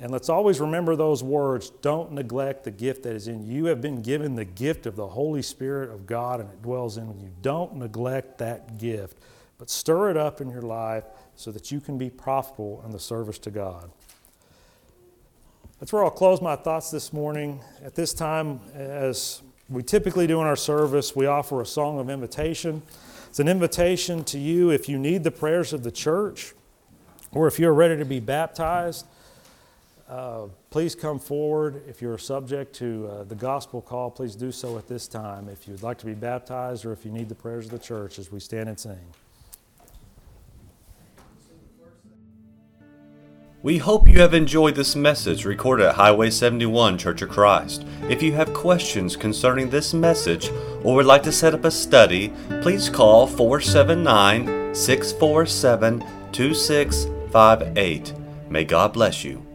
And 0.01 0.11
let's 0.11 0.29
always 0.29 0.61
remember 0.61 0.95
those 0.95 1.21
words 1.21 1.71
don't 1.81 2.13
neglect 2.13 2.63
the 2.63 2.71
gift 2.71 3.03
that 3.03 3.15
is 3.15 3.27
in 3.27 3.45
you. 3.45 3.53
You 3.53 3.65
have 3.65 3.81
been 3.81 4.01
given 4.01 4.35
the 4.35 4.45
gift 4.45 4.85
of 4.85 4.95
the 4.95 5.07
Holy 5.07 5.41
Spirit 5.41 5.89
of 5.89 6.05
God 6.05 6.39
and 6.39 6.49
it 6.49 6.61
dwells 6.61 6.97
in 6.97 7.07
you. 7.19 7.29
Don't 7.41 7.75
neglect 7.75 8.37
that 8.37 8.77
gift, 8.77 9.17
but 9.57 9.69
stir 9.69 10.09
it 10.09 10.17
up 10.17 10.39
in 10.39 10.49
your 10.49 10.61
life 10.61 11.03
so 11.35 11.51
that 11.51 11.69
you 11.71 11.81
can 11.81 11.97
be 11.97 12.09
profitable 12.09 12.81
in 12.85 12.91
the 12.91 12.99
service 12.99 13.37
to 13.39 13.51
God. 13.51 13.89
That's 15.79 15.91
where 15.91 16.03
I'll 16.03 16.11
close 16.11 16.41
my 16.41 16.55
thoughts 16.55 16.91
this 16.91 17.11
morning. 17.11 17.61
At 17.83 17.95
this 17.95 18.13
time, 18.13 18.61
as 18.73 19.41
we 19.69 19.83
typically 19.83 20.27
do 20.27 20.41
in 20.41 20.47
our 20.47 20.55
service, 20.55 21.15
we 21.15 21.25
offer 21.25 21.61
a 21.61 21.65
song 21.65 21.99
of 21.99 22.09
invitation. 22.09 22.81
It's 23.27 23.39
an 23.39 23.47
invitation 23.47 24.23
to 24.25 24.39
you 24.39 24.71
if 24.71 24.89
you 24.89 24.97
need 24.97 25.23
the 25.23 25.31
prayers 25.31 25.71
of 25.73 25.83
the 25.83 25.91
church 25.91 26.53
or 27.31 27.47
if 27.47 27.59
you're 27.59 27.73
ready 27.73 27.97
to 27.97 28.05
be 28.05 28.19
baptized. 28.19 29.05
Uh, 30.09 30.47
please 30.71 30.95
come 30.95 31.19
forward. 31.19 31.83
If 31.87 32.01
you're 32.01 32.17
subject 32.17 32.73
to 32.77 33.07
uh, 33.07 33.23
the 33.25 33.35
gospel 33.35 33.79
call, 33.79 34.09
please 34.09 34.35
do 34.35 34.51
so 34.51 34.77
at 34.79 34.87
this 34.87 35.07
time. 35.07 35.47
If 35.47 35.67
you'd 35.67 35.83
like 35.83 35.99
to 35.99 36.07
be 36.07 36.15
baptized 36.15 36.83
or 36.83 36.91
if 36.91 37.05
you 37.05 37.11
need 37.11 37.29
the 37.29 37.35
prayers 37.35 37.65
of 37.65 37.71
the 37.71 37.79
church 37.79 38.17
as 38.17 38.31
we 38.31 38.39
stand 38.39 38.69
and 38.69 38.79
sing. 38.79 38.97
We 43.61 43.77
hope 43.77 44.07
you 44.07 44.21
have 44.21 44.33
enjoyed 44.33 44.75
this 44.75 44.95
message 44.95 45.43
recorded 45.43 45.85
at 45.85 45.95
Highway 45.95 46.29
71 46.29 46.97
Church 46.97 47.21
of 47.21 47.29
Christ. 47.29 47.85
If 48.03 48.23
you 48.23 48.31
have 48.31 48.53
questions 48.53 49.17
concerning 49.17 49.69
this 49.69 49.93
message 49.93 50.49
or 50.81 50.95
would 50.95 51.05
like 51.05 51.23
to 51.23 51.31
set 51.31 51.53
up 51.53 51.65
a 51.65 51.71
study, 51.71 52.31
please 52.61 52.89
call 52.89 53.27
479 53.27 54.73
647 54.73 56.03
2658. 56.31 58.13
May 58.49 58.63
God 58.63 58.93
bless 58.93 59.25
you. 59.25 59.48